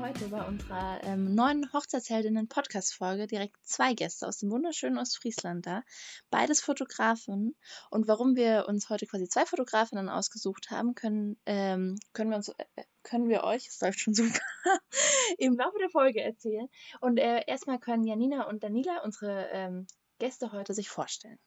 heute 0.00 0.28
bei 0.28 0.42
unserer 0.42 1.04
ähm, 1.04 1.34
neuen 1.34 1.70
Hochzeitsheldinnen-Podcast-Folge 1.74 3.26
direkt 3.26 3.56
zwei 3.62 3.92
Gäste 3.92 4.26
aus 4.26 4.38
dem 4.38 4.50
wunderschönen 4.50 4.96
Ostfriesland 4.96 5.66
da. 5.66 5.82
Beides 6.30 6.62
Fotografen. 6.62 7.54
Und 7.90 8.08
warum 8.08 8.34
wir 8.34 8.64
uns 8.66 8.88
heute 8.88 9.06
quasi 9.06 9.28
zwei 9.28 9.44
Fotografinnen 9.44 10.08
ausgesucht 10.08 10.70
haben, 10.70 10.94
können, 10.94 11.38
ähm, 11.44 11.98
können 12.14 12.30
wir 12.30 12.36
uns, 12.36 12.48
äh, 12.48 12.84
können 13.02 13.28
wir 13.28 13.44
euch, 13.44 13.68
es 13.68 13.80
läuft 13.80 14.00
schon 14.00 14.14
super, 14.14 14.40
im 15.38 15.56
Laufe 15.56 15.78
der 15.78 15.90
Folge 15.90 16.22
erzählen. 16.22 16.68
Und 17.00 17.18
äh, 17.18 17.42
erstmal 17.46 17.78
können 17.78 18.04
Janina 18.04 18.48
und 18.48 18.64
Danila, 18.64 19.02
unsere 19.04 19.48
ähm, 19.52 19.86
Gäste 20.18 20.52
heute, 20.52 20.72
sich 20.72 20.88
vorstellen. 20.88 21.38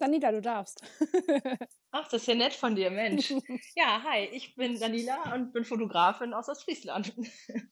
Danila, 0.00 0.32
du 0.32 0.40
darfst. 0.40 0.82
Ach, 1.90 2.04
das 2.08 2.22
ist 2.22 2.26
ja 2.26 2.34
nett 2.34 2.54
von 2.54 2.74
dir, 2.74 2.90
Mensch. 2.90 3.30
Ja, 3.76 4.02
hi, 4.02 4.24
ich 4.32 4.56
bin 4.56 4.78
Danila 4.80 5.34
und 5.34 5.52
bin 5.52 5.64
Fotografin 5.64 6.34
aus 6.34 6.48
Ostfriesland. 6.48 7.14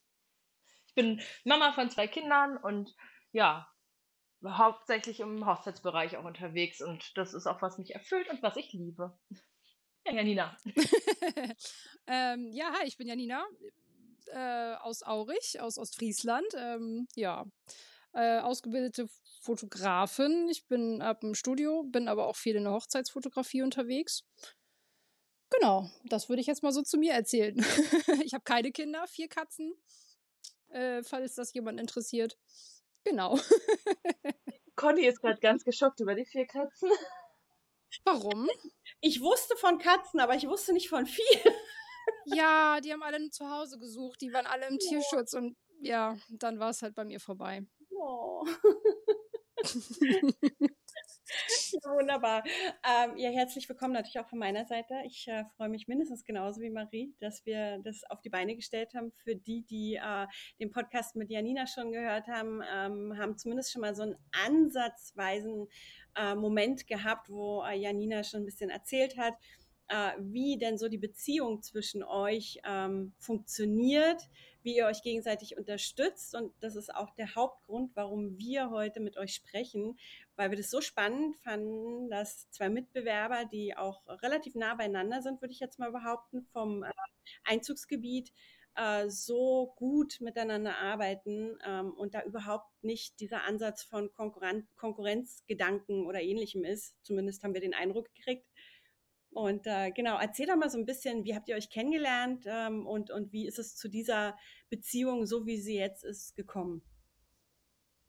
Ich 0.90 0.94
bin 1.04 1.20
Mama 1.44 1.72
von 1.74 1.90
zwei 1.90 2.08
Kindern 2.08 2.56
und 2.56 2.92
ja, 3.30 3.68
hauptsächlich 4.44 5.20
im 5.20 5.46
Hochzeitsbereich 5.46 6.16
auch 6.16 6.24
unterwegs 6.24 6.80
und 6.80 7.16
das 7.16 7.34
ist 7.34 7.46
auch, 7.46 7.62
was 7.62 7.78
mich 7.78 7.94
erfüllt 7.94 8.28
und 8.28 8.42
was 8.42 8.56
ich 8.56 8.72
liebe. 8.72 9.16
Ja, 10.04 10.14
Janina. 10.14 10.56
ähm, 12.08 12.50
ja, 12.52 12.72
hi, 12.72 12.88
ich 12.88 12.96
bin 12.96 13.06
Janina 13.06 13.46
äh, 14.32 14.74
aus 14.80 15.04
Aurich, 15.04 15.60
aus 15.60 15.78
Ostfriesland. 15.78 16.48
Ähm, 16.56 17.06
ja, 17.14 17.46
äh, 18.12 18.38
ausgebildete 18.38 19.08
Fotografin. 19.40 20.48
Ich 20.48 20.66
bin 20.66 21.02
ab 21.02 21.20
dem 21.20 21.34
Studio, 21.34 21.84
bin 21.84 22.08
aber 22.08 22.26
auch 22.26 22.36
viel 22.36 22.56
in 22.56 22.64
der 22.64 22.72
Hochzeitsfotografie 22.72 23.62
unterwegs. 23.62 24.24
Genau, 25.50 25.90
das 26.04 26.28
würde 26.28 26.40
ich 26.40 26.46
jetzt 26.46 26.62
mal 26.62 26.72
so 26.72 26.82
zu 26.82 26.98
mir 26.98 27.12
erzählen. 27.12 27.56
ich 28.24 28.34
habe 28.34 28.44
keine 28.44 28.70
Kinder, 28.70 29.06
vier 29.06 29.28
Katzen, 29.28 29.74
äh, 30.68 31.02
falls 31.02 31.34
das 31.34 31.52
jemand 31.54 31.80
interessiert. 31.80 32.38
Genau. 33.04 33.38
Conny 34.76 35.06
ist 35.06 35.20
gerade 35.20 35.40
ganz 35.40 35.64
geschockt 35.64 36.00
über 36.00 36.14
die 36.14 36.26
vier 36.26 36.46
Katzen. 36.46 36.90
Warum? 38.04 38.48
Ich 39.00 39.20
wusste 39.20 39.56
von 39.56 39.78
Katzen, 39.78 40.20
aber 40.20 40.34
ich 40.34 40.46
wusste 40.46 40.72
nicht 40.72 40.88
von 40.88 41.06
vier. 41.06 41.54
ja, 42.26 42.80
die 42.80 42.92
haben 42.92 43.02
alle 43.02 43.30
zu 43.30 43.48
Hause 43.50 43.78
gesucht, 43.78 44.20
die 44.20 44.32
waren 44.32 44.46
alle 44.46 44.66
im 44.66 44.78
Tierschutz 44.78 45.32
und 45.32 45.56
ja, 45.80 46.16
dann 46.28 46.58
war 46.58 46.70
es 46.70 46.82
halt 46.82 46.94
bei 46.94 47.04
mir 47.04 47.20
vorbei. 47.20 47.66
Oh. 48.00 48.46
ja, 51.72 51.90
wunderbar. 51.90 52.44
Ähm, 52.84 53.16
ja, 53.16 53.30
herzlich 53.30 53.68
willkommen 53.68 53.92
natürlich 53.92 54.20
auch 54.20 54.28
von 54.28 54.38
meiner 54.38 54.64
Seite. 54.66 54.94
Ich 55.04 55.26
äh, 55.26 55.44
freue 55.56 55.68
mich 55.68 55.88
mindestens 55.88 56.24
genauso 56.24 56.60
wie 56.60 56.70
Marie, 56.70 57.12
dass 57.18 57.44
wir 57.44 57.78
das 57.82 58.04
auf 58.08 58.20
die 58.20 58.30
Beine 58.30 58.54
gestellt 58.54 58.94
haben. 58.94 59.10
Für 59.24 59.34
die, 59.34 59.64
die 59.66 59.96
äh, 59.96 60.26
den 60.60 60.70
Podcast 60.70 61.16
mit 61.16 61.28
Janina 61.28 61.66
schon 61.66 61.90
gehört 61.90 62.28
haben, 62.28 62.62
ähm, 62.72 63.18
haben 63.18 63.36
zumindest 63.36 63.72
schon 63.72 63.82
mal 63.82 63.96
so 63.96 64.02
einen 64.02 64.16
ansatzweisen 64.30 65.66
äh, 66.14 66.36
Moment 66.36 66.86
gehabt, 66.86 67.28
wo 67.28 67.64
äh, 67.64 67.76
Janina 67.76 68.22
schon 68.22 68.42
ein 68.42 68.46
bisschen 68.46 68.70
erzählt 68.70 69.18
hat 69.18 69.34
äh, 69.88 70.12
wie 70.18 70.58
denn 70.58 70.78
so 70.78 70.88
die 70.88 70.98
Beziehung 70.98 71.62
zwischen 71.62 72.02
euch 72.02 72.60
ähm, 72.64 73.12
funktioniert, 73.18 74.22
wie 74.62 74.76
ihr 74.76 74.86
euch 74.86 75.02
gegenseitig 75.02 75.56
unterstützt. 75.56 76.34
Und 76.34 76.52
das 76.60 76.76
ist 76.76 76.94
auch 76.94 77.10
der 77.14 77.34
Hauptgrund, 77.34 77.92
warum 77.94 78.36
wir 78.38 78.70
heute 78.70 79.00
mit 79.00 79.16
euch 79.16 79.34
sprechen, 79.34 79.98
weil 80.36 80.50
wir 80.50 80.58
das 80.58 80.70
so 80.70 80.80
spannend 80.80 81.36
fanden, 81.38 82.10
dass 82.10 82.50
zwei 82.50 82.68
Mitbewerber, 82.68 83.44
die 83.46 83.76
auch 83.76 84.06
relativ 84.22 84.54
nah 84.54 84.74
beieinander 84.74 85.22
sind, 85.22 85.40
würde 85.40 85.52
ich 85.52 85.60
jetzt 85.60 85.78
mal 85.78 85.92
behaupten, 85.92 86.42
vom 86.52 86.82
äh, 86.82 86.90
Einzugsgebiet, 87.44 88.32
äh, 88.74 89.08
so 89.08 89.72
gut 89.76 90.20
miteinander 90.20 90.78
arbeiten 90.78 91.58
ähm, 91.66 91.92
und 91.92 92.14
da 92.14 92.22
überhaupt 92.22 92.70
nicht 92.82 93.20
dieser 93.20 93.44
Ansatz 93.44 93.82
von 93.82 94.12
Konkurren 94.12 94.68
Konkurrenzgedanken 94.76 96.06
oder 96.06 96.20
ähnlichem 96.20 96.64
ist. 96.64 96.94
Zumindest 97.02 97.42
haben 97.42 97.54
wir 97.54 97.60
den 97.60 97.74
Eindruck 97.74 98.08
gekriegt. 98.14 98.47
Und 99.30 99.66
äh, 99.66 99.90
genau, 99.90 100.18
erzähl 100.18 100.46
doch 100.46 100.56
mal 100.56 100.70
so 100.70 100.78
ein 100.78 100.86
bisschen, 100.86 101.24
wie 101.24 101.34
habt 101.34 101.48
ihr 101.48 101.56
euch 101.56 101.70
kennengelernt 101.70 102.44
ähm, 102.46 102.86
und, 102.86 103.10
und 103.10 103.32
wie 103.32 103.46
ist 103.46 103.58
es 103.58 103.76
zu 103.76 103.88
dieser 103.88 104.36
Beziehung, 104.70 105.26
so 105.26 105.46
wie 105.46 105.58
sie 105.58 105.76
jetzt 105.76 106.04
ist, 106.04 106.34
gekommen? 106.34 106.82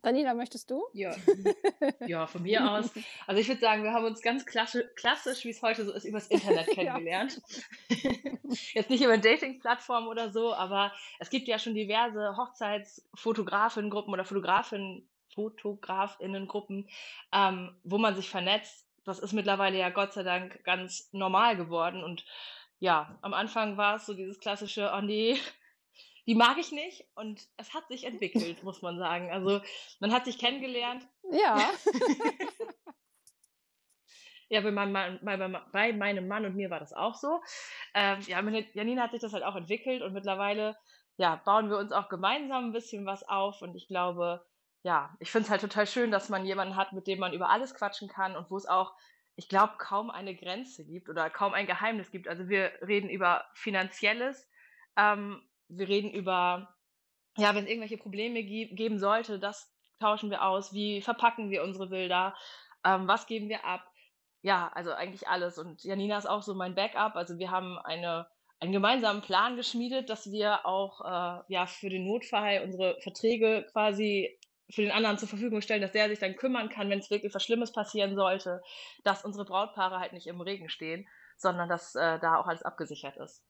Daniela, 0.01 0.33
möchtest 0.33 0.71
du? 0.71 0.85
Ja, 0.93 1.13
ja 2.07 2.25
von 2.25 2.43
mir 2.43 2.71
aus. 2.71 2.89
Also 3.27 3.41
ich 3.41 3.47
würde 3.49 3.59
sagen, 3.59 3.83
wir 3.83 3.91
haben 3.91 4.05
uns 4.05 4.21
ganz 4.21 4.45
klassisch, 4.45 4.85
klassisch 4.95 5.43
wie 5.43 5.49
es 5.49 5.61
heute 5.61 5.85
so 5.85 5.91
ist, 5.91 6.05
übers 6.05 6.27
Internet 6.27 6.67
kennengelernt. 6.73 7.41
Jetzt 8.73 8.89
nicht 8.89 9.03
über 9.03 9.17
Dating-Plattformen 9.17 10.07
oder 10.07 10.31
so, 10.31 10.53
aber 10.53 10.93
es 11.19 11.29
gibt 11.29 11.47
ja 11.47 11.59
schon 11.59 11.75
diverse 11.75 12.37
Hochzeitsfotografinnen-Gruppen 12.37 14.13
oder 14.13 14.23
Fotografinnen, 14.23 15.07
Fotografinnen-Gruppen, 15.35 16.87
ähm, 17.33 17.75
wo 17.83 17.97
man 17.97 18.15
sich 18.15 18.29
vernetzt 18.29 18.88
das 19.09 19.19
ist 19.19 19.33
mittlerweile 19.33 19.77
ja 19.77 19.89
Gott 19.89 20.13
sei 20.13 20.23
Dank 20.23 20.63
ganz 20.63 21.09
normal 21.11 21.57
geworden. 21.57 22.03
Und 22.03 22.25
ja, 22.79 23.17
am 23.21 23.33
Anfang 23.33 23.75
war 23.77 23.95
es 23.95 24.05
so 24.05 24.13
dieses 24.13 24.39
klassische, 24.39 24.91
oh 24.95 25.01
nee, 25.01 25.37
die 26.27 26.35
mag 26.35 26.57
ich 26.57 26.71
nicht. 26.71 27.05
Und 27.15 27.41
es 27.57 27.73
hat 27.73 27.87
sich 27.87 28.05
entwickelt, 28.05 28.63
muss 28.63 28.81
man 28.81 28.97
sagen. 28.97 29.31
Also 29.31 29.61
man 29.99 30.13
hat 30.13 30.25
sich 30.25 30.37
kennengelernt. 30.37 31.07
Ja. 31.31 31.57
ja, 34.49 34.61
bei 34.61 34.71
meinem, 34.71 35.19
bei, 35.23 35.37
bei 35.71 35.93
meinem 35.93 36.27
Mann 36.27 36.45
und 36.45 36.55
mir 36.55 36.69
war 36.69 36.79
das 36.79 36.93
auch 36.93 37.15
so. 37.15 37.41
Ähm, 37.93 38.21
ja, 38.27 38.41
mit 38.41 38.73
Janina 38.75 39.03
hat 39.03 39.11
sich 39.11 39.21
das 39.21 39.33
halt 39.33 39.43
auch 39.43 39.55
entwickelt 39.55 40.01
und 40.01 40.13
mittlerweile 40.13 40.77
ja, 41.17 41.35
bauen 41.35 41.69
wir 41.69 41.77
uns 41.77 41.91
auch 41.91 42.07
gemeinsam 42.07 42.65
ein 42.65 42.71
bisschen 42.71 43.05
was 43.05 43.27
auf. 43.27 43.61
Und 43.61 43.75
ich 43.75 43.87
glaube, 43.87 44.45
ja, 44.83 45.15
ich 45.19 45.31
finde 45.31 45.45
es 45.45 45.49
halt 45.51 45.61
total 45.61 45.87
schön, 45.87 46.11
dass 46.11 46.29
man 46.29 46.45
jemanden 46.45 46.75
hat, 46.75 46.93
mit 46.93 47.07
dem 47.07 47.19
man 47.19 47.33
über 47.33 47.49
alles 47.49 47.73
quatschen 47.75 48.07
kann 48.07 48.35
und 48.35 48.49
wo 48.49 48.57
es 48.57 48.65
auch, 48.65 48.93
ich 49.35 49.49
glaube, 49.49 49.73
kaum 49.77 50.09
eine 50.09 50.35
Grenze 50.35 50.85
gibt 50.85 51.09
oder 51.09 51.29
kaum 51.29 51.53
ein 51.53 51.67
Geheimnis 51.67 52.11
gibt. 52.11 52.27
Also 52.27 52.49
wir 52.49 52.71
reden 52.85 53.09
über 53.09 53.45
Finanzielles, 53.53 54.49
ähm, 54.97 55.41
wir 55.67 55.87
reden 55.87 56.11
über, 56.11 56.75
ja, 57.37 57.53
wenn 57.55 57.63
es 57.63 57.69
irgendwelche 57.69 57.97
Probleme 57.97 58.43
geben 58.43 58.99
sollte, 58.99 59.39
das 59.39 59.73
tauschen 59.99 60.29
wir 60.29 60.43
aus, 60.43 60.73
wie 60.73 61.01
verpacken 61.01 61.49
wir 61.49 61.63
unsere 61.63 61.87
Bilder, 61.87 62.35
ähm, 62.85 63.07
was 63.07 63.27
geben 63.27 63.49
wir 63.49 63.65
ab. 63.65 63.85
Ja, 64.41 64.71
also 64.73 64.93
eigentlich 64.93 65.27
alles. 65.27 65.57
Und 65.57 65.83
Janina 65.83 66.17
ist 66.17 66.29
auch 66.29 66.41
so 66.41 66.55
mein 66.55 66.75
Backup. 66.75 67.15
Also 67.15 67.37
wir 67.37 67.51
haben 67.51 67.77
eine 67.79 68.27
einen 68.59 68.71
gemeinsamen 68.73 69.21
Plan 69.21 69.55
geschmiedet, 69.55 70.09
dass 70.09 70.31
wir 70.31 70.65
auch 70.65 71.01
äh, 71.01 71.43
ja 71.47 71.65
für 71.65 71.89
den 71.89 72.05
Notfall 72.05 72.61
unsere 72.63 72.99
Verträge 73.01 73.65
quasi 73.71 74.37
für 74.69 74.81
den 74.81 74.91
anderen 74.91 75.17
zur 75.17 75.27
Verfügung 75.27 75.61
stellen, 75.61 75.81
dass 75.81 75.91
der 75.91 76.09
sich 76.09 76.19
dann 76.19 76.35
kümmern 76.35 76.69
kann, 76.69 76.89
wenn 76.89 76.99
es 76.99 77.09
wirklich 77.09 77.33
was 77.33 77.43
Schlimmes 77.43 77.71
passieren 77.71 78.15
sollte, 78.15 78.61
dass 79.03 79.25
unsere 79.25 79.45
Brautpaare 79.45 79.99
halt 79.99 80.13
nicht 80.13 80.27
im 80.27 80.41
Regen 80.41 80.69
stehen, 80.69 81.07
sondern 81.37 81.69
dass 81.69 81.95
äh, 81.95 82.19
da 82.19 82.37
auch 82.37 82.47
alles 82.47 82.63
abgesichert 82.63 83.17
ist. 83.17 83.43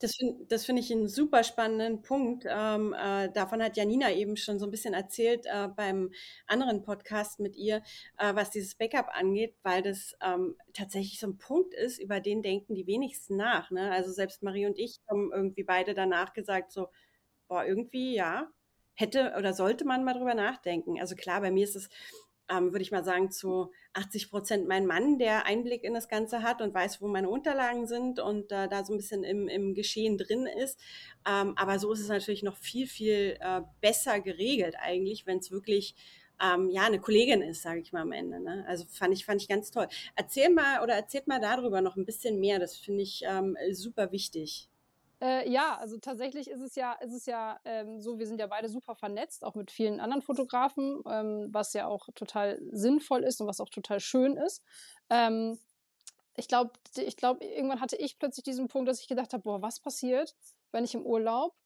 Das 0.00 0.14
finde 0.14 0.46
das 0.46 0.64
find 0.64 0.78
ich 0.78 0.92
einen 0.92 1.08
super 1.08 1.42
spannenden 1.42 2.02
Punkt. 2.02 2.44
Ähm, 2.48 2.94
äh, 2.94 3.30
davon 3.32 3.60
hat 3.62 3.76
Janina 3.76 4.12
eben 4.12 4.36
schon 4.36 4.60
so 4.60 4.66
ein 4.66 4.70
bisschen 4.70 4.94
erzählt 4.94 5.44
äh, 5.46 5.68
beim 5.68 6.12
anderen 6.46 6.82
Podcast 6.82 7.40
mit 7.40 7.56
ihr, 7.56 7.82
äh, 8.16 8.32
was 8.34 8.50
dieses 8.50 8.76
Backup 8.76 9.08
angeht, 9.12 9.56
weil 9.64 9.82
das 9.82 10.14
ähm, 10.20 10.56
tatsächlich 10.72 11.18
so 11.18 11.26
ein 11.26 11.38
Punkt 11.38 11.74
ist, 11.74 11.98
über 11.98 12.20
den 12.20 12.42
denken 12.42 12.76
die 12.76 12.86
wenigsten 12.86 13.36
nach. 13.36 13.72
Ne? 13.72 13.90
Also 13.90 14.12
selbst 14.12 14.42
Marie 14.44 14.66
und 14.66 14.78
ich 14.78 15.00
haben 15.10 15.32
irgendwie 15.32 15.64
beide 15.64 15.94
danach 15.94 16.32
gesagt, 16.32 16.70
so, 16.70 16.88
boah, 17.48 17.64
irgendwie 17.64 18.14
ja, 18.14 18.48
hätte 18.98 19.34
oder 19.38 19.54
sollte 19.54 19.84
man 19.84 20.04
mal 20.04 20.14
drüber 20.14 20.34
nachdenken. 20.34 21.00
Also 21.00 21.14
klar, 21.14 21.40
bei 21.40 21.52
mir 21.52 21.62
ist 21.62 21.76
es, 21.76 21.88
ähm, 22.50 22.72
würde 22.72 22.82
ich 22.82 22.90
mal 22.90 23.04
sagen, 23.04 23.30
zu 23.30 23.70
80 23.92 24.30
Prozent 24.30 24.66
mein 24.66 24.86
Mann, 24.86 25.18
der 25.18 25.46
Einblick 25.46 25.84
in 25.84 25.94
das 25.94 26.08
Ganze 26.08 26.42
hat 26.42 26.60
und 26.60 26.74
weiß, 26.74 27.00
wo 27.00 27.06
meine 27.06 27.28
Unterlagen 27.28 27.86
sind 27.86 28.18
und 28.18 28.50
äh, 28.50 28.68
da 28.68 28.84
so 28.84 28.92
ein 28.92 28.96
bisschen 28.96 29.22
im, 29.22 29.46
im 29.46 29.74
Geschehen 29.74 30.18
drin 30.18 30.46
ist. 30.46 30.80
Ähm, 31.28 31.54
aber 31.56 31.78
so 31.78 31.92
ist 31.92 32.00
es 32.00 32.08
natürlich 32.08 32.42
noch 32.42 32.56
viel, 32.56 32.88
viel 32.88 33.36
äh, 33.40 33.60
besser 33.80 34.20
geregelt 34.20 34.74
eigentlich, 34.80 35.26
wenn 35.26 35.38
es 35.38 35.52
wirklich 35.52 35.94
ähm, 36.42 36.68
ja, 36.70 36.82
eine 36.84 37.00
Kollegin 37.00 37.42
ist, 37.42 37.62
sage 37.62 37.80
ich 37.80 37.92
mal 37.92 38.02
am 38.02 38.12
Ende. 38.12 38.40
Ne? 38.40 38.64
Also 38.66 38.84
fand 38.86 39.14
ich, 39.14 39.24
fand 39.24 39.40
ich 39.40 39.48
ganz 39.48 39.70
toll. 39.70 39.86
Erzähl 40.16 40.50
mal 40.50 40.82
oder 40.82 40.94
erzählt 40.94 41.28
mal 41.28 41.40
darüber 41.40 41.82
noch 41.82 41.96
ein 41.96 42.04
bisschen 42.04 42.40
mehr. 42.40 42.58
Das 42.58 42.76
finde 42.76 43.02
ich 43.02 43.22
ähm, 43.24 43.56
super 43.72 44.10
wichtig. 44.10 44.68
Äh, 45.20 45.50
ja, 45.50 45.76
also 45.76 45.98
tatsächlich 45.98 46.48
ist 46.48 46.60
es 46.60 46.76
ja, 46.76 46.92
ist 46.94 47.12
es 47.12 47.26
ja 47.26 47.58
ähm, 47.64 48.00
so, 48.00 48.18
wir 48.18 48.26
sind 48.26 48.38
ja 48.38 48.46
beide 48.46 48.68
super 48.68 48.94
vernetzt, 48.94 49.44
auch 49.44 49.56
mit 49.56 49.70
vielen 49.72 49.98
anderen 49.98 50.22
Fotografen, 50.22 51.02
ähm, 51.10 51.48
was 51.50 51.72
ja 51.72 51.86
auch 51.88 52.08
total 52.14 52.60
sinnvoll 52.70 53.24
ist 53.24 53.40
und 53.40 53.48
was 53.48 53.60
auch 53.60 53.68
total 53.70 53.98
schön 53.98 54.36
ist. 54.36 54.62
Ähm, 55.10 55.58
ich 56.36 56.46
glaube, 56.48 56.72
ich 56.96 57.16
glaube, 57.16 57.44
irgendwann 57.44 57.80
hatte 57.80 57.96
ich 57.96 58.18
plötzlich 58.18 58.44
diesen 58.44 58.68
Punkt, 58.68 58.88
dass 58.88 59.00
ich 59.00 59.08
gedacht 59.08 59.32
habe, 59.32 59.42
boah, 59.42 59.60
was 59.62 59.80
passiert, 59.80 60.36
wenn 60.72 60.84
ich 60.84 60.94
im 60.94 61.04
Urlaub, 61.04 61.56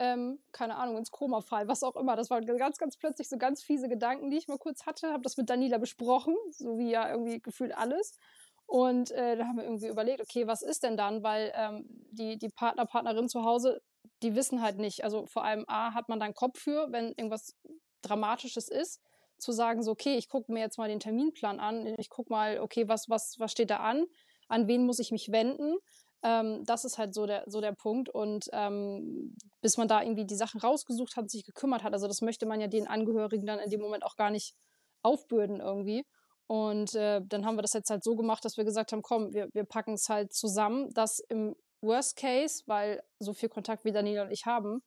ähm, 0.00 0.40
keine 0.52 0.76
Ahnung, 0.76 0.98
ins 0.98 1.12
Koma 1.12 1.40
fall, 1.42 1.68
was 1.68 1.82
auch 1.84 1.96
immer. 1.96 2.16
Das 2.16 2.28
waren 2.30 2.44
ganz, 2.44 2.78
ganz 2.78 2.96
plötzlich 2.96 3.28
so 3.28 3.38
ganz 3.38 3.62
fiese 3.62 3.88
Gedanken, 3.88 4.30
die 4.30 4.38
ich 4.38 4.48
mal 4.48 4.58
kurz 4.58 4.84
hatte, 4.84 5.12
habe 5.12 5.22
das 5.22 5.36
mit 5.36 5.48
Daniela 5.48 5.78
besprochen, 5.78 6.36
so 6.50 6.78
wie 6.78 6.90
ja 6.90 7.10
irgendwie 7.10 7.40
gefühlt 7.40 7.76
alles. 7.76 8.18
Und 8.66 9.12
äh, 9.12 9.36
da 9.36 9.46
haben 9.46 9.56
wir 9.56 9.64
irgendwie 9.64 9.86
überlegt, 9.86 10.20
okay, 10.20 10.46
was 10.46 10.62
ist 10.62 10.82
denn 10.82 10.96
dann? 10.96 11.22
Weil 11.22 11.52
ähm, 11.54 11.86
die, 12.10 12.36
die 12.36 12.48
Partner, 12.48 12.84
Partnerin 12.84 13.28
zu 13.28 13.44
Hause, 13.44 13.80
die 14.22 14.34
wissen 14.34 14.60
halt 14.60 14.78
nicht. 14.78 15.04
Also 15.04 15.26
vor 15.26 15.44
allem 15.44 15.64
A, 15.68 15.94
hat 15.94 16.08
man 16.08 16.18
dann 16.18 16.34
Kopf 16.34 16.58
für, 16.58 16.90
wenn 16.90 17.12
irgendwas 17.16 17.54
Dramatisches 18.02 18.68
ist, 18.68 19.00
zu 19.38 19.52
sagen, 19.52 19.82
so, 19.82 19.92
okay, 19.92 20.16
ich 20.16 20.28
gucke 20.28 20.52
mir 20.52 20.60
jetzt 20.60 20.78
mal 20.78 20.88
den 20.88 21.00
Terminplan 21.00 21.60
an, 21.60 21.86
ich 21.98 22.08
gucke 22.08 22.32
mal, 22.32 22.58
okay, 22.60 22.88
was, 22.88 23.08
was, 23.08 23.36
was 23.38 23.52
steht 23.52 23.70
da 23.70 23.78
an, 23.78 24.06
an 24.48 24.66
wen 24.66 24.86
muss 24.86 24.98
ich 24.98 25.10
mich 25.12 25.30
wenden. 25.30 25.76
Ähm, 26.22 26.64
das 26.64 26.84
ist 26.84 26.98
halt 26.98 27.14
so 27.14 27.26
der, 27.26 27.44
so 27.46 27.60
der 27.60 27.72
Punkt. 27.72 28.08
Und 28.08 28.48
ähm, 28.52 29.36
bis 29.60 29.76
man 29.76 29.88
da 29.88 30.02
irgendwie 30.02 30.24
die 30.26 30.34
Sachen 30.34 30.60
rausgesucht 30.60 31.16
hat, 31.16 31.30
sich 31.30 31.44
gekümmert 31.44 31.82
hat, 31.82 31.92
also 31.92 32.08
das 32.08 32.22
möchte 32.22 32.46
man 32.46 32.60
ja 32.60 32.66
den 32.68 32.88
Angehörigen 32.88 33.46
dann 33.46 33.58
in 33.58 33.70
dem 33.70 33.80
Moment 33.80 34.04
auch 34.04 34.16
gar 34.16 34.30
nicht 34.30 34.54
aufbürden 35.02 35.60
irgendwie. 35.60 36.04
Und 36.46 36.94
äh, 36.94 37.20
dann 37.24 37.44
haben 37.44 37.56
wir 37.56 37.62
das 37.62 37.72
jetzt 37.72 37.90
halt 37.90 38.04
so 38.04 38.14
gemacht, 38.14 38.44
dass 38.44 38.56
wir 38.56 38.64
gesagt 38.64 38.92
haben, 38.92 39.02
komm, 39.02 39.32
wir, 39.32 39.48
wir 39.52 39.64
packen 39.64 39.94
es 39.94 40.08
halt 40.08 40.32
zusammen, 40.32 40.90
dass 40.94 41.18
im 41.18 41.56
Worst 41.80 42.16
Case, 42.16 42.62
weil 42.66 43.02
so 43.18 43.32
viel 43.32 43.48
Kontakt 43.48 43.84
wie 43.84 43.92
Daniela 43.92 44.22
und 44.22 44.30
ich 44.30 44.46
haben, 44.46 44.82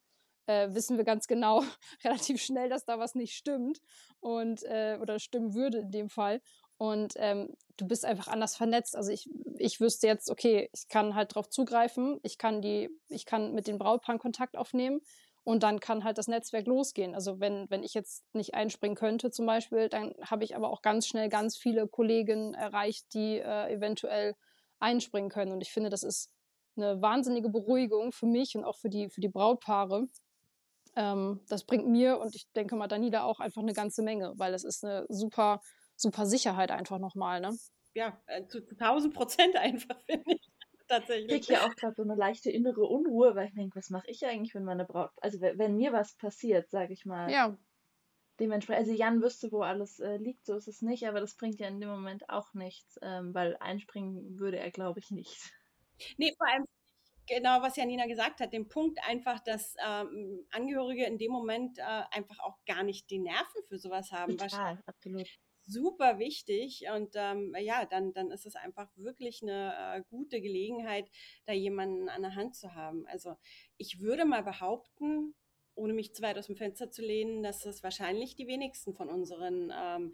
äh, 0.48 0.74
wissen 0.74 0.98
wir 0.98 1.04
ganz 1.04 1.28
genau 1.28 1.64
relativ 2.04 2.42
schnell, 2.42 2.70
dass 2.70 2.86
da 2.86 2.98
was 2.98 3.14
nicht 3.14 3.34
stimmt 3.34 3.80
und 4.20 4.64
äh, 4.64 4.98
oder 5.02 5.20
stimmen 5.20 5.54
würde 5.54 5.80
in 5.80 5.92
dem 5.92 6.10
Fall. 6.10 6.42
Und 6.78 7.14
ähm, 7.18 7.54
du 7.76 7.86
bist 7.86 8.06
einfach 8.06 8.30
anders 8.30 8.56
vernetzt. 8.56 8.96
Also 8.96 9.12
ich, 9.12 9.30
ich 9.58 9.82
wüsste 9.82 10.08
jetzt, 10.08 10.32
okay, 10.32 10.70
ich 10.74 10.88
kann 10.88 11.14
halt 11.14 11.36
drauf 11.36 11.50
zugreifen, 11.50 12.20
ich 12.24 12.38
kann 12.38 12.62
die, 12.62 12.90
ich 13.10 13.26
kann 13.26 13.54
mit 13.54 13.68
den 13.68 13.78
Brautpaaren 13.78 14.20
Kontakt 14.20 14.56
aufnehmen 14.56 15.02
und 15.44 15.64
dann 15.64 15.80
kann 15.80 16.04
halt 16.04 16.18
das 16.18 16.28
Netzwerk 16.28 16.68
losgehen. 16.68 17.16
Also 17.16 17.40
wenn, 17.40 17.70
wenn 17.70 17.84
ich 17.84 17.94
jetzt 17.94 18.24
nicht 18.34 18.54
einspringen 18.54 18.96
könnte 18.96 19.32
zum 19.32 19.46
Beispiel, 19.46 19.90
dann 19.90 20.14
habe 20.22 20.44
ich 20.44 20.56
aber 20.56 20.70
auch 20.70 20.82
ganz 20.82 21.08
schnell 21.08 21.30
ganz 21.30 21.58
viele 21.58 21.88
Kolleginnen 21.88 22.54
erreicht, 22.54 23.14
die 23.14 23.40
äh, 23.40 23.74
eventuell 23.74 24.36
einspringen 24.80 25.30
können. 25.30 25.52
Und 25.52 25.62
ich 25.62 25.72
finde, 25.72 25.90
das 25.90 26.04
ist 26.04 26.32
eine 26.76 27.02
wahnsinnige 27.02 27.50
Beruhigung 27.50 28.12
für 28.12 28.26
mich 28.26 28.56
und 28.56 28.64
auch 28.64 28.78
für 28.78 28.90
die, 28.90 29.10
für 29.10 29.22
die 29.22 29.30
Brautpaare. 29.30 30.08
Ähm, 30.96 31.42
das 31.48 31.66
bringt 31.66 31.88
mir 31.88 32.20
und 32.20 32.36
ich 32.36 32.48
denke 32.56 32.76
mal 32.76 32.88
Danida 32.88 33.24
auch 33.24 33.40
einfach 33.40 33.62
eine 33.62 33.74
ganze 33.74 34.02
Menge, 34.02 34.34
weil 34.38 34.52
das 34.52 34.64
ist 34.64 34.84
eine 34.84 35.06
super, 35.10 35.62
super 35.96 36.26
Sicherheit 36.26 36.72
einfach 36.72 37.00
nochmal, 37.00 37.42
ne? 37.42 37.58
Ja, 37.96 38.22
äh, 38.28 38.46
zu 38.48 38.60
1000 38.60 39.14
Prozent 39.14 39.56
einfach, 39.58 40.00
finde 40.06 40.36
ich 40.36 40.50
tatsächlich. 40.90 41.32
Ich 41.32 41.48
kriege 41.48 41.60
ja 41.60 41.68
auch 41.68 41.76
gerade 41.76 41.96
so 41.96 42.04
eine 42.04 42.16
leichte 42.16 42.52
innere 42.52 42.82
Unruhe, 42.82 43.36
weil 43.36 43.48
ich 43.48 43.54
denke, 43.54 43.78
was 43.78 43.90
mache 43.90 44.10
ich 44.10 44.26
eigentlich, 44.26 44.54
wenn 44.56 44.66
meine 44.66 44.86
Braut, 44.86 45.12
also 45.22 45.40
wenn 45.40 45.78
mir 45.78 45.94
was 45.94 46.16
passiert, 46.16 46.70
sage 46.70 46.94
ich 46.94 47.06
mal. 47.06 47.32
Ja. 47.32 47.58
Dementsprechend, 48.40 48.88
also 48.88 48.94
Jan 48.94 49.22
wüsste, 49.22 49.52
wo 49.52 49.62
alles 49.62 50.00
äh, 50.00 50.18
liegt, 50.18 50.46
so 50.46 50.56
ist 50.56 50.68
es 50.68 50.82
nicht, 50.82 51.08
aber 51.08 51.20
das 51.20 51.36
bringt 51.36 51.60
ja 51.60 51.68
in 51.68 51.80
dem 51.80 51.90
Moment 51.90 52.30
auch 52.30 52.54
nichts, 52.54 52.98
ähm, 53.02 53.34
weil 53.34 53.58
einspringen 53.58 54.40
würde 54.40 54.60
er, 54.60 54.72
glaube 54.72 55.00
ich, 55.00 55.12
nicht. 55.12 55.52
Nee, 56.18 56.34
vor 56.38 56.48
allem 56.48 56.66
genau, 57.28 57.62
was 57.62 57.76
Janina 57.76 58.08
gesagt 58.08 58.40
hat, 58.40 58.54
den 58.54 58.70
Punkt 58.70 59.00
einfach, 59.06 59.40
dass 59.42 59.76
ähm, 59.86 60.46
Angehörige 60.52 61.06
in 61.06 61.18
dem 61.18 61.32
Moment 61.32 61.78
äh, 61.80 62.04
einfach 62.12 62.40
auch 62.40 62.58
gar 62.66 62.84
nicht 62.84 63.10
die 63.10 63.20
Nerven 63.20 63.62
für 63.68 63.78
sowas 63.78 64.12
haben. 64.12 64.38
Total, 64.38 64.82
absolut 64.86 65.28
super 65.70 66.20
wichtig 66.20 66.84
und 66.96 67.12
ähm, 67.16 67.56
ja, 67.60 67.86
dann, 67.86 68.14
dann 68.14 68.32
ist 68.32 68.46
es 68.46 68.56
einfach 68.56 68.90
wirklich 68.96 69.42
eine 69.42 69.74
äh, 69.98 70.04
gute 70.10 70.42
Gelegenheit, 70.42 71.10
da 71.46 71.54
jemanden 71.54 72.10
an 72.10 72.22
der 72.22 72.36
Hand 72.36 72.56
zu 72.56 72.74
haben. 72.74 73.06
Also 73.08 73.36
ich 73.78 74.00
würde 74.00 74.26
mal 74.26 74.44
behaupten, 74.44 75.36
ohne 75.76 75.94
mich 75.94 76.14
zu 76.14 76.22
weit 76.22 76.38
aus 76.38 76.48
dem 76.48 76.56
Fenster 76.56 76.92
zu 76.92 77.02
lehnen, 77.02 77.44
dass 77.44 77.66
es 77.66 77.84
wahrscheinlich 77.84 78.36
die 78.36 78.48
wenigsten 78.48 78.94
von 78.94 79.10
unseren 79.10 79.72
ähm, 79.74 80.14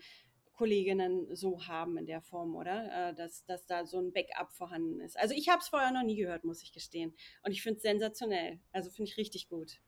Kolleginnen 0.53 1.35
so 1.35 1.67
haben 1.67 1.97
in 1.97 2.05
der 2.05 2.21
Form, 2.21 2.55
oder? 2.55 3.09
Äh, 3.09 3.15
dass, 3.15 3.45
dass 3.45 3.65
da 3.65 3.85
so 3.85 3.99
ein 3.99 4.13
Backup 4.13 4.53
vorhanden 4.53 5.01
ist. 5.01 5.17
Also 5.19 5.33
ich 5.35 5.49
habe 5.49 5.59
es 5.59 5.67
vorher 5.67 5.91
noch 5.91 6.03
nie 6.03 6.15
gehört, 6.15 6.43
muss 6.43 6.63
ich 6.63 6.71
gestehen. 6.71 7.13
Und 7.43 7.51
ich 7.51 7.61
finde 7.61 7.77
es 7.77 7.83
sensationell. 7.83 8.59
Also 8.71 8.89
finde 8.89 9.11
ich 9.11 9.17
richtig 9.17 9.49
gut. 9.49 9.79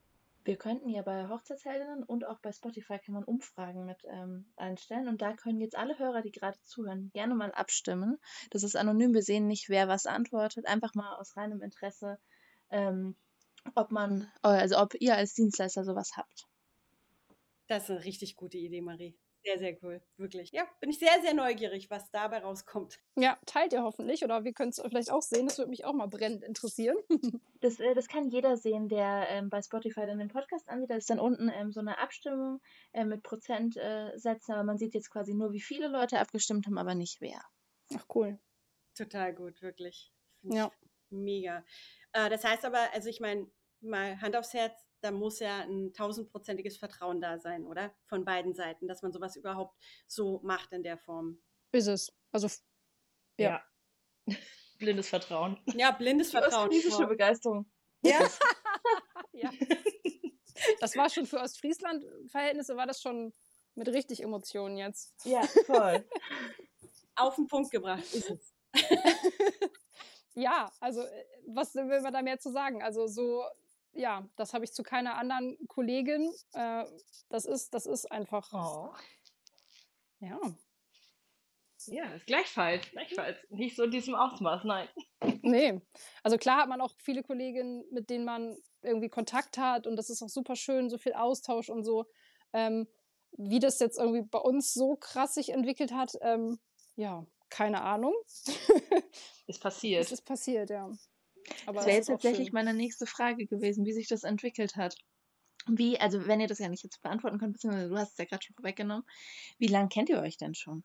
Wir 0.48 0.56
könnten 0.56 0.88
ja 0.88 1.02
bei 1.02 1.28
Hochzeitsheldinnen 1.28 2.04
und 2.04 2.26
auch 2.26 2.40
bei 2.40 2.54
Spotify 2.54 3.00
kann 3.00 3.14
man 3.14 3.26
Umfragen 3.26 3.86
mit 3.86 3.98
ähm, 4.06 4.46
einstellen 4.56 5.10
und 5.10 5.22
da 5.22 5.34
können 5.34 5.60
jetzt 5.60 5.76
alle 5.76 6.00
Hörer, 6.00 6.22
die 6.22 6.32
gerade 6.32 6.58
zuhören, 6.64 7.12
gerne 7.14 7.36
mal 7.36 7.52
abstimmen. 7.52 8.18
Das 8.52 8.64
ist 8.64 8.78
anonym, 8.78 9.14
wir 9.14 9.24
sehen 9.24 9.48
nicht, 9.48 9.68
wer 9.68 9.90
was 9.90 10.06
antwortet, 10.06 10.66
einfach 10.66 10.96
mal 10.96 11.18
aus 11.18 11.36
reinem 11.36 11.62
Interesse, 11.62 12.18
ähm, 12.70 13.18
ob 13.76 13.92
man, 13.92 14.32
also 14.42 14.78
ob 14.78 14.94
ihr 15.02 15.18
als 15.18 15.34
Dienstleister 15.34 15.84
sowas 15.84 16.14
habt. 16.16 16.48
Das 17.68 17.84
ist 17.84 17.90
eine 17.90 18.06
richtig 18.06 18.38
gute 18.38 18.58
Idee, 18.58 18.80
Marie. 18.80 19.18
Sehr, 19.48 19.60
sehr 19.60 19.78
cool. 19.82 20.02
Wirklich. 20.18 20.52
Ja, 20.52 20.68
bin 20.82 20.90
ich 20.90 21.00
sehr, 21.00 21.22
sehr 21.22 21.34
neugierig, 21.34 21.90
was 21.90 22.12
dabei 22.12 22.40
rauskommt. 22.40 23.00
Ja, 23.16 23.40
teilt 23.46 23.72
ihr 23.72 23.82
hoffentlich 23.82 24.26
oder 24.26 24.44
wir 24.44 24.52
können 24.52 24.72
es 24.72 24.82
vielleicht 24.82 25.10
auch 25.10 25.22
sehen. 25.22 25.46
Das 25.48 25.58
würde 25.58 25.70
mich 25.70 25.86
auch 25.86 25.94
mal 25.94 26.08
brennend 26.08 26.44
interessieren. 26.44 26.98
das, 27.62 27.80
äh, 27.80 27.94
das 27.94 28.10
kann 28.10 28.28
jeder 28.28 28.58
sehen, 28.58 28.90
der 28.90 29.26
ähm, 29.30 29.50
bei 29.50 29.62
Spotify 29.62 30.06
dann 30.06 30.20
den 30.20 30.28
Podcast 30.28 30.68
ansieht. 30.68 30.90
Da 30.90 30.96
ist 30.96 31.10
dann 31.10 31.22
unten 31.22 31.48
ähm, 31.48 31.72
so 31.72 31.80
eine 31.80 31.98
Abstimmung 31.98 32.60
äh, 32.92 33.06
mit 33.06 33.24
Prozentsätzen, 33.24 34.52
äh, 34.52 34.54
aber 34.54 34.66
man 34.66 34.78
sieht 34.78 34.94
jetzt 34.94 35.12
quasi 35.12 35.34
nur, 35.34 35.54
wie 35.54 35.62
viele 35.62 35.88
Leute 35.88 36.20
abgestimmt 36.20 36.66
haben, 36.66 36.78
aber 36.78 36.94
nicht 36.94 37.22
wer. 37.22 37.42
Ach, 37.96 38.06
cool. 38.16 38.38
Total 38.98 39.34
gut, 39.34 39.62
wirklich. 39.62 40.12
Find 40.42 40.56
ja. 40.56 40.72
Mega. 41.10 41.64
Äh, 42.12 42.30
das 42.30 42.44
heißt 42.44 42.66
aber, 42.66 42.94
also 42.94 43.08
ich 43.08 43.22
meine, 43.22 43.50
mal 43.80 44.20
Hand 44.20 44.36
aufs 44.36 44.54
Herz, 44.54 44.87
da 45.02 45.12
muss 45.12 45.40
ja 45.40 45.60
ein 45.62 45.94
tausendprozentiges 45.94 46.78
Vertrauen 46.78 47.22
da 47.22 47.40
sein, 47.40 47.66
oder? 47.66 47.94
Von 48.06 48.26
beiden 48.26 48.54
Seiten, 48.54 48.88
dass 48.88 49.02
man 49.02 49.12
sowas 49.12 49.36
überhaupt 49.36 49.78
so 50.08 50.40
macht 50.44 50.72
in 50.72 50.84
der 50.84 50.98
Form. 50.98 51.42
Ist 51.72 51.88
es. 51.88 52.16
Also, 52.32 52.48
ja. 53.38 53.62
ja. 54.26 54.36
Blindes 54.80 55.10
Vertrauen. 55.10 55.60
Ja, 55.76 55.92
blindes 55.92 56.32
Vertrauen. 56.32 56.72
Physische 56.72 57.08
Begeisterung. 57.08 57.70
Ja. 58.02 58.28
ja. 59.34 59.52
Das 60.80 60.96
war 60.96 61.10
schon 61.10 61.26
für 61.26 61.40
Ostfriesland-Verhältnisse, 61.40 62.76
war 62.76 62.88
das 62.88 63.02
schon 63.02 63.34
mit 63.76 63.88
richtig 63.90 64.24
Emotionen 64.24 64.78
jetzt. 64.78 65.14
Ja, 65.24 65.42
voll. 65.66 66.08
Auf 67.16 67.36
den 67.36 67.48
Punkt 67.48 67.72
gebracht 67.72 68.14
ist 68.14 68.30
es. 68.30 68.54
ja, 70.34 70.72
also 70.80 71.02
äh, 71.02 71.26
was 71.48 71.74
will 71.76 72.02
man 72.02 72.14
da 72.14 72.22
mehr 72.22 72.40
zu 72.40 72.52
sagen? 72.52 72.84
Also 72.84 73.08
so 73.08 73.44
ja, 73.98 74.28
das 74.36 74.54
habe 74.54 74.64
ich 74.64 74.74
zu 74.74 74.84
keiner 74.84 75.16
anderen 75.16 75.58
Kollegin. 75.68 76.32
Äh, 76.54 76.86
das 77.30 77.46
ist, 77.46 77.74
das 77.74 77.86
ist 77.86 78.12
einfach. 78.12 78.52
Oh. 78.54 78.94
Ja. 80.20 80.40
Ja, 81.86 82.18
gleichfalls, 82.26 82.90
gleichfalls. 82.92 83.38
Nicht 83.50 83.76
so 83.76 83.84
in 83.84 83.92
diesem 83.92 84.16
Ausmaß, 84.16 84.64
nein. 84.66 84.88
Nee. 85.42 85.80
Also 86.24 86.38
klar 86.38 86.62
hat 86.62 86.70
man 86.70 86.82
auch 86.82 86.94
viele 86.98 87.24
Kolleginnen, 87.24 87.86
mit 87.92 88.10
denen 88.10 88.26
man 88.26 88.58
irgendwie 88.82 89.10
Kontakt 89.10 89.58
hat 89.58 89.88
und 89.88 89.96
das 89.96 90.10
ist 90.10 90.22
auch 90.22 90.30
super 90.30 90.56
schön, 90.56 90.90
so 90.90 90.98
viel 90.98 91.14
Austausch 91.14 91.70
und 91.70 91.84
so. 91.84 92.06
Ähm, 92.54 92.88
wie 93.38 93.60
das 93.60 93.80
jetzt 93.80 94.00
irgendwie 94.00 94.24
bei 94.24 94.40
uns 94.40 94.74
so 94.74 94.96
krass 94.96 95.36
sich 95.36 95.50
entwickelt 95.50 95.92
hat, 95.92 96.14
ähm, 96.22 96.60
ja, 96.96 97.26
keine 97.50 97.82
Ahnung. 97.82 98.14
ist 99.48 99.62
passiert. 99.62 100.04
Es 100.04 100.12
ist 100.12 100.24
passiert, 100.24 100.70
ja. 100.70 100.92
Aber 101.66 101.78
das 101.78 101.86
wäre 101.86 101.98
jetzt 101.98 102.08
tatsächlich 102.08 102.52
meine 102.52 102.74
nächste 102.74 103.06
Frage 103.06 103.46
gewesen, 103.46 103.86
wie 103.86 103.94
sich 103.94 104.08
das 104.08 104.24
entwickelt 104.24 104.76
hat. 104.76 104.96
Wie, 105.68 106.00
also 106.00 106.28
wenn 106.28 106.40
ihr 106.40 106.48
das 106.48 106.60
ja 106.60 106.70
nicht 106.70 106.84
jetzt 106.84 107.02
beantworten 107.02 107.40
könnt, 107.40 107.54
beziehungsweise 107.54 107.90
du 107.90 107.98
hast 107.98 108.12
es 108.12 108.18
ja 108.18 108.26
gerade 108.26 108.44
schon 108.44 108.56
vorweggenommen, 108.56 109.06
wie 109.58 109.68
lange 109.68 109.90
kennt 109.90 110.10
ihr 110.10 110.20
euch 110.20 110.38
denn 110.38 110.56
schon? 110.56 110.84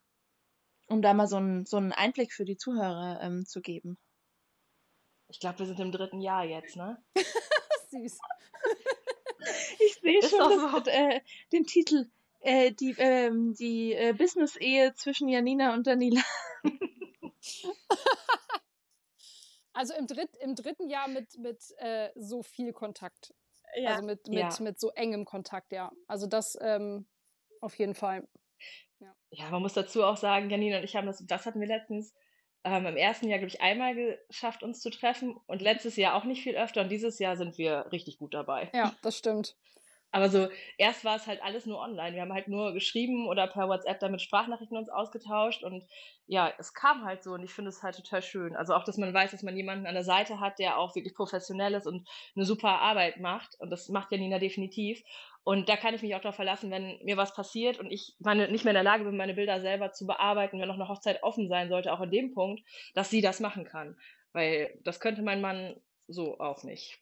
Um 0.88 1.02
da 1.02 1.14
mal 1.14 1.28
so 1.28 1.36
einen, 1.36 1.64
so 1.66 1.76
einen 1.76 1.92
Einblick 1.92 2.32
für 2.32 2.44
die 2.44 2.56
Zuhörer 2.56 3.20
ähm, 3.22 3.46
zu 3.46 3.60
geben. 3.60 3.96
Ich 5.28 5.40
glaube, 5.40 5.60
wir 5.60 5.66
sind 5.66 5.80
im 5.80 5.92
dritten 5.92 6.20
Jahr 6.20 6.44
jetzt, 6.44 6.76
ne? 6.76 7.02
Süß. 7.90 8.18
ich 9.86 9.94
sehe 9.94 10.22
schon 10.22 10.38
das 10.38 10.84
so. 10.84 10.90
äh, 10.90 11.20
den 11.52 11.64
Titel, 11.64 12.10
äh, 12.40 12.72
die, 12.72 12.94
ähm, 12.98 13.54
die 13.54 13.92
äh, 13.92 14.12
Business-Ehe 14.12 14.94
zwischen 14.94 15.28
Janina 15.28 15.74
und 15.74 15.86
Daniela. 15.86 16.22
Also 19.74 19.94
im, 19.94 20.06
Dritt, 20.06 20.36
im 20.40 20.54
dritten 20.54 20.88
Jahr 20.88 21.08
mit, 21.08 21.38
mit 21.38 21.62
äh, 21.78 22.10
so 22.14 22.42
viel 22.42 22.72
Kontakt. 22.72 23.34
Ja. 23.74 23.90
Also 23.90 24.02
mit, 24.04 24.28
mit, 24.28 24.38
ja. 24.38 24.50
mit 24.60 24.78
so 24.78 24.90
engem 24.90 25.24
Kontakt, 25.24 25.72
ja. 25.72 25.90
Also 26.06 26.26
das 26.26 26.58
ähm, 26.60 27.06
auf 27.60 27.74
jeden 27.78 27.94
Fall. 27.94 28.28
Ja. 29.00 29.14
ja, 29.30 29.50
man 29.50 29.62
muss 29.62 29.72
dazu 29.72 30.04
auch 30.04 30.16
sagen, 30.16 30.50
Janine 30.50 30.78
und 30.78 30.84
ich 30.84 30.94
haben 30.94 31.06
das, 31.06 31.24
das 31.26 31.46
hatten 31.46 31.60
wir 31.60 31.66
letztens 31.66 32.14
ähm, 32.64 32.86
im 32.86 32.96
ersten 32.96 33.28
Jahr, 33.28 33.38
glaube 33.38 33.48
ich, 33.48 33.60
einmal 33.60 33.94
geschafft, 33.94 34.62
uns 34.62 34.80
zu 34.80 34.90
treffen 34.90 35.36
und 35.46 35.62
letztes 35.62 35.96
Jahr 35.96 36.14
auch 36.14 36.24
nicht 36.24 36.42
viel 36.42 36.56
öfter 36.56 36.82
und 36.82 36.90
dieses 36.90 37.18
Jahr 37.18 37.36
sind 37.36 37.58
wir 37.58 37.90
richtig 37.90 38.18
gut 38.18 38.34
dabei. 38.34 38.70
Ja, 38.72 38.94
das 39.02 39.16
stimmt. 39.16 39.56
Aber 40.14 40.28
so, 40.28 40.48
erst 40.76 41.06
war 41.06 41.16
es 41.16 41.26
halt 41.26 41.42
alles 41.42 41.64
nur 41.64 41.80
online. 41.80 42.14
Wir 42.14 42.20
haben 42.20 42.34
halt 42.34 42.46
nur 42.46 42.74
geschrieben 42.74 43.26
oder 43.28 43.46
per 43.46 43.68
WhatsApp 43.68 43.98
damit 43.98 44.20
Sprachnachrichten 44.20 44.76
uns 44.76 44.90
ausgetauscht 44.90 45.64
und 45.64 45.84
ja, 46.26 46.52
es 46.58 46.74
kam 46.74 47.04
halt 47.04 47.22
so 47.22 47.32
und 47.32 47.42
ich 47.42 47.52
finde 47.52 47.70
es 47.70 47.82
halt 47.82 47.96
total 47.96 48.20
schön. 48.22 48.54
Also 48.54 48.74
auch, 48.74 48.84
dass 48.84 48.98
man 48.98 49.12
weiß, 49.12 49.30
dass 49.30 49.42
man 49.42 49.56
jemanden 49.56 49.86
an 49.86 49.94
der 49.94 50.04
Seite 50.04 50.38
hat, 50.38 50.58
der 50.58 50.78
auch 50.78 50.94
wirklich 50.94 51.14
professionell 51.14 51.72
ist 51.72 51.86
und 51.86 52.06
eine 52.36 52.44
super 52.44 52.80
Arbeit 52.80 53.20
macht 53.20 53.56
und 53.58 53.70
das 53.70 53.88
macht 53.88 54.12
Janina 54.12 54.38
definitiv. 54.38 55.02
Und 55.44 55.70
da 55.70 55.76
kann 55.76 55.94
ich 55.94 56.02
mich 56.02 56.14
auch 56.14 56.20
darauf 56.20 56.36
verlassen, 56.36 56.70
wenn 56.70 56.98
mir 57.02 57.16
was 57.16 57.34
passiert 57.34 57.80
und 57.80 57.90
ich 57.90 58.14
meine, 58.20 58.48
nicht 58.48 58.64
mehr 58.64 58.72
in 58.72 58.76
der 58.76 58.84
Lage 58.84 59.04
bin, 59.04 59.16
meine 59.16 59.34
Bilder 59.34 59.60
selber 59.60 59.92
zu 59.92 60.06
bearbeiten, 60.06 60.60
wenn 60.60 60.68
noch 60.68 60.74
eine 60.74 60.88
Hochzeit 60.88 61.22
offen 61.22 61.48
sein 61.48 61.70
sollte, 61.70 61.90
auch 61.92 62.02
in 62.02 62.10
dem 62.10 62.34
Punkt, 62.34 62.62
dass 62.94 63.08
sie 63.08 63.22
das 63.22 63.40
machen 63.40 63.64
kann. 63.64 63.96
Weil 64.32 64.78
das 64.84 65.00
könnte 65.00 65.22
mein 65.22 65.40
Mann 65.40 65.80
so 66.12 66.38
auch 66.38 66.62
nicht. 66.62 67.00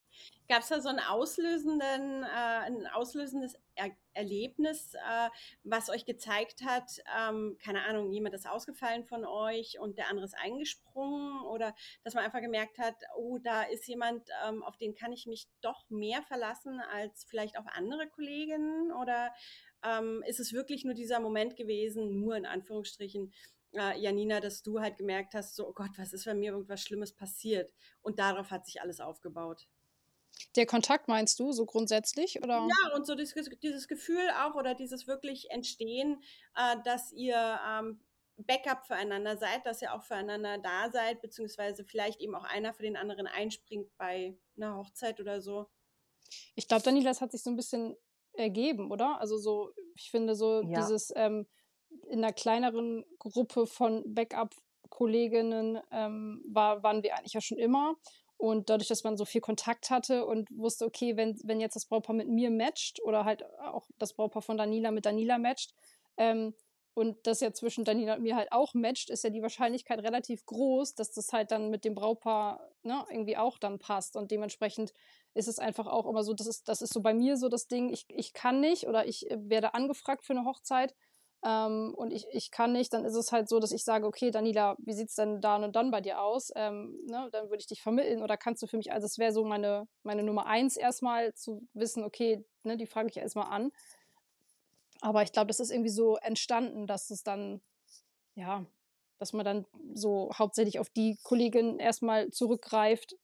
Gab 0.49 0.63
es 0.63 0.69
da 0.69 0.81
so 0.81 0.89
einen 0.89 0.99
auslösenden, 0.99 2.25
äh, 2.25 2.27
ein 2.27 2.87
auslösendes 2.89 3.57
er 3.77 3.91
Erlebnis, 4.13 4.95
äh, 4.95 5.29
was 5.63 5.89
euch 5.89 6.05
gezeigt 6.05 6.63
hat, 6.65 6.91
ähm, 7.17 7.57
keine 7.63 7.85
Ahnung, 7.85 8.11
jemand 8.11 8.35
ist 8.35 8.49
ausgefallen 8.49 9.05
von 9.05 9.25
euch 9.25 9.79
und 9.79 9.97
der 9.97 10.09
andere 10.09 10.27
ist 10.27 10.37
eingesprungen 10.37 11.43
oder 11.45 11.75
dass 12.03 12.15
man 12.15 12.25
einfach 12.25 12.41
gemerkt 12.41 12.79
hat, 12.79 12.97
oh, 13.17 13.39
da 13.39 13.63
ist 13.63 13.87
jemand, 13.87 14.29
ähm, 14.45 14.65
auf 14.65 14.77
den 14.77 14.95
kann 14.95 15.13
ich 15.13 15.27
mich 15.27 15.47
doch 15.61 15.89
mehr 15.89 16.23
verlassen 16.23 16.81
als 16.93 17.25
vielleicht 17.25 17.57
auf 17.57 17.67
andere 17.69 18.09
Kolleginnen 18.09 18.91
oder 18.93 19.33
ähm, 19.85 20.25
ist 20.27 20.41
es 20.41 20.53
wirklich 20.53 20.85
nur 20.85 20.95
dieser 20.95 21.21
Moment 21.21 21.57
gewesen, 21.57 22.19
nur 22.21 22.37
in 22.37 22.45
Anführungsstrichen, 22.45 23.33
äh, 23.75 23.99
Janina, 23.99 24.41
dass 24.41 24.63
du 24.63 24.81
halt 24.81 24.97
gemerkt 24.97 25.35
hast, 25.35 25.57
so, 25.57 25.69
oh 25.69 25.73
Gott, 25.73 25.91
was 25.97 26.13
ist, 26.13 26.27
wenn 26.27 26.39
mir 26.39 26.53
irgendwas 26.53 26.81
Schlimmes 26.81 27.13
passiert? 27.13 27.73
Und 28.03 28.19
darauf 28.19 28.51
hat 28.51 28.67
sich 28.67 28.81
alles 28.81 29.01
aufgebaut. 29.01 29.69
Der 30.57 30.67
Kontakt 30.67 31.09
meinst 31.09 31.39
du, 31.39 31.53
so 31.53 31.67
grundsätzlich? 31.67 32.43
Oder? 32.43 32.67
Ja, 32.69 32.95
und 32.95 33.07
so 33.07 33.15
dieses, 33.15 33.35
dieses 33.63 33.89
Gefühl 33.89 34.29
auch 34.43 34.55
oder 34.55 34.75
dieses 34.75 35.07
wirklich 35.07 35.51
Entstehen, 35.51 36.23
äh, 36.57 36.77
dass 36.85 37.13
ihr 37.13 37.61
ähm, 37.69 38.01
Backup 38.37 38.87
füreinander 38.87 39.37
seid, 39.37 39.67
dass 39.67 39.83
ihr 39.83 39.93
auch 39.93 40.03
füreinander 40.03 40.59
da 40.59 40.91
seid, 40.91 41.21
beziehungsweise 41.21 41.85
vielleicht 41.85 42.21
eben 42.21 42.35
auch 42.35 42.45
einer 42.45 42.73
für 42.73 42.83
den 42.83 42.97
anderen 42.97 43.27
einspringt 43.27 43.97
bei 43.97 44.37
einer 44.57 44.77
Hochzeit 44.77 45.21
oder 45.21 45.41
so. 45.41 45.67
Ich 46.55 46.69
glaube, 46.69 46.83
Daniela, 46.83 47.11
das 47.11 47.21
hat 47.21 47.33
sich 47.33 47.43
so 47.43 47.51
ein 47.51 47.57
bisschen 47.57 47.97
ergeben, 48.33 48.91
oder? 48.91 49.21
Also 49.21 49.37
so, 49.37 49.73
ich 49.95 50.11
finde 50.11 50.35
so 50.35 50.63
ja. 50.63 50.81
dieses 50.81 51.13
ähm, 51.17 51.47
in 52.09 52.25
einer 52.25 52.33
kleineren 52.33 53.05
Gruppe 53.19 53.67
von 53.67 54.03
Backup-Kolleginnen 54.15 55.81
ähm, 55.91 56.43
war, 56.49 56.83
waren 56.83 57.03
wir 57.03 57.17
eigentlich 57.17 57.35
ja 57.35 57.41
schon 57.41 57.59
immer. 57.59 57.97
Und 58.41 58.71
dadurch, 58.71 58.89
dass 58.89 59.05
man 59.05 59.19
so 59.19 59.27
viel 59.27 59.43
Kontakt 59.43 59.91
hatte 59.91 60.25
und 60.25 60.49
wusste, 60.51 60.87
okay, 60.87 61.15
wenn, 61.17 61.39
wenn 61.45 61.61
jetzt 61.61 61.77
das 61.77 61.85
Brautpaar 61.85 62.17
mit 62.17 62.27
mir 62.27 62.51
matcht 62.51 62.99
oder 63.03 63.27
halt 63.27 63.45
auch 63.61 63.87
das 63.99 64.15
Brautpaar 64.15 64.41
von 64.41 64.57
Danila 64.57 64.91
mit 64.91 65.05
Danila 65.05 65.37
matcht 65.37 65.75
ähm, 66.17 66.55
und 66.95 67.27
das 67.27 67.41
ja 67.41 67.53
zwischen 67.53 67.85
Danila 67.85 68.15
und 68.15 68.23
mir 68.23 68.37
halt 68.37 68.51
auch 68.51 68.73
matcht, 68.73 69.11
ist 69.11 69.25
ja 69.25 69.31
die 69.31 69.43
Wahrscheinlichkeit 69.43 69.99
relativ 69.99 70.47
groß, 70.47 70.95
dass 70.95 71.13
das 71.13 71.35
halt 71.35 71.51
dann 71.51 71.69
mit 71.69 71.85
dem 71.85 71.95
Brautpaar 71.95 72.67
ne, 72.83 73.05
irgendwie 73.11 73.37
auch 73.37 73.59
dann 73.59 73.79
passt. 73.79 74.17
Und 74.17 74.31
dementsprechend 74.31 74.95
ist 75.35 75.47
es 75.47 75.59
einfach 75.59 75.87
auch 75.87 76.07
immer 76.07 76.25
so, 76.25 76.33
das 76.33 76.47
ist, 76.47 76.67
das 76.67 76.81
ist 76.81 76.95
so 76.95 77.03
bei 77.03 77.13
mir 77.13 77.37
so 77.37 77.51
das 77.51 77.69
Ding, 77.69 77.91
ich, 77.91 78.07
ich 78.09 78.33
kann 78.33 78.61
nicht 78.61 78.87
oder 78.87 79.07
ich 79.07 79.31
äh, 79.31 79.37
werde 79.39 79.75
angefragt 79.75 80.25
für 80.25 80.33
eine 80.33 80.47
Hochzeit 80.47 80.95
ähm, 81.43 81.95
und 81.95 82.13
ich, 82.13 82.27
ich 82.33 82.51
kann 82.51 82.73
nicht, 82.73 82.93
dann 82.93 83.05
ist 83.05 83.15
es 83.15 83.33
halt 83.33 83.49
so, 83.49 83.61
dass 83.61 83.73
ich 83.73 83.83
sage, 83.83 84.07
okay, 84.07 84.31
Daniela, 84.31 84.77
wie 84.79 84.93
sieht 84.93 85.09
es 85.09 85.15
denn 85.15 85.41
da 85.41 85.57
und 85.57 85.75
dann 85.75 85.91
bei 85.91 86.03
dir 86.03 86.21
aus? 86.21 86.53
Ähm, 86.55 86.99
ne, 87.07 87.29
dann 87.33 87.49
würde 87.49 87.61
ich 87.61 87.67
dich 87.67 87.83
vermitteln 87.83 88.23
oder 88.23 88.37
kannst 88.37 88.63
du 88.63 88.67
für 88.67 88.77
mich, 88.77 88.93
also 88.93 89.07
es 89.07 89.19
wäre 89.19 89.33
so 89.33 89.45
meine, 89.45 89.89
meine 90.03 90.23
Nummer 90.23 90.47
eins 90.47 90.77
erstmal 90.77 91.35
zu 91.35 91.67
wissen, 91.73 92.05
okay, 92.05 92.45
ne, 92.63 92.77
die 92.77 92.87
frage 92.87 93.09
ich 93.09 93.17
erstmal 93.17 93.51
an. 93.51 93.73
Aber 95.01 95.23
ich 95.23 95.33
glaube, 95.33 95.47
das 95.47 95.61
ist 95.61 95.71
irgendwie 95.71 95.91
so 95.91 96.17
entstanden, 96.17 96.87
dass 96.87 97.11
es 97.11 97.23
dann, 97.23 97.63
ja, 98.35 98.67
dass 99.19 99.33
man 99.33 99.47
dann 99.47 99.67
so 99.95 100.31
hauptsächlich 100.35 100.79
auf 100.79 100.91
die 100.91 101.17
Kollegin 101.23 101.79
erstmal 101.79 102.31
zurückgreift 102.31 103.17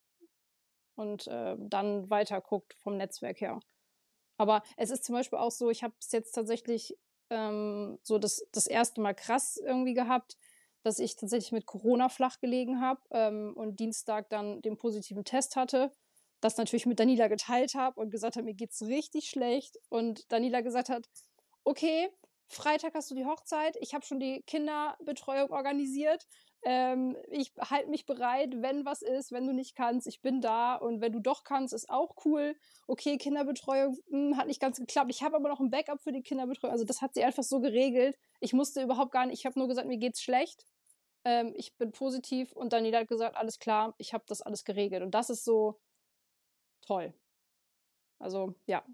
und 0.95 1.27
äh, 1.27 1.55
dann 1.59 2.09
weiter 2.09 2.41
guckt 2.41 2.75
vom 2.79 2.97
Netzwerk 2.97 3.43
her. 3.43 3.61
Aber 4.39 4.63
es 4.79 4.91
ist 4.91 5.05
zum 5.05 5.15
Beispiel 5.15 5.39
auch 5.39 5.51
so, 5.51 5.69
ich 5.69 5.83
habe 5.83 5.95
es 6.01 6.13
jetzt 6.13 6.33
tatsächlich 6.33 6.97
ähm, 7.31 7.99
so 8.03 8.19
das, 8.19 8.47
das 8.53 8.67
erste 8.67 9.01
Mal 9.01 9.15
krass 9.15 9.57
irgendwie 9.57 9.95
gehabt, 9.95 10.37
dass 10.83 10.99
ich 10.99 11.17
tatsächlich 11.17 11.53
mit 11.53 11.67
Corona 11.67 12.09
flach 12.09 12.39
gelegen 12.41 12.81
habe 12.81 13.01
ähm, 13.11 13.53
und 13.57 13.81
Dienstag 13.81 14.31
dann 14.31 14.63
den 14.63 14.77
positiven 14.77 15.25
Test 15.25 15.57
hatte. 15.57 15.93
Das 16.41 16.59
natürlich 16.59 16.87
mit 16.87 17.01
Daniela 17.01 17.29
geteilt 17.29 17.75
habe 17.75 18.01
und 18.01 18.11
gesagt 18.11 18.37
habe, 18.37 18.45
mir 18.45 18.55
geht's 18.55 18.83
richtig 18.83 19.29
schlecht. 19.29 19.79
Und 19.89 20.31
Daniela 20.31 20.61
gesagt 20.61 20.89
hat, 20.89 21.09
okay, 21.65 22.09
Freitag 22.49 22.95
hast 22.95 23.11
du 23.11 23.15
die 23.15 23.25
Hochzeit, 23.25 23.77
ich 23.81 23.95
habe 23.95 24.05
schon 24.05 24.21
die 24.21 24.43
Kinderbetreuung 24.47 25.51
organisiert 25.51 26.27
ähm, 26.63 27.17
ich 27.31 27.53
halte 27.59 27.91
mich 27.91 28.07
bereit, 28.07 28.63
wenn 28.63 28.85
was 28.85 29.03
ist, 29.03 29.33
wenn 29.33 29.47
du 29.47 29.53
nicht 29.53 29.77
kannst, 29.77 30.07
ich 30.07 30.21
bin 30.21 30.41
da 30.41 30.75
und 30.75 31.01
wenn 31.01 31.13
du 31.13 31.21
doch 31.21 31.45
kannst, 31.45 31.73
ist 31.73 31.89
auch 31.89 32.17
cool. 32.25 32.57
Okay, 32.87 33.19
Kinderbetreuung 33.19 33.99
mh, 34.09 34.19
hm, 34.19 34.37
hat 34.37 34.47
nicht 34.47 34.61
ganz 34.61 34.79
geklappt. 34.79 35.11
Ich 35.11 35.23
habe 35.23 35.37
aber 35.37 35.49
noch 35.49 35.61
ein 35.61 35.71
Backup 35.71 36.01
für 36.01 36.13
die 36.13 36.23
Kinderbetreuung. 36.23 36.73
Also 36.73 36.85
das 36.85 37.03
hat 37.03 37.15
sie 37.15 37.25
einfach 37.25 37.43
so 37.43 37.61
geregelt. 37.61 38.19
Ich 38.41 38.53
musste 38.53 38.83
überhaupt 38.83 39.13
gar 39.13 39.27
nicht, 39.27 39.39
ich 39.39 39.47
habe 39.47 39.59
nur 39.59 39.69
gesagt, 39.69 39.89
mir 39.89 39.99
geht's 39.99 40.23
schlecht. 40.23 40.67
Ähm, 41.25 41.53
ich 41.57 41.77
bin 41.77 41.93
positiv 41.93 42.53
und 42.53 42.73
Daniela 42.73 43.01
hat 43.01 43.09
gesagt, 43.09 43.37
alles 43.37 43.59
klar, 43.59 43.95
ich 43.99 44.15
habe 44.15 44.25
das 44.27 44.43
alles 44.43 44.65
geregelt. 44.65 45.03
Und 45.03 45.13
das 45.15 45.31
ist 45.31 45.45
so 45.45 45.79
toll. 46.83 47.15
Also 48.19 48.55
ja, 48.67 48.85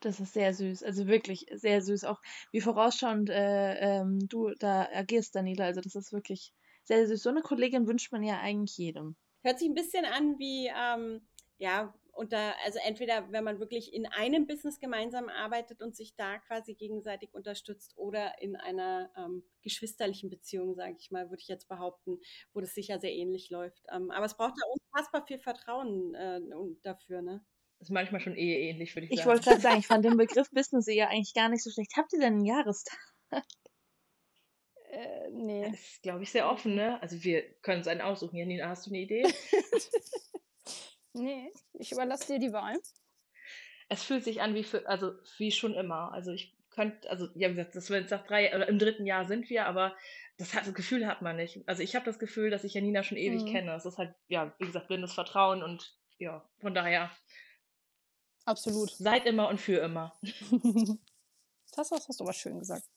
das 0.00 0.20
ist 0.20 0.34
sehr 0.34 0.54
süß, 0.54 0.82
also 0.82 1.06
wirklich 1.06 1.46
sehr 1.52 1.82
süß. 1.82 2.04
Auch 2.04 2.20
wie 2.52 2.60
vorausschauend 2.60 3.30
äh, 3.30 3.74
ähm, 4.00 4.28
du 4.28 4.50
da 4.58 4.88
agierst, 4.92 5.34
Daniela. 5.34 5.64
Also 5.66 5.80
das 5.80 5.94
ist 5.94 6.12
wirklich 6.12 6.52
sehr 6.84 7.06
süß. 7.06 7.22
So 7.22 7.30
eine 7.30 7.42
Kollegin 7.42 7.86
wünscht 7.86 8.12
man 8.12 8.22
ja 8.22 8.40
eigentlich 8.40 8.76
jedem. 8.78 9.16
Hört 9.42 9.58
sich 9.58 9.68
ein 9.68 9.74
bisschen 9.74 10.04
an 10.04 10.38
wie, 10.38 10.70
ähm, 10.74 11.20
ja, 11.58 11.94
unter, 12.18 12.54
also 12.64 12.80
entweder 12.84 13.30
wenn 13.30 13.44
man 13.44 13.60
wirklich 13.60 13.94
in 13.94 14.06
einem 14.06 14.46
Business 14.48 14.80
gemeinsam 14.80 15.28
arbeitet 15.28 15.80
und 15.80 15.94
sich 15.94 16.16
da 16.16 16.38
quasi 16.38 16.74
gegenseitig 16.74 17.32
unterstützt 17.32 17.96
oder 17.96 18.42
in 18.42 18.56
einer 18.56 19.10
ähm, 19.16 19.44
geschwisterlichen 19.62 20.28
Beziehung, 20.28 20.74
sage 20.74 20.96
ich 20.98 21.12
mal, 21.12 21.30
würde 21.30 21.40
ich 21.40 21.48
jetzt 21.48 21.68
behaupten, 21.68 22.18
wo 22.52 22.60
das 22.60 22.74
sicher 22.74 22.98
sehr 22.98 23.12
ähnlich 23.12 23.50
läuft. 23.50 23.84
Ähm, 23.92 24.10
aber 24.10 24.26
es 24.26 24.36
braucht 24.36 24.54
da 24.60 24.66
unfassbar 24.66 25.26
viel 25.26 25.38
Vertrauen 25.38 26.14
äh, 26.16 26.40
dafür, 26.82 27.22
ne? 27.22 27.44
Ist 27.80 27.90
manchmal 27.90 28.20
schon 28.20 28.36
eh 28.36 28.70
ähnlich, 28.70 28.94
würde 28.94 29.06
ich, 29.06 29.12
ich 29.12 29.18
sagen. 29.18 29.28
Ich 29.28 29.34
wollte 29.34 29.48
gerade 29.48 29.60
sagen, 29.60 29.78
ich 29.78 29.86
fand 29.86 30.04
den 30.04 30.16
Begriff 30.16 30.50
Business 30.50 30.86
ja 30.86 31.08
eigentlich 31.08 31.34
gar 31.34 31.48
nicht 31.48 31.62
so 31.62 31.70
schlecht. 31.70 31.92
Habt 31.96 32.12
ihr 32.12 32.20
denn 32.20 32.34
einen 32.34 32.44
Jahrestag? 32.44 32.98
Äh, 34.90 35.30
nee. 35.30 35.70
Das 35.70 35.80
ist, 35.80 36.02
glaube 36.02 36.22
ich, 36.22 36.30
sehr 36.30 36.50
offen, 36.50 36.74
ne? 36.74 37.00
Also 37.02 37.22
wir 37.22 37.42
können 37.60 37.80
es 37.80 37.88
einen 37.88 38.00
aussuchen. 38.00 38.36
Janina, 38.36 38.68
hast 38.68 38.86
du 38.86 38.90
eine 38.90 39.00
Idee? 39.00 39.22
nee, 41.12 41.52
ich 41.74 41.92
überlasse 41.92 42.32
dir 42.32 42.38
die 42.38 42.52
Wahl. 42.52 42.78
Es 43.88 44.02
fühlt 44.02 44.24
sich 44.24 44.40
an 44.40 44.54
wie 44.54 44.64
für, 44.64 44.86
also 44.88 45.12
wie 45.36 45.52
schon 45.52 45.74
immer. 45.74 46.12
Also 46.12 46.32
ich 46.32 46.56
könnte, 46.70 47.08
also 47.10 47.28
ja, 47.34 47.50
wie 47.50 47.54
gesagt, 47.54 47.76
das 47.76 47.90
wir 47.90 48.00
jetzt 48.00 48.10
nach 48.10 48.26
drei 48.26 48.54
oder 48.54 48.68
im 48.68 48.78
dritten 48.78 49.06
Jahr 49.06 49.26
sind 49.26 49.50
wir, 49.50 49.66
aber 49.66 49.94
das, 50.36 50.54
hat, 50.54 50.66
das 50.66 50.74
Gefühl 50.74 51.06
hat 51.06 51.22
man 51.22 51.36
nicht. 51.36 51.60
Also 51.66 51.82
ich 51.82 51.94
habe 51.94 52.04
das 52.04 52.18
Gefühl, 52.18 52.50
dass 52.50 52.64
ich 52.64 52.74
Janina 52.74 53.02
schon 53.02 53.18
ewig 53.18 53.42
mhm. 53.42 53.52
kenne. 53.52 53.74
Es 53.74 53.84
ist 53.84 53.98
halt, 53.98 54.14
ja, 54.28 54.54
wie 54.58 54.66
gesagt, 54.66 54.88
blindes 54.88 55.12
Vertrauen 55.12 55.62
und 55.62 55.96
ja, 56.18 56.48
von 56.60 56.74
daher 56.74 57.10
Absolut. 58.48 58.90
Seid 58.90 59.26
immer 59.26 59.48
und 59.48 59.60
für 59.60 59.78
immer. 59.78 60.18
das 61.76 61.90
hast, 61.90 62.08
hast 62.08 62.20
du 62.20 62.24
aber 62.24 62.32
schön 62.32 62.58
gesagt. 62.58 62.88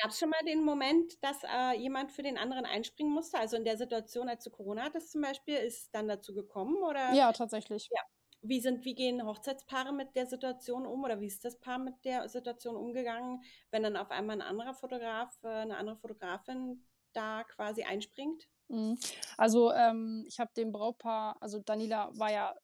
Gab 0.00 0.10
es 0.10 0.18
schon 0.18 0.30
mal 0.30 0.44
den 0.46 0.62
Moment, 0.62 1.22
dass 1.22 1.42
äh, 1.42 1.72
jemand 1.78 2.10
für 2.12 2.22
den 2.22 2.38
anderen 2.38 2.64
einspringen 2.64 3.12
musste? 3.12 3.38
Also 3.38 3.56
in 3.56 3.64
der 3.64 3.76
Situation, 3.76 4.28
als 4.28 4.44
du 4.44 4.50
Corona 4.50 4.84
hattest 4.84 5.12
zum 5.12 5.20
Beispiel, 5.20 5.56
ist 5.56 5.82
es 5.82 5.90
dann 5.90 6.08
dazu 6.08 6.34
gekommen? 6.34 6.82
Oder? 6.82 7.12
Ja, 7.12 7.32
tatsächlich. 7.32 7.88
Ja. 7.90 8.00
Wie, 8.42 8.60
sind, 8.60 8.84
wie 8.84 8.94
gehen 8.94 9.26
Hochzeitspaare 9.26 9.92
mit 9.92 10.14
der 10.14 10.26
Situation 10.26 10.86
um 10.86 11.04
oder 11.04 11.20
wie 11.20 11.26
ist 11.26 11.44
das 11.44 11.58
Paar 11.58 11.78
mit 11.78 11.94
der 12.04 12.28
Situation 12.28 12.76
umgegangen, 12.76 13.42
wenn 13.70 13.82
dann 13.82 13.96
auf 13.96 14.10
einmal 14.10 14.36
ein 14.36 14.42
anderer 14.42 14.74
Fotograf, 14.74 15.36
äh, 15.42 15.48
eine 15.48 15.76
andere 15.76 15.96
Fotografin 15.96 16.86
da 17.12 17.44
quasi 17.44 17.82
einspringt? 17.82 18.48
Mhm. 18.68 18.98
Also 19.36 19.72
ähm, 19.72 20.24
ich 20.28 20.38
habe 20.38 20.50
dem 20.56 20.72
Brautpaar, 20.72 21.36
also 21.40 21.58
Daniela 21.58 22.10
war 22.14 22.30
ja 22.30 22.54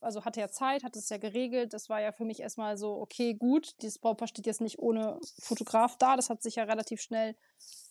also 0.00 0.24
hatte 0.24 0.40
ja 0.40 0.48
Zeit, 0.48 0.84
hat 0.84 0.96
es 0.96 1.08
ja 1.08 1.18
geregelt. 1.18 1.72
Das 1.72 1.88
war 1.88 2.00
ja 2.00 2.12
für 2.12 2.24
mich 2.24 2.40
erstmal 2.40 2.76
so, 2.76 3.00
okay, 3.00 3.34
gut, 3.34 3.74
dieses 3.82 3.98
Brautpaar 3.98 4.28
steht 4.28 4.46
jetzt 4.46 4.60
nicht 4.60 4.78
ohne 4.78 5.18
Fotograf 5.40 5.96
da. 5.96 6.16
Das 6.16 6.30
hat 6.30 6.42
sich 6.42 6.56
ja 6.56 6.64
relativ 6.64 7.00
schnell 7.00 7.36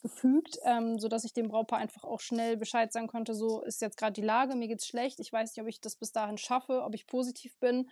gefügt, 0.01 0.57
ähm, 0.63 0.99
sodass 0.99 1.23
ich 1.23 1.33
dem 1.33 1.47
Brautpaar 1.49 1.79
einfach 1.79 2.03
auch 2.03 2.19
schnell 2.19 2.57
Bescheid 2.57 2.91
sagen 2.93 3.07
konnte, 3.07 3.33
so 3.33 3.61
ist 3.61 3.81
jetzt 3.81 3.97
gerade 3.97 4.13
die 4.13 4.21
Lage, 4.21 4.55
mir 4.55 4.67
geht's 4.67 4.87
schlecht, 4.87 5.19
ich 5.19 5.33
weiß 5.33 5.55
nicht, 5.55 5.61
ob 5.61 5.67
ich 5.67 5.81
das 5.81 5.95
bis 5.95 6.11
dahin 6.11 6.37
schaffe, 6.37 6.83
ob 6.83 6.95
ich 6.95 7.07
positiv 7.07 7.57
bin. 7.59 7.89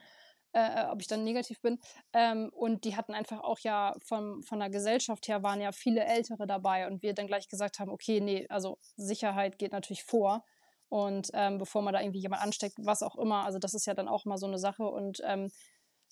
Äh, 0.53 0.85
ob 0.85 1.01
ich 1.01 1.07
dann 1.07 1.25
negativ 1.25 1.59
bin. 1.59 1.79
Ähm, 2.13 2.49
und 2.53 2.85
die 2.85 2.95
hatten 2.95 3.13
einfach 3.13 3.41
auch 3.41 3.59
ja 3.59 3.93
von, 4.01 4.41
von 4.41 4.57
der 4.57 4.69
Gesellschaft 4.69 5.27
her 5.27 5.43
waren 5.43 5.59
ja 5.59 5.73
viele 5.73 6.05
Ältere 6.05 6.47
dabei 6.47 6.87
und 6.87 7.01
wir 7.03 7.13
dann 7.13 7.27
gleich 7.27 7.49
gesagt 7.49 7.79
haben, 7.79 7.91
okay, 7.91 8.21
nee, 8.21 8.47
also 8.47 8.77
Sicherheit 8.95 9.59
geht 9.59 9.73
natürlich 9.73 10.05
vor. 10.05 10.45
Und 10.89 11.29
ähm, 11.33 11.57
bevor 11.57 11.81
man 11.81 11.93
da 11.93 12.01
irgendwie 12.01 12.21
jemand 12.21 12.41
ansteckt, 12.41 12.77
was 12.79 13.01
auch 13.01 13.15
immer. 13.17 13.43
Also 13.43 13.59
das 13.59 13.73
ist 13.73 13.85
ja 13.85 13.93
dann 13.93 14.07
auch 14.07 14.25
mal 14.25 14.37
so 14.37 14.45
eine 14.45 14.59
Sache. 14.59 14.83
Und 14.83 15.21
ähm, 15.23 15.49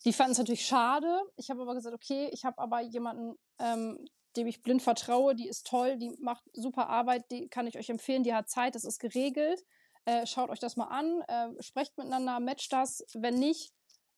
die 0.05 0.13
fanden 0.13 0.33
es 0.33 0.37
natürlich 0.37 0.65
schade. 0.65 1.21
Ich 1.37 1.49
habe 1.49 1.61
aber 1.61 1.75
gesagt, 1.75 1.95
okay, 1.95 2.29
ich 2.33 2.43
habe 2.45 2.57
aber 2.57 2.81
jemanden, 2.81 3.35
ähm, 3.59 4.05
dem 4.35 4.47
ich 4.47 4.61
blind 4.61 4.81
vertraue, 4.81 5.35
die 5.35 5.47
ist 5.47 5.67
toll, 5.67 5.97
die 5.97 6.15
macht 6.19 6.43
super 6.53 6.89
Arbeit, 6.89 7.25
die 7.31 7.47
kann 7.49 7.67
ich 7.67 7.77
euch 7.77 7.89
empfehlen, 7.89 8.23
die 8.23 8.33
hat 8.33 8.49
Zeit, 8.49 8.75
das 8.75 8.83
ist 8.83 8.99
geregelt. 8.99 9.63
Äh, 10.05 10.25
schaut 10.25 10.49
euch 10.49 10.59
das 10.59 10.75
mal 10.75 10.87
an, 10.87 11.21
äh, 11.27 11.61
sprecht 11.61 11.97
miteinander, 11.97 12.39
matcht 12.39 12.73
das. 12.73 13.05
Wenn 13.13 13.35
nicht, 13.35 13.71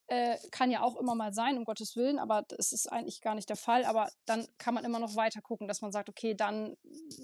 äh, 0.08 0.38
kann 0.52 0.72
ja 0.72 0.82
auch 0.82 0.96
immer 0.98 1.16
mal 1.16 1.34
sein, 1.34 1.58
um 1.58 1.66
Gottes 1.66 1.96
Willen, 1.96 2.20
aber 2.20 2.44
das 2.48 2.72
ist 2.72 2.92
eigentlich 2.92 3.22
gar 3.22 3.36
nicht 3.36 3.50
der 3.50 3.56
Fall. 3.56 3.86
Aber 3.86 4.10
dann 4.26 4.48
kann 4.58 4.74
man 4.74 4.86
immer 4.86 5.00
noch 5.00 5.16
weiter 5.16 5.42
gucken, 5.42 5.68
dass 5.68 5.82
man 5.82 5.92
sagt, 5.92 6.10
okay, 6.10 6.34
dann 6.34 6.76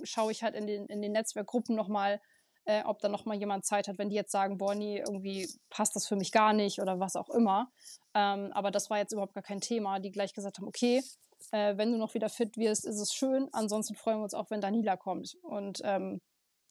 schaue 0.03 0.31
ich 0.31 0.43
halt 0.43 0.55
in 0.55 0.67
den, 0.67 0.85
in 0.87 1.01
den 1.01 1.11
Netzwerkgruppen 1.11 1.75
nochmal, 1.75 2.21
äh, 2.65 2.83
ob 2.83 2.99
da 2.99 3.09
nochmal 3.09 3.37
jemand 3.37 3.65
Zeit 3.65 3.87
hat, 3.87 3.97
wenn 3.97 4.09
die 4.09 4.15
jetzt 4.15 4.31
sagen, 4.31 4.57
boah, 4.57 4.75
nee, 4.75 4.99
irgendwie 4.99 5.49
passt 5.69 5.95
das 5.95 6.07
für 6.07 6.15
mich 6.15 6.31
gar 6.31 6.53
nicht 6.53 6.81
oder 6.81 6.99
was 6.99 7.15
auch 7.15 7.29
immer. 7.29 7.71
Ähm, 8.13 8.51
aber 8.53 8.71
das 8.71 8.89
war 8.89 8.97
jetzt 8.97 9.13
überhaupt 9.13 9.33
gar 9.33 9.43
kein 9.43 9.61
Thema, 9.61 9.99
die 9.99 10.11
gleich 10.11 10.33
gesagt 10.33 10.57
haben, 10.57 10.67
okay, 10.67 11.03
äh, 11.51 11.77
wenn 11.77 11.91
du 11.91 11.97
noch 11.97 12.13
wieder 12.13 12.29
fit 12.29 12.57
wirst, 12.57 12.85
ist 12.85 12.99
es 12.99 13.13
schön. 13.13 13.49
Ansonsten 13.51 13.95
freuen 13.95 14.19
wir 14.19 14.23
uns 14.23 14.33
auch, 14.33 14.49
wenn 14.51 14.61
Danila 14.61 14.95
kommt. 14.97 15.35
Und 15.41 15.81
ähm, 15.83 16.21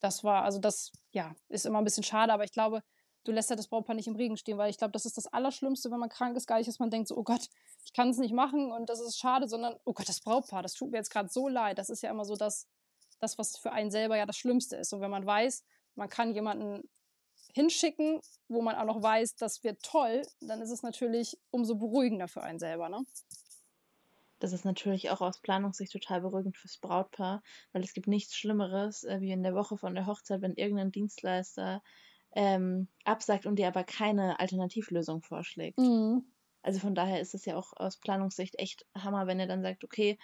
das 0.00 0.24
war, 0.24 0.44
also 0.44 0.58
das, 0.58 0.92
ja, 1.12 1.34
ist 1.48 1.66
immer 1.66 1.78
ein 1.78 1.84
bisschen 1.84 2.04
schade, 2.04 2.32
aber 2.32 2.44
ich 2.44 2.52
glaube, 2.52 2.82
du 3.24 3.32
lässt 3.32 3.50
ja 3.50 3.56
das 3.56 3.68
Brautpaar 3.68 3.94
nicht 3.94 4.08
im 4.08 4.16
Regen 4.16 4.36
stehen, 4.36 4.58
weil 4.58 4.70
ich 4.70 4.78
glaube, 4.78 4.92
das 4.92 5.04
ist 5.04 5.16
das 5.16 5.26
Allerschlimmste, 5.26 5.90
wenn 5.90 5.98
man 5.98 6.08
krank 6.08 6.36
ist, 6.36 6.46
gar 6.46 6.58
nicht, 6.58 6.68
dass 6.68 6.78
man 6.78 6.90
denkt, 6.90 7.08
so, 7.08 7.16
oh 7.16 7.22
Gott, 7.22 7.48
ich 7.84 7.92
kann 7.92 8.10
es 8.10 8.18
nicht 8.18 8.32
machen 8.32 8.72
und 8.72 8.88
das 8.88 9.00
ist 9.00 9.18
schade, 9.18 9.48
sondern, 9.48 9.76
oh 9.84 9.92
Gott, 9.92 10.08
das 10.08 10.20
Brautpaar, 10.20 10.62
das 10.62 10.74
tut 10.74 10.90
mir 10.90 10.98
jetzt 10.98 11.10
gerade 11.10 11.28
so 11.28 11.48
leid. 11.48 11.78
Das 11.78 11.90
ist 11.90 12.02
ja 12.02 12.10
immer 12.10 12.24
so 12.24 12.36
das, 12.36 12.66
das, 13.20 13.36
was 13.38 13.58
für 13.58 13.72
einen 13.72 13.90
selber 13.90 14.16
ja 14.16 14.26
das 14.26 14.36
Schlimmste 14.36 14.76
ist. 14.76 14.92
Und 14.92 15.00
wenn 15.00 15.10
man 15.10 15.26
weiß, 15.26 15.64
man 16.00 16.08
kann 16.08 16.34
jemanden 16.34 16.88
hinschicken, 17.52 18.20
wo 18.48 18.62
man 18.62 18.74
auch 18.76 18.86
noch 18.86 19.02
weiß, 19.02 19.36
das 19.36 19.62
wird 19.62 19.82
toll, 19.82 20.22
dann 20.40 20.62
ist 20.62 20.70
es 20.70 20.82
natürlich 20.82 21.38
umso 21.50 21.76
beruhigender 21.76 22.26
für 22.26 22.42
einen 22.42 22.58
selber, 22.58 22.88
ne? 22.88 23.04
Das 24.38 24.54
ist 24.54 24.64
natürlich 24.64 25.10
auch 25.10 25.20
aus 25.20 25.40
Planungssicht 25.40 25.92
total 25.92 26.22
beruhigend 26.22 26.56
fürs 26.56 26.78
Brautpaar, 26.78 27.42
weil 27.72 27.84
es 27.84 27.92
gibt 27.92 28.06
nichts 28.06 28.34
Schlimmeres, 28.34 29.04
äh, 29.04 29.20
wie 29.20 29.30
in 29.32 29.42
der 29.42 29.54
Woche 29.54 29.76
von 29.76 29.94
der 29.94 30.06
Hochzeit, 30.06 30.40
wenn 30.40 30.54
irgendein 30.54 30.90
Dienstleister 30.90 31.82
ähm, 32.32 32.88
absagt 33.04 33.44
und 33.44 33.58
dir 33.58 33.68
aber 33.68 33.84
keine 33.84 34.40
Alternativlösung 34.40 35.20
vorschlägt. 35.20 35.78
Mhm. 35.78 36.24
Also 36.62 36.80
von 36.80 36.94
daher 36.94 37.20
ist 37.20 37.34
es 37.34 37.44
ja 37.44 37.56
auch 37.56 37.74
aus 37.76 37.98
Planungssicht 37.98 38.58
echt 38.58 38.86
Hammer, 38.96 39.26
wenn 39.26 39.40
er 39.40 39.46
dann 39.46 39.62
sagt, 39.62 39.84
okay, 39.84 40.18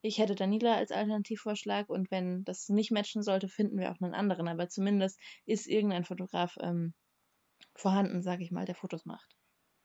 ich 0.00 0.18
hätte 0.18 0.34
Danila 0.34 0.76
als 0.76 0.90
Alternativvorschlag 0.90 1.88
und 1.88 2.10
wenn 2.10 2.44
das 2.44 2.68
nicht 2.68 2.90
matchen 2.90 3.22
sollte, 3.22 3.48
finden 3.48 3.78
wir 3.78 3.90
auch 3.90 4.00
einen 4.00 4.14
anderen. 4.14 4.48
Aber 4.48 4.68
zumindest 4.68 5.20
ist 5.46 5.66
irgendein 5.66 6.04
Fotograf 6.04 6.56
ähm, 6.60 6.94
vorhanden, 7.74 8.22
sage 8.22 8.42
ich 8.42 8.50
mal, 8.50 8.64
der 8.64 8.74
Fotos 8.74 9.04
macht 9.06 9.34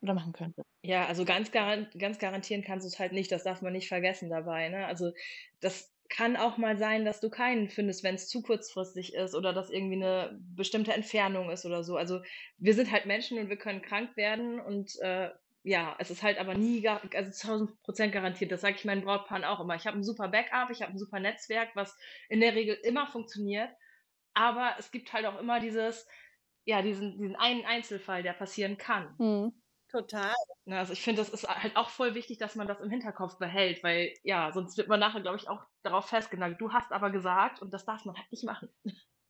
oder 0.02 0.14
machen 0.14 0.34
könnte. 0.34 0.64
Ja, 0.84 1.06
also 1.06 1.26
ganz, 1.26 1.52
garant 1.52 1.98
ganz 1.98 2.20
garantieren 2.20 2.64
kannst 2.64 2.86
du 2.86 2.90
es 2.90 3.00
halt 3.00 3.14
nicht, 3.14 3.32
das 3.32 3.44
darf 3.44 3.62
man 3.62 3.74
nicht 3.74 3.88
vergessen 3.88 4.30
dabei. 4.30 4.70
Ne? 4.70 4.86
Also 4.86 5.14
das 5.62 5.94
kann 6.10 6.36
auch 6.36 6.58
mal 6.58 6.78
sein, 6.78 7.06
dass 7.06 7.22
du 7.22 7.30
keinen 7.30 7.70
findest, 7.70 8.04
wenn 8.04 8.16
es 8.16 8.28
zu 8.28 8.42
kurzfristig 8.44 9.14
ist 9.14 9.34
oder 9.34 9.54
dass 9.54 9.72
irgendwie 9.72 9.96
eine 9.96 10.38
bestimmte 10.56 10.94
Entfernung 10.94 11.50
ist 11.50 11.66
oder 11.66 11.84
so. 11.84 11.96
Also 11.96 12.22
wir 12.58 12.76
sind 12.76 12.92
halt 12.92 13.06
Menschen 13.06 13.40
und 13.40 13.50
wir 13.50 13.58
können 13.58 13.82
krank 13.82 14.16
werden 14.16 14.60
und 14.60 15.00
äh, 15.02 15.30
ja, 15.64 15.96
es 16.00 16.12
ist 16.12 16.24
halt 16.24 16.38
aber 16.40 16.56
nie, 16.56 16.88
also 16.88 17.32
1000 17.32 17.82
Prozent 17.84 18.14
garantiert. 18.14 18.52
Das 18.52 18.62
sage 18.62 18.76
ich 18.76 18.86
meinen 18.86 19.04
Brautpaaren 19.04 19.46
auch 19.46 19.60
immer. 19.62 19.76
Ich 19.76 19.88
habe 19.88 19.98
ein 19.98 20.04
super 20.04 20.28
Backup, 20.28 20.70
ich 20.70 20.82
habe 20.82 20.92
ein 20.92 21.00
super 21.00 21.20
Netzwerk, 21.20 21.76
was 21.76 21.98
in 22.30 22.42
der 22.42 22.54
Regel 22.54 22.76
immer 22.84 23.08
funktioniert. 23.08 23.70
Aber 24.34 24.76
es 24.78 24.92
gibt 24.92 25.14
halt 25.14 25.26
auch 25.26 25.40
immer 25.40 25.60
dieses, 25.60 26.08
ja, 26.66 26.82
diesen, 26.82 27.18
diesen 27.18 27.36
einen 27.36 27.66
Einzelfall, 27.66 28.24
der 28.24 28.34
passieren 28.34 28.78
kann. 28.78 29.16
Mhm. 29.18 29.54
Total. 29.90 30.34
Also 30.66 30.94
ich 30.94 31.02
finde, 31.02 31.22
das 31.22 31.30
ist 31.30 31.48
halt 31.48 31.76
auch 31.76 31.90
voll 31.90 32.16
wichtig, 32.16 32.40
dass 32.40 32.56
man 32.56 32.68
das 32.68 32.82
im 32.82 32.90
Hinterkopf 32.90 33.38
behält, 33.38 33.84
weil 33.84 34.14
ja, 34.24 34.52
sonst 34.52 34.78
wird 34.78 34.88
man 34.88 35.00
nachher, 35.00 35.22
glaube 35.22 35.38
ich, 35.38 35.48
auch 35.48 35.66
darauf 35.84 36.08
festgenagelt. 36.08 36.60
Du 36.60 36.74
hast 36.74 36.92
aber 36.92 37.12
gesagt 37.12 37.62
und 37.62 37.74
das 37.74 37.86
darf 37.86 38.04
man 38.06 38.18
halt 38.18 38.32
nicht 38.32 38.44
machen. 38.44 38.70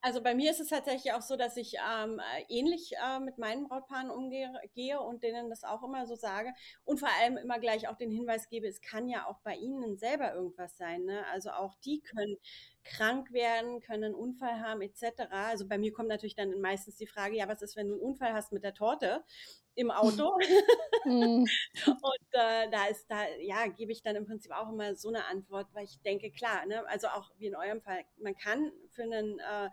Also 0.05 0.22
bei 0.22 0.36
mir 0.36 0.51
ist 0.51 0.60
es 0.60 0.67
tatsächlich 0.67 1.13
auch 1.13 1.22
so, 1.22 1.38
dass 1.38 1.55
ich 1.55 1.75
ähm, 1.75 2.19
ähnlich 2.50 2.91
äh, 2.98 3.22
mit 3.22 3.38
meinen 3.38 3.69
Brautpaaren 3.69 4.12
umgehe 4.12 4.51
und 5.00 5.24
denen 5.24 5.50
das 5.50 5.63
auch 5.63 5.81
immer 5.81 6.05
so 6.07 6.15
sage 6.15 6.51
und 6.83 7.00
vor 7.00 7.07
allem 7.22 7.37
immer 7.37 7.57
gleich 7.57 7.87
auch 7.87 7.96
den 7.96 8.11
Hinweis 8.11 8.50
gebe, 8.50 8.68
es 8.68 8.81
kann 8.81 9.07
ja 9.07 9.25
auch 9.27 9.39
bei 9.44 9.55
ihnen 9.55 9.96
selber 9.98 10.33
irgendwas 10.33 10.75
sein. 10.75 11.05
Ne? 11.05 11.25
Also 11.31 11.51
auch 11.51 11.75
die 11.85 12.01
können 12.01 12.35
krank 12.83 13.31
werden, 13.31 13.79
können 13.79 14.03
einen 14.03 14.16
Unfall 14.16 14.59
haben 14.59 14.81
etc. 14.81 15.48
Also 15.48 15.70
bei 15.70 15.77
mir 15.77 15.94
kommt 15.94 16.09
natürlich 16.09 16.35
dann 16.35 16.59
meistens 16.59 16.98
die 16.98 17.07
Frage, 17.07 17.37
ja, 17.37 17.48
was 17.48 17.61
ist, 17.61 17.77
wenn 17.77 17.87
du 17.87 17.94
einen 17.94 18.03
Unfall 18.03 18.33
hast 18.33 18.51
mit 18.51 18.66
der 18.66 18.74
Torte? 18.74 19.24
Im 19.75 19.92
Auto. 19.92 20.38
Mhm. 21.05 21.46
und 21.86 22.27
äh, 22.31 22.70
da 22.72 22.86
ist 22.86 23.12
da, 23.12 23.27
ja, 23.42 23.68
gebe 23.68 23.92
ich 23.92 24.01
dann 24.03 24.16
im 24.16 24.25
Prinzip 24.25 24.53
auch 24.53 24.70
immer 24.70 24.96
so 24.96 25.09
eine 25.09 25.25
Antwort, 25.25 25.68
weil 25.74 25.83
ich 25.83 26.01
denke, 26.01 26.31
klar, 26.31 26.66
ne, 26.66 26.88
also 26.88 27.07
auch 27.07 27.29
wie 27.40 27.48
in 27.48 27.57
eurem 27.57 27.81
Fall, 27.81 28.05
man 28.22 28.38
kann 28.38 28.72
für 28.90 29.03
einen 29.03 29.40
äh, 29.40 29.70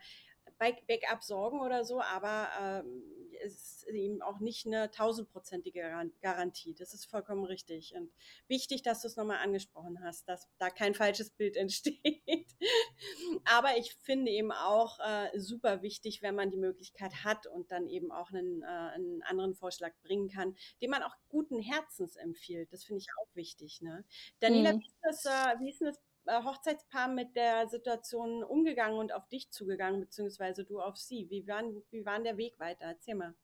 Backup 0.58 1.22
sorgen 1.22 1.60
oder 1.60 1.84
so, 1.84 2.00
aber 2.00 2.48
ähm, 2.60 3.19
ist 3.44 3.86
eben 3.88 4.22
auch 4.22 4.40
nicht 4.40 4.66
eine 4.66 4.90
tausendprozentige 4.90 5.80
Garantie. 6.20 6.74
Das 6.74 6.94
ist 6.94 7.06
vollkommen 7.06 7.44
richtig. 7.44 7.94
Und 7.94 8.12
wichtig, 8.48 8.82
dass 8.82 9.02
du 9.02 9.08
es 9.08 9.16
nochmal 9.16 9.38
angesprochen 9.38 10.02
hast, 10.02 10.28
dass 10.28 10.48
da 10.58 10.70
kein 10.70 10.94
falsches 10.94 11.30
Bild 11.30 11.56
entsteht. 11.56 12.46
Aber 13.44 13.76
ich 13.76 13.94
finde 13.94 14.30
eben 14.30 14.52
auch 14.52 14.98
äh, 15.00 15.38
super 15.38 15.82
wichtig, 15.82 16.22
wenn 16.22 16.34
man 16.34 16.50
die 16.50 16.58
Möglichkeit 16.58 17.24
hat 17.24 17.46
und 17.46 17.70
dann 17.70 17.88
eben 17.88 18.12
auch 18.12 18.30
einen, 18.30 18.62
äh, 18.62 18.66
einen 18.66 19.22
anderen 19.22 19.54
Vorschlag 19.54 19.92
bringen 20.02 20.28
kann, 20.28 20.56
den 20.82 20.90
man 20.90 21.02
auch 21.02 21.14
guten 21.28 21.60
Herzens 21.60 22.16
empfiehlt. 22.16 22.72
Das 22.72 22.84
finde 22.84 23.00
ich 23.00 23.08
auch 23.20 23.34
wichtig. 23.34 23.80
Ne? 23.82 24.04
Daniela, 24.40 24.74
mhm. 24.74 24.80
wie, 24.80 24.86
ist 24.86 24.98
das, 25.02 25.24
äh, 25.24 25.60
wie 25.60 25.70
ist 25.70 25.80
das 25.80 25.96
äh, 25.96 26.09
Hochzeitspaar 26.26 27.08
mit 27.08 27.34
der 27.36 27.68
Situation 27.68 28.44
umgegangen 28.44 28.98
und 28.98 29.12
auf 29.12 29.28
dich 29.28 29.50
zugegangen, 29.50 30.00
beziehungsweise 30.00 30.64
du 30.64 30.80
auf 30.80 30.96
sie? 30.96 31.28
Wie 31.30 31.46
war, 31.46 31.62
wie 31.90 32.04
war 32.04 32.20
der 32.20 32.36
Weg 32.36 32.58
weiter? 32.58 32.86
Erzähl 32.86 33.14
mal. 33.14 33.34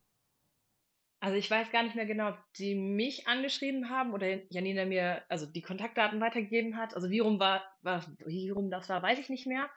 Also 1.18 1.38
ich 1.38 1.50
weiß 1.50 1.72
gar 1.72 1.82
nicht 1.82 1.96
mehr 1.96 2.04
genau, 2.04 2.28
ob 2.28 2.38
die 2.58 2.74
mich 2.74 3.26
angeschrieben 3.26 3.88
haben 3.88 4.12
oder 4.12 4.38
Janina 4.50 4.84
mir 4.84 5.22
also 5.30 5.46
die 5.46 5.62
Kontaktdaten 5.62 6.20
weitergegeben 6.20 6.76
hat. 6.76 6.94
Also 6.94 7.08
wie 7.08 7.20
rum 7.20 7.40
war, 7.40 7.64
war 7.80 8.04
wie 8.26 8.50
rum 8.50 8.70
das 8.70 8.88
war, 8.90 9.02
weiß 9.02 9.18
ich 9.18 9.30
nicht 9.30 9.46
mehr. 9.46 9.70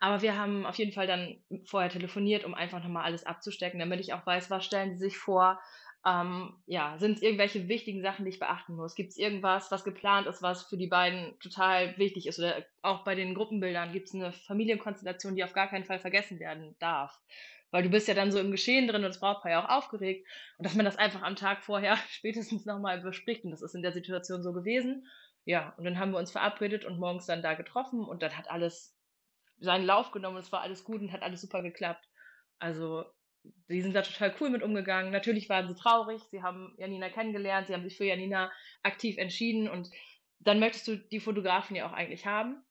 Aber 0.00 0.22
wir 0.22 0.38
haben 0.38 0.64
auf 0.64 0.76
jeden 0.76 0.92
Fall 0.92 1.06
dann 1.06 1.44
vorher 1.66 1.90
telefoniert, 1.90 2.44
um 2.44 2.54
einfach 2.54 2.82
nochmal 2.82 3.04
alles 3.04 3.24
abzustecken, 3.24 3.78
damit 3.78 4.00
ich 4.00 4.14
auch 4.14 4.24
weiß, 4.24 4.50
was 4.50 4.64
stellen 4.64 4.96
sie 4.96 5.04
sich 5.04 5.18
vor, 5.18 5.60
ähm, 6.06 6.54
ja, 6.66 6.96
sind 6.98 7.16
es 7.16 7.22
irgendwelche 7.22 7.66
wichtigen 7.66 8.00
Sachen, 8.00 8.24
die 8.24 8.30
ich 8.30 8.38
beachten 8.38 8.76
muss? 8.76 8.94
Gibt 8.94 9.10
es 9.10 9.16
irgendwas, 9.16 9.72
was 9.72 9.82
geplant 9.82 10.28
ist, 10.28 10.40
was 10.40 10.62
für 10.62 10.76
die 10.76 10.86
beiden 10.86 11.36
total 11.40 11.98
wichtig 11.98 12.28
ist? 12.28 12.38
Oder 12.38 12.64
auch 12.82 13.02
bei 13.02 13.16
den 13.16 13.34
Gruppenbildern 13.34 13.92
gibt 13.92 14.06
es 14.08 14.14
eine 14.14 14.32
Familienkonstellation, 14.32 15.34
die 15.34 15.42
auf 15.42 15.52
gar 15.52 15.68
keinen 15.68 15.84
Fall 15.84 15.98
vergessen 15.98 16.38
werden 16.38 16.76
darf? 16.78 17.18
Weil 17.72 17.82
du 17.82 17.88
bist 17.88 18.06
ja 18.06 18.14
dann 18.14 18.30
so 18.30 18.38
im 18.38 18.52
Geschehen 18.52 18.86
drin 18.86 19.02
und 19.02 19.08
das 19.10 19.18
Brautpaar 19.18 19.50
ja 19.50 19.64
auch 19.64 19.68
aufgeregt. 19.68 20.28
Und 20.58 20.64
dass 20.64 20.76
man 20.76 20.84
das 20.84 20.96
einfach 20.96 21.22
am 21.22 21.34
Tag 21.34 21.64
vorher 21.64 21.96
spätestens 22.10 22.66
nochmal 22.66 23.00
bespricht. 23.00 23.44
Und 23.44 23.50
das 23.50 23.62
ist 23.62 23.74
in 23.74 23.82
der 23.82 23.92
Situation 23.92 24.44
so 24.44 24.52
gewesen. 24.52 25.08
Ja, 25.44 25.74
und 25.76 25.84
dann 25.84 25.98
haben 25.98 26.12
wir 26.12 26.18
uns 26.18 26.30
verabredet 26.30 26.84
und 26.84 27.00
morgens 27.00 27.26
dann 27.26 27.42
da 27.42 27.54
getroffen 27.54 28.04
und 28.04 28.22
dann 28.22 28.36
hat 28.36 28.48
alles 28.48 28.96
seinen 29.58 29.86
Lauf 29.86 30.12
genommen. 30.12 30.38
Es 30.38 30.52
war 30.52 30.60
alles 30.60 30.84
gut 30.84 31.00
und 31.00 31.12
hat 31.12 31.22
alles 31.22 31.40
super 31.40 31.62
geklappt. 31.62 32.08
Also 32.58 33.04
sie 33.68 33.82
sind 33.82 33.94
da 33.94 34.02
total 34.02 34.34
cool 34.40 34.50
mit 34.50 34.62
umgegangen. 34.62 35.12
Natürlich 35.12 35.48
waren 35.48 35.68
sie 35.68 35.74
traurig, 35.74 36.22
sie 36.30 36.42
haben 36.42 36.74
Janina 36.78 37.08
kennengelernt, 37.08 37.66
sie 37.66 37.74
haben 37.74 37.84
sich 37.84 37.96
für 37.96 38.04
Janina 38.04 38.50
aktiv 38.82 39.18
entschieden 39.18 39.68
und 39.68 39.90
dann 40.40 40.60
möchtest 40.60 40.86
du 40.88 40.96
die 40.96 41.20
Fotografen 41.20 41.76
ja 41.76 41.88
auch 41.88 41.92
eigentlich 41.92 42.26
haben. 42.26 42.62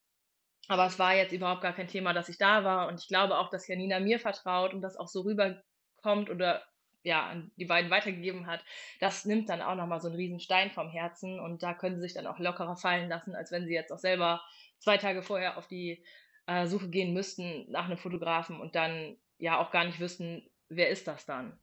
Aber 0.68 0.86
es 0.86 0.98
war 0.98 1.16
jetzt 1.16 1.32
überhaupt 1.32 1.62
gar 1.62 1.74
kein 1.74 1.88
Thema, 1.88 2.14
dass 2.14 2.30
ich 2.30 2.38
da 2.38 2.64
war 2.64 2.88
und 2.88 3.00
ich 3.00 3.08
glaube 3.08 3.38
auch, 3.38 3.50
dass 3.50 3.68
Janina 3.68 4.00
mir 4.00 4.20
vertraut 4.20 4.74
und 4.74 4.82
das 4.82 4.98
auch 4.98 5.08
so 5.08 5.22
rüberkommt 5.22 6.30
oder 6.30 6.64
ja, 7.04 7.28
an 7.28 7.52
die 7.56 7.66
beiden 7.66 7.92
weitergegeben 7.92 8.48
hat, 8.48 8.64
das 9.00 9.26
nimmt 9.26 9.50
dann 9.50 9.62
auch 9.62 9.76
nochmal 9.76 10.02
so 10.02 10.08
einen 10.08 10.18
riesen 10.18 10.40
Stein 10.40 10.72
vom 10.72 10.90
Herzen 10.90 11.40
und 11.40 11.62
da 11.62 11.76
können 11.76 11.96
sie 11.98 12.02
sich 12.02 12.16
dann 12.16 12.26
auch 12.26 12.40
lockerer 12.40 12.76
fallen 12.78 13.10
lassen, 13.10 13.36
als 13.36 13.52
wenn 13.52 13.68
sie 13.68 13.74
jetzt 13.74 13.92
auch 13.92 14.00
selber 14.00 14.42
zwei 14.80 14.98
Tage 14.98 15.22
vorher 15.22 15.58
auf 15.58 15.68
die 15.68 16.04
äh, 16.48 16.66
Suche 16.66 16.90
gehen 16.90 17.14
müssten 17.14 17.70
nach 17.70 17.86
einem 17.86 18.00
Fotografen 18.00 18.60
und 18.60 18.76
dann 18.76 19.18
ja 19.38 19.60
auch 19.60 19.72
gar 19.72 19.86
nicht 19.86 20.00
wüssten, 20.00 20.50
wer 20.70 20.90
ist 20.90 21.08
das 21.08 21.26
dann? 21.26 21.60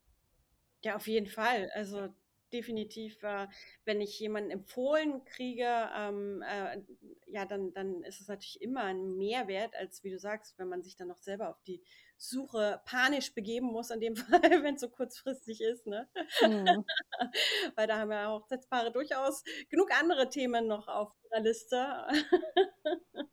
Ja, 0.82 0.96
auf 0.96 1.06
jeden 1.06 1.28
Fall. 1.28 1.70
Also 1.74 2.08
definitiv, 2.52 3.22
äh, 3.22 3.48
wenn 3.84 4.00
ich 4.00 4.18
jemanden 4.20 4.50
empfohlen 4.50 5.24
kriege, 5.24 5.88
ähm, 5.96 6.42
äh, 6.42 6.80
ja, 7.26 7.44
dann, 7.46 7.72
dann 7.72 8.02
ist 8.02 8.20
es 8.20 8.28
natürlich 8.28 8.60
immer 8.60 8.84
ein 8.84 9.16
Mehrwert, 9.16 9.74
als 9.76 10.04
wie 10.04 10.10
du 10.10 10.18
sagst, 10.18 10.58
wenn 10.58 10.68
man 10.68 10.82
sich 10.82 10.96
dann 10.96 11.08
noch 11.08 11.20
selber 11.20 11.48
auf 11.48 11.62
die 11.62 11.82
Suche 12.16 12.80
panisch 12.84 13.34
begeben 13.34 13.66
muss, 13.66 13.90
in 13.90 14.00
dem 14.00 14.16
Fall, 14.16 14.62
wenn 14.62 14.74
es 14.74 14.80
so 14.80 14.88
kurzfristig 14.88 15.60
ist. 15.60 15.86
Ne? 15.86 16.08
Mhm. 16.42 16.84
Weil 17.74 17.86
da 17.86 17.98
haben 17.98 18.10
wir 18.10 18.28
Hochzeitspaare 18.28 18.92
durchaus 18.92 19.42
genug 19.70 19.90
andere 19.98 20.28
Themen 20.28 20.66
noch 20.66 20.88
auf 20.88 21.12
der 21.32 21.40
Liste. 21.40 22.06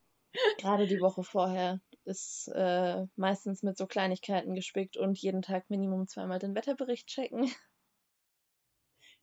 Gerade 0.58 0.88
die 0.88 1.01
Woche 1.01 1.23
vorher 1.23 1.82
ist 2.10 2.50
äh, 2.54 3.06
meistens 3.15 3.63
mit 3.63 3.78
so 3.78 3.88
Kleinigkeiten 3.88 4.56
gespickt 4.56 4.98
und 4.98 5.17
jeden 5.17 5.41
Tag 5.41 5.69
Minimum 5.69 6.08
zweimal 6.08 6.39
den 6.39 6.56
Wetterbericht 6.56 7.08
checken. 7.08 7.50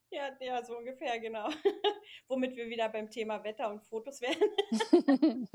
Ja, 0.09 0.29
ja, 0.39 0.63
so 0.63 0.77
ungefähr, 0.77 1.19
genau. 1.19 1.49
Womit 2.29 2.55
wir 2.55 2.69
wieder 2.69 2.87
beim 2.87 3.09
Thema 3.09 3.43
Wetter 3.43 3.69
und 3.69 3.83
Fotos 3.83 4.21
wären. 4.21 4.39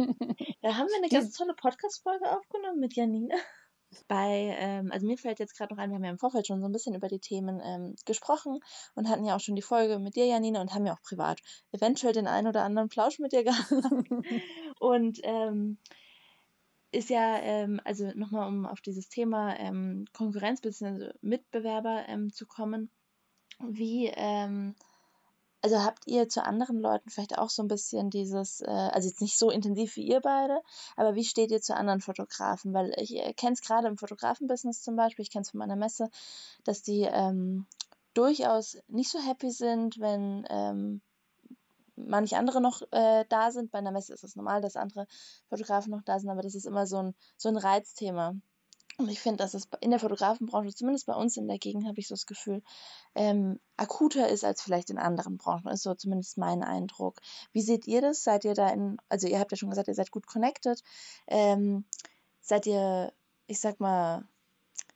da 0.61 0.77
haben 0.77 0.88
wir 0.88 0.99
eine 0.99 1.09
ganz 1.09 1.35
tolle 1.35 1.55
Podcast-Folge 1.55 2.31
aufgenommen 2.31 2.79
mit 2.79 2.95
Janine. 2.95 3.35
Bei, 4.09 4.55
ähm, 4.59 4.92
also 4.92 5.07
mir 5.07 5.16
fällt 5.16 5.38
jetzt 5.38 5.57
gerade 5.57 5.75
noch 5.75 5.83
ein, 5.83 5.88
wir 5.88 5.97
haben 5.97 6.05
ja 6.05 6.11
im 6.11 6.18
Vorfeld 6.18 6.47
schon 6.47 6.61
so 6.61 6.66
ein 6.66 6.73
bisschen 6.73 6.95
über 6.95 7.09
die 7.09 7.18
Themen 7.18 7.62
ähm, 7.64 7.95
gesprochen 8.05 8.61
und 8.95 9.09
hatten 9.09 9.25
ja 9.25 9.37
auch 9.37 9.40
schon 9.40 9.57
die 9.57 9.62
Folge 9.62 9.99
mit 9.99 10.16
dir, 10.16 10.27
Janine, 10.27 10.61
und 10.61 10.75
haben 10.75 10.85
ja 10.85 10.92
auch 10.92 11.03
privat 11.03 11.40
eventuell 11.73 12.12
den 12.12 12.27
einen 12.27 12.47
oder 12.47 12.62
anderen 12.62 12.90
Plausch 12.90 13.18
mit 13.21 13.33
dir 13.33 13.45
gehabt. 13.45 13.73
und 14.81 15.18
ähm, 15.23 15.79
ist 16.92 17.09
ja, 17.09 17.38
ähm, 17.38 17.81
also 17.85 18.11
nochmal 18.14 18.46
um 18.46 18.66
auf 18.66 18.81
dieses 18.81 19.09
Thema 19.09 19.59
ähm, 19.59 20.05
Konkurrenz 20.12 20.61
bzw. 20.61 21.12
Mitbewerber 21.22 22.05
ähm, 22.07 22.33
zu 22.33 22.46
kommen, 22.46 22.90
wie, 23.61 24.07
ähm, 24.14 24.74
also 25.62 25.83
habt 25.83 26.07
ihr 26.07 26.28
zu 26.28 26.44
anderen 26.44 26.81
Leuten 26.81 27.09
vielleicht 27.09 27.38
auch 27.38 27.48
so 27.48 27.62
ein 27.62 27.68
bisschen 27.68 28.11
dieses, 28.11 28.61
äh, 28.61 28.66
also 28.66 29.09
jetzt 29.09 29.22
nicht 29.22 29.38
so 29.38 29.50
intensiv 29.50 29.96
wie 29.96 30.07
ihr 30.07 30.20
beide, 30.20 30.61
aber 30.96 31.14
wie 31.14 31.24
steht 31.24 31.50
ihr 31.50 31.62
zu 31.62 31.74
anderen 31.74 32.00
Fotografen? 32.00 32.74
Weil 32.74 32.92
ich 32.98 33.16
äh, 33.16 33.33
kenne 33.33 33.55
es 33.55 33.62
gerade 33.62 33.88
im 33.88 33.96
Fotografenbusiness 33.96 34.83
zum 34.83 34.96
Beispiel, 34.96 35.22
ich 35.22 35.31
kenne 35.31 35.42
es 35.42 35.50
von 35.50 35.59
meiner 35.59 35.76
Messe, 35.76 36.11
dass 36.64 36.83
die 36.83 37.09
ähm, 37.11 37.66
durchaus 38.12 38.76
nicht 38.88 39.11
so 39.11 39.18
happy 39.18 39.50
sind, 39.50 39.98
wenn 39.98 40.44
ähm, 40.50 41.00
manche 41.96 42.37
andere 42.38 42.61
noch 42.61 42.83
äh, 42.90 43.24
da 43.28 43.50
sind. 43.50 43.70
Bei 43.70 43.78
einer 43.78 43.92
Messe 43.92 44.12
ist 44.14 44.24
es 44.24 44.37
normal, 44.37 44.61
dass 44.61 44.76
andere 44.76 45.07
Fotografen 45.48 45.90
noch 45.90 46.02
da 46.02 46.18
sind, 46.18 46.31
aber 46.31 46.42
das 46.42 46.55
ist 46.55 46.66
immer 46.66 46.87
so 46.87 46.98
ein, 46.98 47.14
so 47.37 47.48
ein 47.48 47.57
Reizthema. 47.57 48.35
Und 48.98 49.09
ich 49.09 49.20
finde, 49.20 49.38
dass 49.38 49.55
es 49.55 49.68
in 49.81 49.90
der 49.90 49.98
Fotografenbranche, 49.98 50.74
zumindest 50.74 51.07
bei 51.07 51.14
uns 51.14 51.37
in 51.37 51.48
der 51.48 51.59
Gegend, 51.59 51.87
habe 51.87 51.98
ich 51.98 52.09
so 52.09 52.14
das 52.14 52.26
Gefühl, 52.26 52.62
ähm, 53.14 53.59
akuter 53.76 54.28
ist 54.28 54.44
als 54.44 54.61
vielleicht 54.61 54.90
in 54.90 54.98
anderen 54.98 55.38
Branchen. 55.38 55.68
Ist 55.68 55.83
so 55.83 55.94
zumindest 55.94 56.37
mein 56.37 56.62
Eindruck. 56.62 57.20
Wie 57.52 57.62
seht 57.62 57.87
ihr 57.87 58.02
das? 58.02 58.22
Seid 58.22 58.44
ihr 58.44 58.55
da 58.55 58.68
in, 58.68 58.98
also 59.09 59.28
ihr 59.28 59.40
habt 59.40 59.50
ja 59.50 59.57
schon 59.57 59.70
gesagt, 59.70 59.88
ihr 59.88 59.94
seid 59.94 60.11
gut 60.11 60.26
connected. 60.26 60.83
Ähm, 61.26 61.87
seid 62.42 62.66
ihr, 62.66 63.12
ich 63.46 63.61
sag 63.61 63.81
mal, 63.81 64.28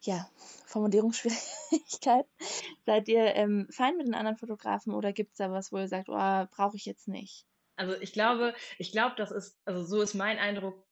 ja, 0.02 0.28
Formulierungsschwierigkeiten. 0.66 2.30
Seid 2.86 3.08
ihr 3.08 3.34
ähm, 3.34 3.66
fein 3.70 3.96
mit 3.96 4.06
den 4.06 4.14
anderen 4.14 4.36
Fotografen 4.36 4.94
oder 4.94 5.12
gibt 5.12 5.32
es 5.32 5.38
da 5.38 5.50
was, 5.50 5.72
wo 5.72 5.78
ihr 5.78 5.88
sagt, 5.88 6.08
oh, 6.08 6.46
brauche 6.54 6.76
ich 6.76 6.84
jetzt 6.84 7.08
nicht? 7.08 7.46
Also 7.76 7.94
ich 8.00 8.12
glaube, 8.12 8.54
ich 8.78 8.92
glaube, 8.92 9.14
das 9.16 9.30
ist, 9.30 9.58
also 9.64 9.84
so 9.84 10.00
ist 10.00 10.14
mein 10.14 10.38
Eindruck 10.38 10.86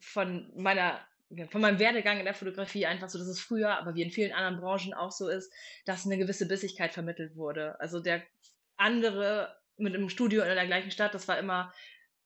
von 0.00 0.52
meiner 0.54 1.00
von 1.50 1.60
meinem 1.60 1.78
Werdegang 1.78 2.18
in 2.18 2.24
der 2.24 2.34
Fotografie 2.34 2.86
einfach 2.86 3.10
so, 3.10 3.18
dass 3.18 3.28
es 3.28 3.40
früher, 3.40 3.76
aber 3.76 3.94
wie 3.94 4.02
in 4.02 4.10
vielen 4.10 4.32
anderen 4.32 4.60
Branchen 4.60 4.94
auch 4.94 5.12
so 5.12 5.28
ist, 5.28 5.52
dass 5.84 6.06
eine 6.06 6.16
gewisse 6.16 6.48
Bissigkeit 6.48 6.94
vermittelt 6.94 7.36
wurde. 7.36 7.78
Also 7.80 8.00
der 8.00 8.22
andere 8.78 9.54
mit 9.76 9.94
einem 9.94 10.08
Studio 10.08 10.42
in 10.42 10.54
der 10.54 10.66
gleichen 10.66 10.90
Stadt, 10.90 11.14
das 11.14 11.28
war 11.28 11.38
immer 11.38 11.72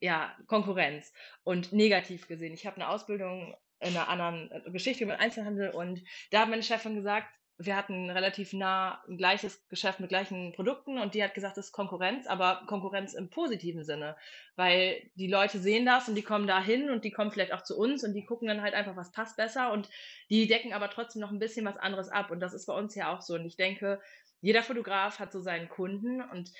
ja 0.01 0.37
Konkurrenz 0.47 1.13
und 1.43 1.73
negativ 1.73 2.29
gesehen. 2.29 2.55
Ich 2.55 2.67
habe 2.67 2.77
eine 2.77 2.89
Ausbildung 2.89 3.57
in 3.83 3.97
einer 3.97 4.09
anderen 4.09 4.51
Geschichte 4.73 5.05
über 5.05 5.19
Einzelhandel. 5.19 5.71
Und 5.71 6.03
da 6.31 6.41
hat 6.41 6.49
meine 6.49 6.63
Chefin 6.63 6.95
gesagt, 6.95 7.29
wir 7.59 7.77
hatten 7.77 8.11
relativ 8.11 8.53
nah 8.53 9.03
ein 9.09 9.17
gleiches 9.17 9.67
Geschäft 9.69 10.01
mit 10.01 10.09
gleichen 10.09 10.53
Produkten. 10.53 10.99
Und 10.99 11.15
die 11.15 11.23
hat 11.23 11.35
gesagt, 11.35 11.57
das 11.57 11.67
ist 11.67 11.73
Konkurrenz, 11.73 12.27
aber 12.27 12.63
Konkurrenz 12.67 13.15
im 13.15 13.31
positiven 13.31 13.85
Sinne, 13.85 14.17
weil 14.57 15.11
die 15.15 15.29
Leute 15.29 15.59
sehen 15.59 15.87
das 15.87 16.09
und 16.09 16.15
die 16.15 16.23
kommen 16.23 16.47
da 16.47 16.61
hin 16.61 16.91
und 16.91 17.05
die 17.05 17.11
kommen 17.11 17.31
vielleicht 17.31 17.53
auch 17.53 17.63
zu 17.63 17.77
uns 17.77 18.05
und 18.05 18.15
die 18.15 18.25
gucken 18.25 18.49
dann 18.49 18.63
halt 18.63 18.75
einfach, 18.75 18.97
was 18.97 19.13
passt 19.13 19.37
besser. 19.37 19.73
Und 19.73 19.89
die 20.31 20.47
decken 20.47 20.73
aber 20.73 20.91
trotzdem 20.91 21.21
noch 21.21 21.31
ein 21.31 21.39
bisschen 21.39 21.67
was 21.67 21.77
anderes 21.77 22.09
ab. 22.09 22.31
Und 22.31 22.41
das 22.41 22.55
ist 22.55 22.67
bei 22.67 22.75
uns 22.75 22.95
ja 22.95 23.15
auch 23.15 23.23
so. 23.23 23.35
Und 23.35 23.45
ich 23.45 23.57
denke, 23.57 24.01
jeder 24.41 24.63
Fotograf 24.63 25.19
hat 25.19 25.33
so 25.33 25.41
seinen 25.41 25.69
Kunden. 25.69 26.23
Und 26.23 26.51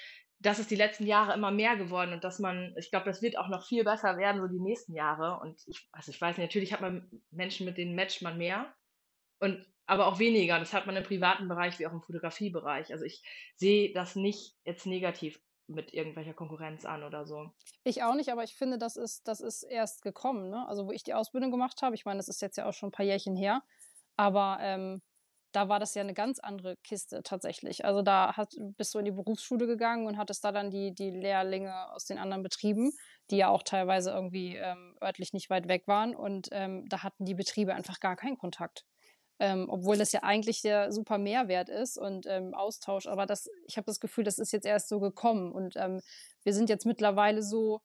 das 0.43 0.59
ist 0.59 0.71
die 0.71 0.77
letzten 0.77 1.07
Jahre 1.07 1.35
immer 1.35 1.51
mehr 1.51 1.77
geworden 1.77 2.13
und 2.13 2.25
dass 2.25 2.39
man, 2.39 2.75
ich 2.77 2.91
glaube, 2.91 3.07
das 3.07 3.23
wird 3.23 3.39
auch 3.39 3.49
noch 3.49 3.67
viel 3.67 3.85
besser 3.85 4.19
werden, 4.19 4.41
so 4.41 4.49
die 4.49 4.61
nächsten 4.61 4.95
Jahre. 4.95 5.41
Und 5.41 5.63
ich, 5.67 5.89
also 5.93 6.11
ich 6.11 6.21
weiß 6.21 6.37
nicht, 6.37 6.49
natürlich 6.49 6.73
hat 6.73 6.81
man 6.81 7.09
Menschen, 7.31 7.65
mit 7.65 7.79
denen 7.79 7.95
matcht 7.95 8.23
man 8.23 8.39
mehr. 8.39 8.75
Und 9.39 9.65
aber 9.87 10.07
auch 10.07 10.19
weniger. 10.19 10.59
Das 10.59 10.73
hat 10.73 10.87
man 10.87 10.97
im 10.97 11.05
privaten 11.05 11.49
Bereich 11.49 11.79
wie 11.79 11.87
auch 11.87 11.93
im 11.93 12.03
Fotografiebereich. 12.03 12.93
Also 12.93 13.05
ich 13.05 13.23
sehe 13.57 13.93
das 13.93 14.17
nicht 14.17 14.57
jetzt 14.65 14.87
negativ 14.87 15.41
mit 15.67 15.93
irgendwelcher 15.93 16.35
Konkurrenz 16.35 16.85
an 16.85 17.05
oder 17.05 17.27
so. 17.27 17.51
Ich 17.85 18.03
auch 18.03 18.15
nicht, 18.15 18.31
aber 18.31 18.45
ich 18.45 18.55
finde, 18.55 18.79
das 18.79 18.97
ist, 18.97 19.27
das 19.29 19.41
ist 19.41 19.63
erst 19.63 20.03
gekommen. 20.03 20.51
Ne? 20.51 20.67
Also 20.67 20.87
wo 20.87 20.93
ich 20.93 21.03
die 21.03 21.15
Ausbildung 21.15 21.51
gemacht 21.51 21.83
habe, 21.83 21.95
ich 21.95 22.05
meine, 22.05 22.19
das 22.19 22.29
ist 22.29 22.43
jetzt 22.43 22.57
ja 22.57 22.69
auch 22.69 22.73
schon 22.73 22.89
ein 22.89 22.93
paar 22.93 23.07
Jährchen 23.07 23.37
her, 23.37 23.63
aber 24.17 24.59
ähm, 24.61 25.03
da 25.53 25.69
war 25.69 25.79
das 25.79 25.95
ja 25.95 26.03
eine 26.03 26.15
ganz 26.15 26.39
andere 26.39 26.77
Kiste 26.79 27.23
tatsächlich. 27.23 27.85
Also 27.85 28.03
da 28.03 28.37
hat, 28.37 28.55
bist 28.77 28.95
du 28.95 28.99
in 28.99 29.05
die 29.05 29.11
Berufsschule 29.11 29.67
gegangen 29.67 30.07
und 30.07 30.17
hattest 30.17 30.45
da 30.45 30.53
dann 30.53 30.71
die, 30.71 30.95
die 30.95 31.11
Lehrlinge 31.11 31.91
aus 31.93 32.07
den 32.07 32.19
anderen 32.19 32.43
Betrieben, 32.43 32.93
die 33.31 33.37
ja 33.37 33.49
auch 33.49 33.63
teilweise 33.63 34.11
irgendwie 34.11 34.57
ähm, 34.57 34.97
örtlich 35.03 35.33
nicht 35.33 35.51
weit 35.51 35.69
weg 35.69 35.87
waren. 35.87 36.15
Und 36.15 36.49
ähm, 36.53 36.89
da 36.89 37.03
hatten 37.03 37.25
die 37.25 37.35
Betriebe 37.35 37.75
einfach 37.75 38.01
gar 38.01 38.17
keinen 38.17 38.39
Kontakt 38.39 38.85
ähm, 39.43 39.67
obwohl 39.69 39.99
das 39.99 40.13
ja 40.13 40.23
eigentlich 40.23 40.63
der 40.63 40.93
super 40.93 41.19
Mehrwert 41.19 41.69
ist 41.69 41.99
und 41.99 42.27
ähm, 42.27 42.55
Austausch. 42.55 43.09
Aber 43.09 43.27
das, 43.27 43.51
ich 43.67 43.77
habe 43.77 43.87
das 43.87 43.99
Gefühl, 43.99 44.23
das 44.23 44.39
ist 44.39 44.53
jetzt 44.53 44.67
erst 44.67 44.89
so 44.89 45.01
gekommen 45.01 45.51
und 45.51 45.75
ähm, 45.77 46.01
wir 46.45 46.55
sind 46.55 46.69
jetzt 46.69 46.87
mittlerweile 46.87 47.43
so, 47.43 47.81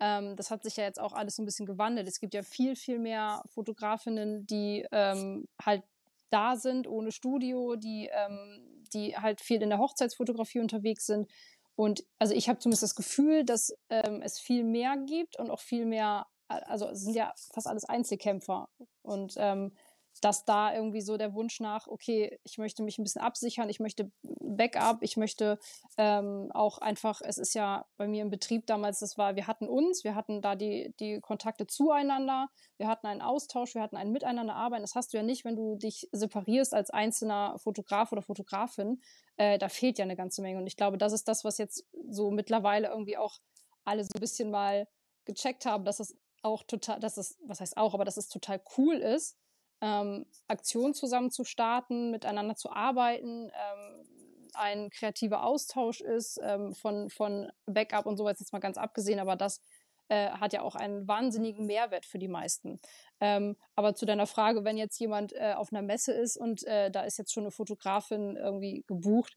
ähm, 0.00 0.36
das 0.36 0.50
hat 0.50 0.64
sich 0.64 0.76
ja 0.76 0.84
jetzt 0.84 1.00
auch 1.00 1.14
alles 1.14 1.36
so 1.36 1.42
ein 1.42 1.46
bisschen 1.46 1.64
gewandelt. 1.64 2.06
Es 2.08 2.20
gibt 2.20 2.34
ja 2.34 2.42
viel, 2.42 2.76
viel 2.76 2.98
mehr 2.98 3.42
Fotografinnen, 3.46 4.46
die 4.46 4.86
ähm, 4.92 5.48
halt 5.64 5.82
da 6.30 6.56
sind 6.56 6.86
ohne 6.86 7.12
Studio, 7.12 7.76
die, 7.76 8.08
ähm, 8.12 8.84
die 8.92 9.16
halt 9.16 9.40
viel 9.40 9.62
in 9.62 9.70
der 9.70 9.78
Hochzeitsfotografie 9.78 10.60
unterwegs 10.60 11.06
sind. 11.06 11.30
Und 11.76 12.04
also 12.18 12.34
ich 12.34 12.48
habe 12.48 12.58
zumindest 12.58 12.82
das 12.82 12.96
Gefühl, 12.96 13.44
dass 13.44 13.72
es 13.88 14.40
viel 14.40 14.64
mehr 14.64 14.96
gibt 15.06 15.38
und 15.38 15.48
auch 15.48 15.60
viel 15.60 15.86
mehr, 15.86 16.26
also 16.48 16.88
es 16.88 17.02
sind 17.02 17.14
ja 17.14 17.32
fast 17.54 17.68
alles 17.68 17.84
Einzelkämpfer. 17.84 18.68
Und 19.02 19.34
ähm, 19.36 19.72
dass 20.20 20.44
da 20.44 20.74
irgendwie 20.74 21.00
so 21.00 21.16
der 21.16 21.34
Wunsch 21.34 21.60
nach, 21.60 21.86
okay, 21.86 22.38
ich 22.44 22.58
möchte 22.58 22.82
mich 22.82 22.98
ein 22.98 23.04
bisschen 23.04 23.22
absichern, 23.22 23.68
ich 23.68 23.80
möchte 23.80 24.10
Backup, 24.22 24.98
ich 25.02 25.16
möchte 25.16 25.58
ähm, 25.96 26.50
auch 26.52 26.78
einfach, 26.78 27.20
es 27.24 27.38
ist 27.38 27.54
ja 27.54 27.86
bei 27.96 28.08
mir 28.08 28.22
im 28.22 28.30
Betrieb 28.30 28.66
damals, 28.66 28.98
das 29.00 29.18
war, 29.18 29.36
wir 29.36 29.46
hatten 29.46 29.68
uns, 29.68 30.04
wir 30.04 30.14
hatten 30.14 30.42
da 30.42 30.56
die, 30.56 30.94
die 31.00 31.20
Kontakte 31.20 31.66
zueinander, 31.66 32.48
wir 32.76 32.88
hatten 32.88 33.06
einen 33.06 33.22
Austausch, 33.22 33.74
wir 33.74 33.82
hatten 33.82 33.96
ein 33.96 34.12
Miteinander 34.12 34.54
arbeiten. 34.54 34.82
Das 34.82 34.94
hast 34.94 35.12
du 35.12 35.16
ja 35.16 35.22
nicht, 35.22 35.44
wenn 35.44 35.56
du 35.56 35.76
dich 35.76 36.08
separierst 36.12 36.74
als 36.74 36.90
einzelner 36.90 37.58
Fotograf 37.58 38.12
oder 38.12 38.22
Fotografin. 38.22 39.02
Äh, 39.36 39.58
da 39.58 39.68
fehlt 39.68 39.98
ja 39.98 40.04
eine 40.04 40.16
ganze 40.16 40.42
Menge. 40.42 40.58
Und 40.58 40.66
ich 40.66 40.76
glaube, 40.76 40.98
das 40.98 41.12
ist 41.12 41.28
das, 41.28 41.44
was 41.44 41.58
jetzt 41.58 41.86
so 42.08 42.30
mittlerweile 42.30 42.88
irgendwie 42.88 43.16
auch 43.16 43.38
alle 43.84 44.04
so 44.04 44.10
ein 44.14 44.20
bisschen 44.20 44.50
mal 44.50 44.86
gecheckt 45.24 45.66
haben, 45.66 45.84
dass 45.84 46.00
es 46.00 46.16
auch 46.42 46.62
total, 46.64 47.00
dass 47.00 47.16
es, 47.16 47.36
was 47.44 47.60
heißt 47.60 47.76
auch, 47.76 47.94
aber 47.94 48.04
dass 48.04 48.16
es 48.16 48.28
total 48.28 48.62
cool 48.76 48.96
ist, 48.96 49.36
ähm, 49.80 50.26
Aktionen 50.46 50.94
zusammen 50.94 51.30
zu 51.30 51.44
starten, 51.44 52.10
miteinander 52.10 52.56
zu 52.56 52.70
arbeiten, 52.72 53.50
ähm, 53.50 54.06
ein 54.54 54.90
kreativer 54.90 55.44
Austausch 55.44 56.00
ist, 56.00 56.40
ähm, 56.42 56.74
von, 56.74 57.10
von 57.10 57.50
Backup 57.66 58.06
und 58.06 58.16
sowas 58.16 58.40
jetzt 58.40 58.52
mal 58.52 58.58
ganz 58.58 58.76
abgesehen, 58.76 59.20
aber 59.20 59.36
das 59.36 59.60
äh, 60.08 60.30
hat 60.30 60.52
ja 60.52 60.62
auch 60.62 60.74
einen 60.74 61.06
wahnsinnigen 61.06 61.66
Mehrwert 61.66 62.06
für 62.06 62.18
die 62.18 62.28
meisten. 62.28 62.80
Ähm, 63.20 63.56
aber 63.76 63.94
zu 63.94 64.06
deiner 64.06 64.26
Frage, 64.26 64.64
wenn 64.64 64.76
jetzt 64.76 64.98
jemand 64.98 65.32
äh, 65.32 65.54
auf 65.54 65.72
einer 65.72 65.82
Messe 65.82 66.12
ist 66.12 66.36
und 66.36 66.64
äh, 66.64 66.90
da 66.90 67.02
ist 67.02 67.18
jetzt 67.18 67.32
schon 67.32 67.44
eine 67.44 67.50
Fotografin 67.50 68.36
irgendwie 68.36 68.84
gebucht, 68.86 69.36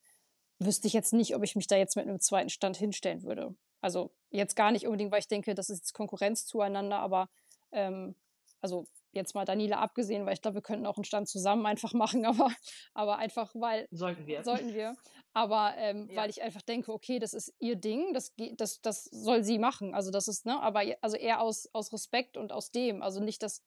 wüsste 0.59 0.87
ich 0.87 0.93
jetzt 0.93 1.13
nicht, 1.13 1.35
ob 1.35 1.43
ich 1.43 1.55
mich 1.55 1.67
da 1.67 1.75
jetzt 1.75 1.95
mit 1.95 2.07
einem 2.07 2.19
zweiten 2.19 2.49
Stand 2.49 2.77
hinstellen 2.77 3.23
würde. 3.23 3.55
Also 3.81 4.11
jetzt 4.29 4.55
gar 4.55 4.71
nicht 4.71 4.85
unbedingt, 4.85 5.11
weil 5.11 5.19
ich 5.19 5.27
denke, 5.27 5.55
das 5.55 5.69
ist 5.69 5.79
jetzt 5.79 5.93
Konkurrenz 5.93 6.45
zueinander, 6.45 6.99
aber 6.99 7.29
ähm, 7.71 8.15
also 8.61 8.85
jetzt 9.11 9.35
mal 9.35 9.45
Daniela 9.45 9.79
abgesehen, 9.79 10.25
weil 10.25 10.33
ich 10.33 10.41
glaube, 10.41 10.55
wir 10.55 10.61
könnten 10.61 10.85
auch 10.85 10.97
einen 10.97 11.03
Stand 11.03 11.27
zusammen 11.27 11.65
einfach 11.65 11.93
machen, 11.93 12.25
aber, 12.25 12.51
aber 12.93 13.17
einfach, 13.17 13.51
weil. 13.55 13.87
Sollten 13.91 14.25
wir. 14.27 14.43
Sollten 14.43 14.73
wir. 14.73 14.95
Aber 15.33 15.73
ähm, 15.77 16.09
ja. 16.09 16.21
weil 16.21 16.29
ich 16.29 16.41
einfach 16.41 16.61
denke, 16.61 16.91
okay, 16.91 17.19
das 17.19 17.33
ist 17.33 17.53
ihr 17.59 17.75
Ding, 17.75 18.13
das, 18.13 18.33
das, 18.57 18.81
das 18.81 19.05
soll 19.05 19.43
sie 19.43 19.59
machen. 19.59 19.93
Also 19.93 20.11
das 20.11 20.27
ist, 20.27 20.45
ne, 20.45 20.61
aber 20.61 20.83
also 21.01 21.15
eher 21.15 21.41
aus, 21.41 21.69
aus 21.73 21.93
Respekt 21.93 22.37
und 22.37 22.51
aus 22.51 22.71
dem. 22.71 23.01
Also 23.01 23.21
nicht, 23.21 23.41
dass 23.43 23.63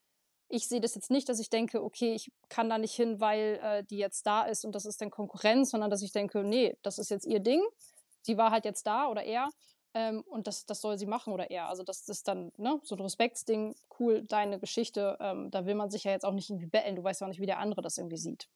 ich 0.49 0.69
sehe 0.69 0.81
das 0.81 0.95
jetzt 0.95 1.11
nicht, 1.11 1.29
dass 1.29 1.41
ich 1.41 1.51
denke, 1.51 1.83
okay, 1.83 2.15
ich 2.15 2.31
kann 2.49 2.69
da 2.69 2.79
nicht 2.79 2.95
hin, 2.95 3.19
weil 3.19 3.59
äh, 3.63 3.85
die 3.85 3.97
jetzt 3.97 4.27
da 4.27 4.43
ist 4.43 4.65
und 4.65 4.75
das 4.75 4.85
ist 4.85 5.01
dann 5.01 5.11
Konkurrenz, 5.11 5.71
sondern 5.71 5.91
dass 5.91 6.03
ich 6.03 6.13
denke, 6.13 6.45
nee, 6.45 6.77
das 6.83 6.99
ist 6.99 7.11
jetzt 7.11 7.27
ihr 7.27 7.41
Ding. 7.41 7.63
Sie 8.21 8.37
war 8.37 8.51
halt 8.51 8.65
jetzt 8.65 8.87
da 8.87 9.09
oder 9.09 9.23
er 9.23 9.49
ähm, 9.95 10.23
und 10.23 10.47
das, 10.47 10.67
das 10.67 10.81
soll 10.81 10.99
sie 10.99 11.07
machen 11.07 11.33
oder 11.33 11.51
er. 11.51 11.69
Also 11.69 11.85
das 11.85 12.09
ist 12.09 12.27
dann 12.27 12.53
ne, 12.57 12.81
so 12.83 12.97
ein 12.97 13.01
Respektsding, 13.01 13.77
cool, 13.99 14.23
deine 14.23 14.59
Geschichte. 14.59 15.17
Ähm, 15.21 15.51
da 15.51 15.67
will 15.67 15.77
man 15.77 15.91
sich 15.91 16.05
ja 16.05 16.11
jetzt 16.11 16.25
auch 16.25 16.33
nicht 16.33 16.51
irgendwie 16.51 16.67
betteln. 16.67 16.97
Du 16.97 17.05
weißt 17.05 17.21
ja 17.21 17.27
auch 17.27 17.29
nicht, 17.29 17.41
wie 17.41 17.47
der 17.47 17.59
andere 17.59 17.81
das 17.81 17.97
irgendwie 17.97 18.17
sieht. 18.17 18.49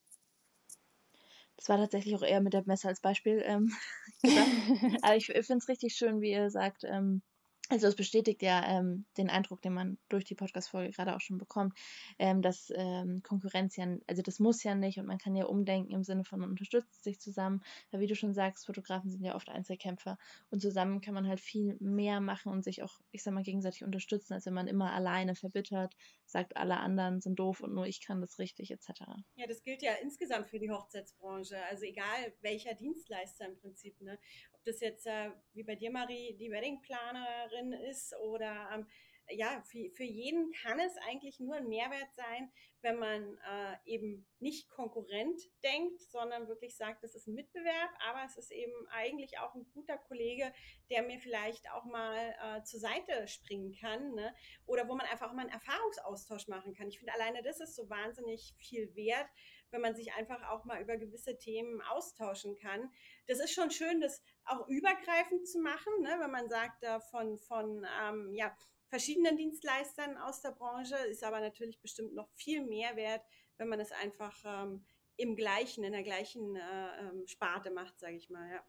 Das 1.57 1.69
war 1.69 1.77
tatsächlich 1.77 2.15
auch 2.17 2.23
eher 2.23 2.41
mit 2.41 2.53
der 2.53 2.65
Messe 2.67 2.89
als 2.89 3.01
Beispiel 3.01 3.43
ähm, 3.45 3.73
gesagt. 4.23 4.49
Aber 5.03 5.17
ich, 5.17 5.29
ich 5.29 5.47
finde 5.47 5.63
es 5.63 5.69
richtig 5.69 5.95
schön, 5.95 6.21
wie 6.21 6.33
ihr 6.33 6.51
sagt, 6.51 6.85
ähm, 6.85 7.23
also 7.69 7.87
es 7.87 7.97
bestätigt 7.97 8.43
ja 8.43 8.65
ähm, 8.67 9.05
den 9.17 9.29
Eindruck, 9.29 9.61
den 9.61 9.75
man 9.75 9.99
durch 10.09 10.25
die 10.25 10.35
Podcast-Folge 10.35 10.93
gerade 10.93 11.15
auch 11.15 11.21
schon 11.21 11.39
bekommt, 11.39 11.79
ähm, 12.19 12.41
dass 12.41 12.73
ähm, 12.75 13.23
Konkurrenz 13.23 13.77
ja, 13.77 13.87
also 14.07 14.23
das 14.23 14.39
muss 14.39 14.63
ja 14.63 14.75
nicht 14.75 14.99
und 14.99 15.07
man 15.07 15.19
kann 15.19 15.37
ja 15.37 15.45
umdenken 15.45 15.93
im 15.93 16.03
Sinne 16.03 16.25
von 16.25 16.41
man 16.41 16.51
unterstützt 16.51 17.05
sich 17.05 17.21
zusammen. 17.21 17.63
Weil 17.91 18.01
wie 18.01 18.07
du 18.07 18.17
schon 18.17 18.33
sagst, 18.33 18.67
Fotografen 18.67 19.11
sind 19.11 19.23
ja 19.23 19.35
oft 19.35 19.49
Einzelkämpfer 19.49 20.19
und 20.51 20.61
zusammen 20.61 21.01
kann 21.01 21.15
man 21.15 21.29
halt 21.29 21.41
viel 21.41 21.77
mehr 21.81 22.21
machen 22.21 22.53
und 22.53 22.65
sich 22.65 22.83
auch, 22.83 23.01
ich 23.11 23.23
sag 23.23 23.35
mal, 23.35 23.43
gegenseitig 23.43 23.85
unterstützen, 23.85 24.35
als 24.35 24.47
wenn 24.47 24.55
man 24.55 24.67
immer 24.67 24.93
alleine 24.93 25.35
verbittert, 25.35 25.95
sagt, 26.25 26.57
alle 26.57 26.79
anderen 26.79 27.21
sind 27.21 27.39
doof 27.39 27.61
und 27.61 27.75
nur 27.75 27.87
ich 27.87 28.01
kann 28.01 28.21
das 28.21 28.39
richtig, 28.39 28.71
etc. 28.71 29.03
Ja, 29.37 29.47
das 29.47 29.63
gilt 29.63 29.83
ja 29.83 29.93
insgesamt 30.03 30.49
für 30.49 30.59
die 30.59 30.71
Hochzeitsbranche. 30.71 31.57
Also 31.71 31.85
egal 31.85 32.33
welcher 32.41 32.75
Dienstleister 32.75 33.47
im 33.47 33.57
Prinzip, 33.57 34.01
ne? 34.01 34.19
Ob 34.59 34.65
das 34.65 34.81
jetzt 34.81 35.07
äh, 35.07 35.31
wie 35.55 35.63
bei 35.63 35.77
dir, 35.77 35.91
Marie, 35.91 36.37
die 36.37 36.51
Weddingplanerin 36.51 37.73
ist 37.73 38.15
oder 38.17 38.69
ähm, 38.75 38.87
ja, 39.31 39.63
für, 39.63 39.91
für 39.91 40.05
jeden 40.05 40.53
kann 40.53 40.81
es 40.81 40.97
eigentlich 41.09 41.41
nur 41.41 41.57
ein 41.57 41.69
Mehrwert 41.69 42.15
sein, 42.15 42.51
wenn 42.83 42.99
man 42.99 43.39
äh, 43.39 43.77
eben 43.85 44.27
nicht 44.39 44.69
Konkurrent 44.69 45.41
denkt, 45.65 46.01
sondern 46.01 46.49
wirklich 46.49 46.77
sagt, 46.77 47.03
das 47.03 47.15
ist 47.15 47.27
ein 47.27 47.35
Mitbewerb, 47.35 47.91
aber 48.09 48.25
es 48.25 48.37
ist 48.37 48.53
eben 48.53 48.87
eigentlich 48.91 49.39
auch 49.39 49.55
ein 49.55 49.67
guter 49.75 49.99
Kollege, 49.99 50.53
der 50.91 51.03
mir 51.03 51.19
vielleicht 51.19 51.71
auch 51.73 51.85
mal 51.85 52.35
äh, 52.43 52.63
zur 52.63 52.81
Seite 52.81 53.27
springen 53.27 53.75
kann 53.81 54.15
ne? 54.15 54.35
oder 54.67 54.89
wo 54.89 54.95
man 54.95 55.07
einfach 55.07 55.31
auch 55.31 55.35
mal 55.35 55.43
einen 55.43 55.51
Erfahrungsaustausch 55.51 56.47
machen 56.49 56.75
kann. 56.75 56.89
Ich 56.89 56.99
finde 56.99 57.15
alleine 57.15 57.43
das 57.43 57.61
ist 57.61 57.75
so 57.75 57.91
wahnsinnig 57.91 58.55
viel 58.59 58.95
wert, 58.95 59.29
wenn 59.71 59.81
man 59.81 59.95
sich 59.95 60.13
einfach 60.15 60.49
auch 60.51 60.65
mal 60.65 60.81
über 60.81 60.97
gewisse 60.97 61.37
Themen 61.37 61.83
austauschen 61.83 62.57
kann. 62.57 62.91
Das 63.27 63.41
ist 63.41 63.53
schon 63.53 63.71
schön, 63.71 64.01
das 64.01 64.23
auch 64.45 64.67
übergreifend 64.69 65.47
zu 65.49 65.61
machen, 65.61 65.93
ne? 66.01 66.17
wenn 66.21 66.31
man 66.31 66.49
sagt, 66.49 66.83
äh, 66.85 67.01
von, 67.01 67.37
von 67.39 67.87
ähm, 68.01 68.33
ja, 68.35 68.57
verschiedenen 68.89 69.37
Dienstleistern 69.37 70.17
aus 70.17 70.41
der 70.41 70.53
Branche, 70.53 70.97
ist 71.11 71.25
aber 71.25 71.41
natürlich 71.41 71.81
bestimmt 71.81 72.15
noch 72.15 72.29
viel 72.35 72.65
mehr 72.65 72.97
wert, 72.97 73.23
wenn 73.57 73.69
man 73.69 73.81
es 73.81 73.93
einfach 73.93 74.37
ähm, 74.45 74.85
im 75.17 75.37
gleichen, 75.37 75.85
in 75.85 75.93
der 75.93 76.03
gleichen 76.03 76.57
äh, 76.57 77.01
ähm, 77.01 77.27
Sparte 77.27 77.71
macht, 77.71 77.99
sage 77.99 78.17
ich 78.17 78.31
mal, 78.31 78.49
ja. 78.51 78.63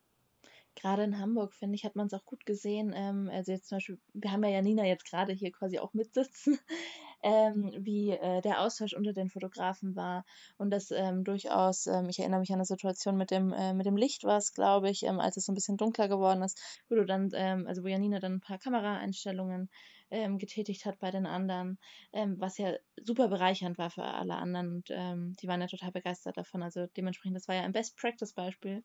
Gerade 0.76 1.04
in 1.04 1.20
Hamburg, 1.20 1.54
finde 1.54 1.76
ich, 1.76 1.84
hat 1.84 1.96
man 1.96 2.08
es 2.08 2.14
auch 2.14 2.26
gut 2.26 2.46
gesehen. 2.46 2.94
Ähm, 2.96 3.30
also 3.32 3.52
jetzt 3.52 3.68
zum 3.68 3.78
Beispiel, 3.78 4.00
wir 4.14 4.32
haben 4.32 4.44
ja 4.44 4.50
Janina 4.52 4.86
jetzt 4.86 5.06
gerade 5.06 5.34
hier 5.34 5.52
quasi 5.52 5.78
auch 5.80 5.94
mitsitzen 5.94 6.58
ähm, 7.24 7.74
wie 7.80 8.12
äh, 8.12 8.42
der 8.42 8.62
Austausch 8.62 8.94
unter 8.94 9.12
den 9.12 9.30
Fotografen 9.30 9.96
war 9.96 10.26
und 10.58 10.70
das 10.70 10.92
ähm, 10.92 11.24
durchaus, 11.24 11.88
ähm, 11.88 12.08
ich 12.10 12.20
erinnere 12.20 12.40
mich 12.40 12.52
an 12.52 12.56
eine 12.56 12.66
Situation 12.66 13.18
mit 13.18 13.30
dem, 13.30 13.52
äh, 13.52 13.74
mit 13.74 13.88
dem 13.88 13.98
Licht 13.98 14.24
war 14.24 14.38
es, 14.38 14.54
glaube 14.54 14.90
ich, 14.90 15.04
ähm, 15.04 15.20
als 15.20 15.36
es 15.36 15.46
so 15.46 15.52
ein 15.52 15.56
bisschen 15.56 15.76
dunkler 15.76 16.08
geworden 16.08 16.44
ist, 16.44 16.58
wo 16.88 16.96
du 16.96 17.06
dann, 17.06 17.34
also 17.68 17.84
wo 17.84 17.88
Janina 17.88 18.20
dann 18.20 18.36
ein 18.36 18.42
paar 18.42 18.60
Kameraeinstellungen 18.60 19.70
ähm, 20.12 20.38
getätigt 20.38 20.86
hat 20.86 21.00
bei 21.00 21.12
den 21.12 21.26
anderen, 21.26 21.80
was 22.12 22.58
ja 22.58 22.74
super 23.02 23.28
bereichernd 23.28 23.78
war 23.78 23.90
für 23.90 24.04
alle 24.04 24.36
anderen 24.36 24.78
und 24.78 24.90
die 24.90 25.48
waren 25.48 25.62
ja 25.62 25.68
total 25.68 25.92
begeistert 25.92 26.38
davon. 26.38 26.64
Also 26.64 26.88
dementsprechend, 26.98 27.38
das 27.38 27.48
war 27.48 27.56
ja 27.56 27.62
ein 27.62 27.72
Best-Practice-Beispiel, 27.72 28.84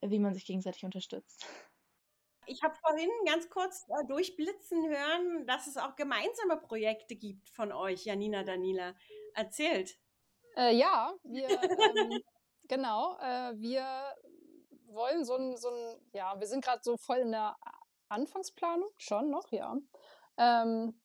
wie 0.00 0.18
man 0.18 0.34
sich 0.34 0.46
gegenseitig 0.46 0.84
unterstützt. 0.84 1.46
Ich 2.46 2.62
habe 2.62 2.74
vorhin 2.74 3.10
ganz 3.24 3.48
kurz 3.48 3.86
äh, 3.88 4.06
durchblitzen 4.06 4.88
hören, 4.88 5.46
dass 5.46 5.66
es 5.66 5.76
auch 5.76 5.94
gemeinsame 5.94 6.56
Projekte 6.56 7.14
gibt 7.14 7.48
von 7.50 7.72
euch, 7.72 8.04
Janina, 8.04 8.42
Danila. 8.42 8.94
Erzählt. 9.34 9.96
Äh, 10.56 10.76
ja, 10.76 11.14
wir, 11.22 11.48
ähm, 11.96 12.20
genau, 12.68 13.16
äh, 13.20 13.52
wir 13.58 13.86
wollen 14.86 15.24
so 15.24 15.36
ein, 15.36 15.56
so 15.56 15.68
ein, 15.68 16.10
ja, 16.12 16.38
wir 16.38 16.46
sind 16.46 16.64
gerade 16.64 16.82
so 16.82 16.96
voll 16.96 17.18
in 17.18 17.32
der 17.32 17.56
Anfangsplanung, 18.08 18.90
schon 18.98 19.30
noch, 19.30 19.50
ja. 19.52 19.76
Ähm, 20.36 21.00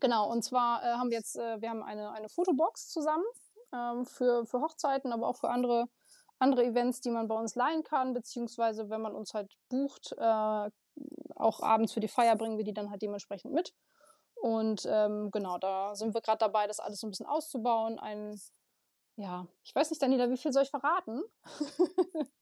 genau, 0.00 0.30
und 0.30 0.42
zwar 0.42 0.82
äh, 0.82 0.94
haben 0.94 1.10
wir 1.10 1.18
jetzt, 1.18 1.36
äh, 1.36 1.60
wir 1.60 1.70
haben 1.70 1.82
eine, 1.82 2.12
eine 2.12 2.28
Fotobox 2.28 2.88
zusammen 2.88 3.24
ähm, 3.72 4.04
für, 4.04 4.46
für 4.46 4.60
Hochzeiten, 4.60 5.12
aber 5.12 5.28
auch 5.28 5.36
für 5.36 5.50
andere 5.50 5.88
andere 6.38 6.64
Events, 6.64 7.00
die 7.00 7.10
man 7.10 7.28
bei 7.28 7.34
uns 7.34 7.54
leihen 7.54 7.82
kann, 7.82 8.14
beziehungsweise 8.14 8.90
wenn 8.90 9.00
man 9.00 9.14
uns 9.14 9.34
halt 9.34 9.56
bucht, 9.68 10.12
äh, 10.16 10.70
auch 11.36 11.60
abends 11.60 11.92
für 11.92 12.00
die 12.00 12.08
Feier 12.08 12.36
bringen 12.36 12.58
wir 12.58 12.64
die 12.64 12.74
dann 12.74 12.90
halt 12.90 13.02
dementsprechend 13.02 13.52
mit. 13.52 13.74
Und 14.34 14.86
ähm, 14.88 15.30
genau, 15.32 15.58
da 15.58 15.94
sind 15.94 16.14
wir 16.14 16.20
gerade 16.20 16.38
dabei, 16.38 16.66
das 16.66 16.80
alles 16.80 17.00
so 17.00 17.06
ein 17.06 17.10
bisschen 17.10 17.26
auszubauen. 17.26 17.98
Ein, 17.98 18.40
ja, 19.16 19.46
ich 19.64 19.74
weiß 19.74 19.90
nicht, 19.90 20.00
Daniela, 20.00 20.30
wie 20.30 20.36
viel 20.36 20.52
soll 20.52 20.62
ich 20.62 20.70
verraten? 20.70 21.22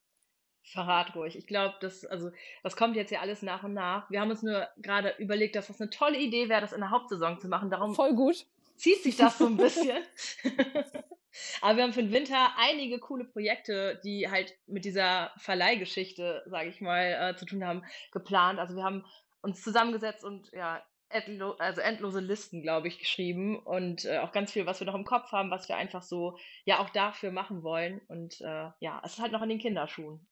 Verrat 0.66 1.14
ruhig. 1.14 1.36
Ich 1.36 1.46
glaube, 1.46 1.74
das, 1.80 2.04
also, 2.04 2.30
das 2.62 2.76
kommt 2.76 2.96
jetzt 2.96 3.12
ja 3.12 3.20
alles 3.20 3.42
nach 3.42 3.62
und 3.62 3.72
nach. 3.72 4.10
Wir 4.10 4.20
haben 4.20 4.30
uns 4.30 4.42
nur 4.42 4.68
gerade 4.78 5.14
überlegt, 5.18 5.54
dass 5.54 5.68
das 5.68 5.80
eine 5.80 5.90
tolle 5.90 6.18
Idee 6.18 6.48
wäre, 6.48 6.60
das 6.60 6.72
in 6.72 6.80
der 6.80 6.90
Hauptsaison 6.90 7.38
zu 7.38 7.48
machen. 7.48 7.70
Darum 7.70 7.94
Voll 7.94 8.14
gut. 8.14 8.46
Zieht 8.76 9.02
sich 9.02 9.16
das 9.16 9.38
so 9.38 9.46
ein 9.46 9.56
bisschen. 9.56 10.02
Aber 11.60 11.76
wir 11.76 11.84
haben 11.84 11.92
für 11.92 12.02
den 12.02 12.12
Winter 12.12 12.50
einige 12.58 12.98
coole 12.98 13.24
Projekte, 13.24 14.00
die 14.04 14.28
halt 14.30 14.54
mit 14.66 14.84
dieser 14.84 15.32
Verleihgeschichte, 15.38 16.42
sage 16.46 16.68
ich 16.68 16.80
mal, 16.80 17.30
äh, 17.30 17.36
zu 17.36 17.46
tun 17.46 17.64
haben, 17.64 17.84
geplant. 18.12 18.58
Also 18.58 18.76
wir 18.76 18.84
haben 18.84 19.04
uns 19.42 19.62
zusammengesetzt 19.62 20.24
und 20.24 20.50
ja, 20.52 20.82
endlo 21.08 21.52
also 21.58 21.80
endlose 21.80 22.20
Listen, 22.20 22.62
glaube 22.62 22.88
ich, 22.88 22.98
geschrieben 22.98 23.58
und 23.58 24.04
äh, 24.04 24.18
auch 24.18 24.32
ganz 24.32 24.52
viel, 24.52 24.66
was 24.66 24.80
wir 24.80 24.86
noch 24.86 24.94
im 24.94 25.04
Kopf 25.04 25.30
haben, 25.32 25.50
was 25.50 25.68
wir 25.68 25.76
einfach 25.76 26.02
so 26.02 26.36
ja 26.64 26.80
auch 26.80 26.90
dafür 26.90 27.30
machen 27.30 27.62
wollen. 27.62 28.00
Und 28.08 28.40
äh, 28.40 28.70
ja, 28.80 29.00
es 29.04 29.14
ist 29.14 29.20
halt 29.20 29.32
noch 29.32 29.42
in 29.42 29.48
den 29.48 29.58
Kinderschuhen. 29.58 30.26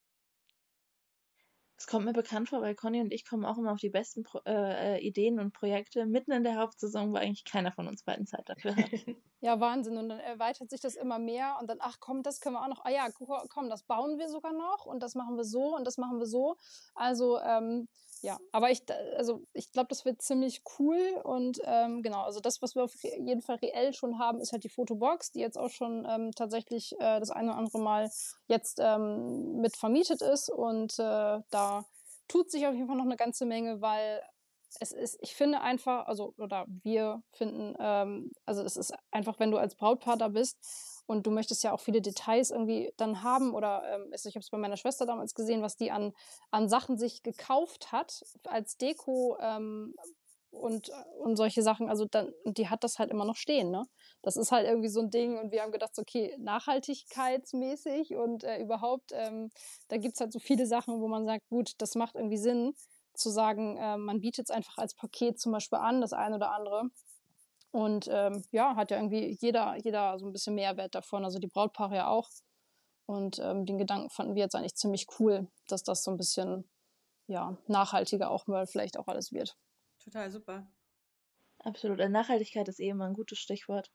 Es 1.85 1.89
kommt 1.91 2.07
mir 2.07 2.15
bekannt 2.15 2.49
vor, 2.49 2.63
weil 2.63 2.75
Conny 2.75 3.03
und 3.03 3.13
ich 3.13 3.27
kommen 3.27 3.45
auch 3.45 3.59
immer 3.59 3.71
auf 3.71 3.79
die 3.79 3.91
besten 3.91 4.23
Pro 4.23 4.41
äh, 4.47 4.97
äh 4.97 5.07
Ideen 5.07 5.39
und 5.39 5.53
Projekte 5.53 6.07
mitten 6.07 6.33
in 6.33 6.43
der 6.43 6.57
Hauptsaison, 6.57 7.13
wo 7.13 7.17
eigentlich 7.17 7.45
keiner 7.45 7.73
von 7.73 7.87
uns 7.89 8.05
beiden 8.05 8.27
Zeit 8.27 8.49
dafür 8.49 8.75
hat. 8.75 8.89
ja, 9.43 9.61
Wahnsinn. 9.61 9.99
Und 9.99 10.09
dann 10.09 10.19
erweitert 10.19 10.71
sich 10.71 10.81
das 10.81 10.95
immer 10.95 11.19
mehr 11.19 11.59
und 11.61 11.69
dann, 11.69 11.77
ach 11.81 11.99
komm, 12.01 12.23
das 12.23 12.41
können 12.41 12.55
wir 12.55 12.63
auch 12.63 12.69
noch. 12.69 12.87
Ah 12.87 12.91
ja, 12.91 13.09
komm, 13.51 13.69
das 13.69 13.83
bauen 13.83 14.19
wir 14.19 14.31
sogar 14.31 14.55
noch 14.55 14.87
und 14.87 15.03
das 15.03 15.15
machen 15.15 15.37
wir 15.37 15.45
so 15.45 15.77
und 15.77 15.87
das 15.87 15.99
machen 15.99 16.19
wir 16.19 16.27
so. 16.27 16.57
Also 16.95 17.39
ähm, 17.41 17.87
ja, 18.25 18.39
aber 18.53 18.71
ich, 18.71 18.83
also 19.19 19.43
ich 19.53 19.71
glaube, 19.71 19.89
das 19.91 20.07
wird 20.07 20.23
ziemlich 20.23 20.63
cool 20.79 21.21
und 21.25 21.61
ähm, 21.65 22.03
genau, 22.03 22.23
also 22.23 22.41
das, 22.41 22.63
was 22.63 22.75
wir 22.75 22.85
auf 22.85 22.95
jeden 23.03 23.43
Fall 23.43 23.57
reell 23.57 23.93
schon 23.93 24.19
haben, 24.19 24.41
ist 24.41 24.53
halt 24.53 24.65
die 24.65 24.71
Fotobox, 24.71 25.33
die 25.33 25.41
jetzt 25.41 25.59
auch 25.59 25.69
schon 25.69 26.07
ähm, 26.09 26.31
tatsächlich 26.33 26.95
äh, 27.01 27.21
das 27.21 27.31
eine 27.31 27.51
oder 27.51 27.59
andere 27.59 27.79
Mal 27.81 28.11
jetzt 28.47 28.81
ähm, 28.81 29.61
mit 29.61 29.77
vermietet 29.77 30.23
ist 30.23 30.49
und 30.49 30.99
äh, 30.99 31.41
da 31.51 31.85
tut 32.27 32.51
sich 32.51 32.67
auf 32.67 32.73
jeden 32.73 32.87
Fall 32.87 32.97
noch 32.97 33.05
eine 33.05 33.19
ganze 33.19 33.45
Menge, 33.45 33.83
weil 33.83 34.23
es 34.81 34.93
ist, 34.93 35.19
ich 35.21 35.35
finde 35.35 35.61
einfach, 35.61 36.07
also 36.07 36.33
oder 36.39 36.65
wir 36.83 37.23
finden, 37.33 37.77
ähm, 37.79 38.33
also 38.47 38.63
es 38.63 38.79
ist 38.79 38.95
einfach, 39.11 39.39
wenn 39.39 39.51
du 39.51 39.59
als 39.59 39.75
Brautpaar 39.75 40.17
da 40.17 40.29
bist 40.29 40.57
und 41.07 41.27
du 41.27 41.31
möchtest 41.31 41.63
ja 41.65 41.73
auch 41.73 41.81
viele 41.81 42.01
Details 42.01 42.51
irgendwie 42.51 42.93
dann 42.97 43.23
haben 43.23 43.55
oder 43.55 43.83
ähm, 43.95 44.11
ich 44.13 44.25
habe 44.25 44.41
es 44.41 44.51
bei 44.51 44.59
meiner 44.59 44.77
Schwester 44.77 45.07
damals 45.07 45.35
gesehen, 45.35 45.63
was 45.63 45.77
die 45.77 45.91
an, 45.91 46.13
an 46.51 46.69
Sachen 46.69 46.97
sich 46.99 47.23
gekauft 47.23 47.93
hat 47.93 48.25
als 48.45 48.77
Deko 48.77 49.37
ähm, 49.41 49.95
und, 50.51 50.91
und 51.19 51.37
solche 51.37 51.63
Sachen, 51.63 51.89
also 51.89 52.05
dann, 52.05 52.33
die 52.45 52.69
hat 52.69 52.85
das 52.85 52.99
halt 52.99 53.11
immer 53.11 53.25
noch 53.25 53.37
stehen, 53.37 53.71
ne? 53.71 53.85
Das 54.23 54.37
ist 54.37 54.53
halt 54.53 54.67
irgendwie 54.67 54.89
so 54.89 55.01
ein 55.01 55.11
Ding 55.11 55.37
und 55.39 55.53
wir 55.53 55.63
haben 55.63 55.73
gedacht, 55.73 55.99
okay, 55.99 56.35
nachhaltigkeitsmäßig 56.39 58.15
und 58.15 58.45
äh, 58.45 58.59
überhaupt, 58.63 59.11
ähm, 59.13 59.51
da 59.89 59.97
gibt's 59.99 60.21
halt 60.21 60.33
so 60.33 60.39
viele 60.39 60.67
Sachen, 60.67 61.01
wo 61.01 61.09
man 61.09 61.25
sagt, 61.25 61.49
gut, 61.49 61.73
das 61.79 61.95
macht 61.95 62.15
irgendwie 62.15 62.39
Sinn, 62.39 62.75
zu 63.15 63.31
sagen, 63.31 63.77
äh, 63.77 63.97
man 63.97 64.21
bietet 64.21 64.47
es 64.49 64.51
einfach 64.55 64.79
als 64.79 64.95
Paket 64.95 65.39
zum 65.39 65.53
Beispiel 65.53 65.79
an, 65.79 66.01
das 66.01 66.13
eine 66.13 66.37
oder 66.37 66.53
andere. 66.53 66.91
Und 67.75 68.07
ähm, 68.09 68.45
ja, 68.53 68.77
hat 68.77 68.93
ja 68.93 68.99
irgendwie 68.99 69.37
jeder, 69.41 69.75
jeder 69.83 70.17
so 70.21 70.27
ein 70.27 70.33
bisschen 70.33 70.55
Mehrwert 70.55 70.95
davon, 70.95 71.25
also 71.25 71.41
die 71.41 71.49
Brautpaare 71.49 71.97
ja 71.97 72.07
auch. 72.07 72.31
Und 73.05 73.41
ähm, 73.41 73.67
den 73.67 73.79
Gedanken 73.79 74.11
fanden 74.11 74.37
wir 74.37 74.45
jetzt 74.45 74.55
eigentlich 74.55 74.77
ziemlich 74.77 75.09
cool, 75.19 75.49
dass 75.67 75.83
das 75.83 76.05
so 76.05 76.13
ein 76.13 76.17
bisschen 76.17 76.71
ja, 77.27 77.59
nachhaltiger 77.67 78.31
auch 78.31 78.47
mal 78.47 78.69
vielleicht 78.69 78.97
auch 78.97 79.09
alles 79.09 79.33
wird. 79.33 79.59
Total 79.99 80.31
super. 80.31 80.71
Absolut. 81.59 82.01
Also 82.01 82.13
Nachhaltigkeit 82.13 82.69
ist 82.69 82.79
eh 82.79 82.91
immer 82.91 83.07
ein 83.07 83.15
gutes 83.15 83.41
Stichwort. 83.41 83.91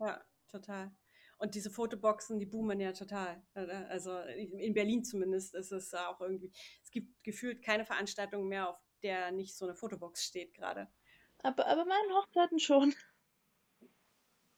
Ja, 0.00 0.20
total. 0.48 0.90
Und 1.38 1.54
diese 1.54 1.70
Fotoboxen, 1.70 2.40
die 2.40 2.46
boomen 2.46 2.80
ja 2.80 2.90
total. 2.92 3.40
Also 3.54 4.18
in 4.18 4.74
Berlin 4.74 5.04
zumindest 5.04 5.54
ist 5.54 5.70
es 5.70 5.94
auch 5.94 6.20
irgendwie, 6.20 6.50
es 6.82 6.90
gibt 6.90 7.22
gefühlt 7.22 7.62
keine 7.62 7.84
Veranstaltung 7.84 8.48
mehr, 8.48 8.70
auf 8.70 8.80
der 9.04 9.30
nicht 9.30 9.56
so 9.56 9.66
eine 9.66 9.76
Fotobox 9.76 10.24
steht 10.24 10.52
gerade. 10.52 10.88
Aber, 11.44 11.64
aber 11.68 11.84
meinen 11.84 12.12
Hochzeiten 12.16 12.58
schon. 12.58 12.92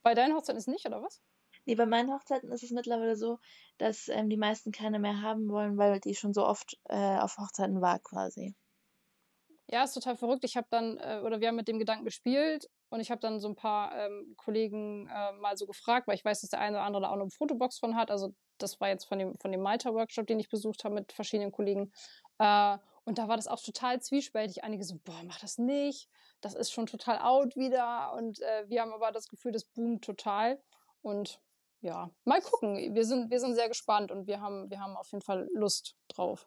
Bei 0.02 0.14
deinen 0.14 0.34
Hochzeiten 0.34 0.58
ist 0.58 0.68
es 0.68 0.72
nicht, 0.72 0.86
oder 0.86 1.02
was? 1.02 1.22
Nee, 1.64 1.74
bei 1.76 1.86
meinen 1.86 2.12
Hochzeiten 2.12 2.50
ist 2.52 2.62
es 2.62 2.70
mittlerweile 2.70 3.16
so, 3.16 3.38
dass 3.78 4.08
ähm, 4.08 4.28
die 4.28 4.36
meisten 4.36 4.72
keine 4.72 4.98
mehr 4.98 5.22
haben 5.22 5.48
wollen, 5.48 5.76
weil 5.78 6.00
die 6.00 6.14
schon 6.14 6.32
so 6.34 6.44
oft 6.46 6.78
äh, 6.88 7.18
auf 7.18 7.38
Hochzeiten 7.38 7.80
war 7.80 7.98
quasi. 8.00 8.54
Ja, 9.68 9.84
ist 9.84 9.94
total 9.94 10.16
verrückt. 10.16 10.44
Ich 10.44 10.56
habe 10.56 10.66
dann, 10.70 10.98
äh, 10.98 11.20
oder 11.24 11.40
wir 11.40 11.48
haben 11.48 11.56
mit 11.56 11.68
dem 11.68 11.78
Gedanken 11.78 12.04
gespielt 12.04 12.68
und 12.90 13.00
ich 13.00 13.10
habe 13.10 13.20
dann 13.20 13.40
so 13.40 13.48
ein 13.48 13.54
paar 13.56 13.96
ähm, 13.96 14.34
Kollegen 14.36 15.06
äh, 15.08 15.32
mal 15.32 15.56
so 15.56 15.66
gefragt, 15.66 16.06
weil 16.08 16.16
ich 16.16 16.24
weiß, 16.24 16.40
dass 16.42 16.50
der 16.50 16.60
eine 16.60 16.76
oder 16.76 16.84
andere 16.84 17.02
da 17.02 17.08
auch 17.10 17.16
noch 17.16 17.22
eine 17.22 17.30
Fotobox 17.30 17.78
von 17.78 17.96
hat. 17.96 18.10
Also 18.10 18.34
das 18.58 18.80
war 18.80 18.88
jetzt 18.88 19.04
von 19.06 19.18
dem, 19.18 19.38
von 19.38 19.50
dem 19.52 19.62
Malta-Workshop, 19.62 20.26
den 20.26 20.40
ich 20.40 20.48
besucht 20.50 20.84
habe 20.84 20.94
mit 20.96 21.12
verschiedenen 21.12 21.52
Kollegen. 21.52 21.92
Äh, 22.38 22.78
Und 23.04 23.18
da 23.18 23.28
war 23.28 23.36
das 23.36 23.48
auch 23.48 23.60
total 23.62 24.00
zwiespältig. 24.02 24.62
Einige 24.64 24.84
so, 24.84 24.96
boah, 25.04 25.22
mach 25.24 25.40
das 25.40 25.58
nicht. 25.58 26.08
Das 26.42 26.54
ist 26.54 26.72
schon 26.72 26.86
total 26.86 27.18
out 27.18 27.56
wieder. 27.56 28.12
Und 28.12 28.40
äh, 28.40 28.68
wir 28.68 28.82
haben 28.82 28.92
aber 28.92 29.12
das 29.12 29.28
Gefühl, 29.28 29.52
das 29.52 29.64
boomt 29.64 30.04
total. 30.04 30.60
Und 31.00 31.40
ja, 31.80 32.10
mal 32.24 32.42
gucken. 32.42 32.94
Wir 32.94 33.04
sind, 33.04 33.30
wir 33.30 33.40
sind 33.40 33.54
sehr 33.54 33.68
gespannt 33.68 34.10
und 34.12 34.26
wir 34.26 34.40
haben, 34.40 34.70
wir 34.70 34.80
haben 34.80 34.96
auf 34.96 35.10
jeden 35.10 35.22
Fall 35.22 35.48
Lust 35.54 35.96
drauf. 36.08 36.46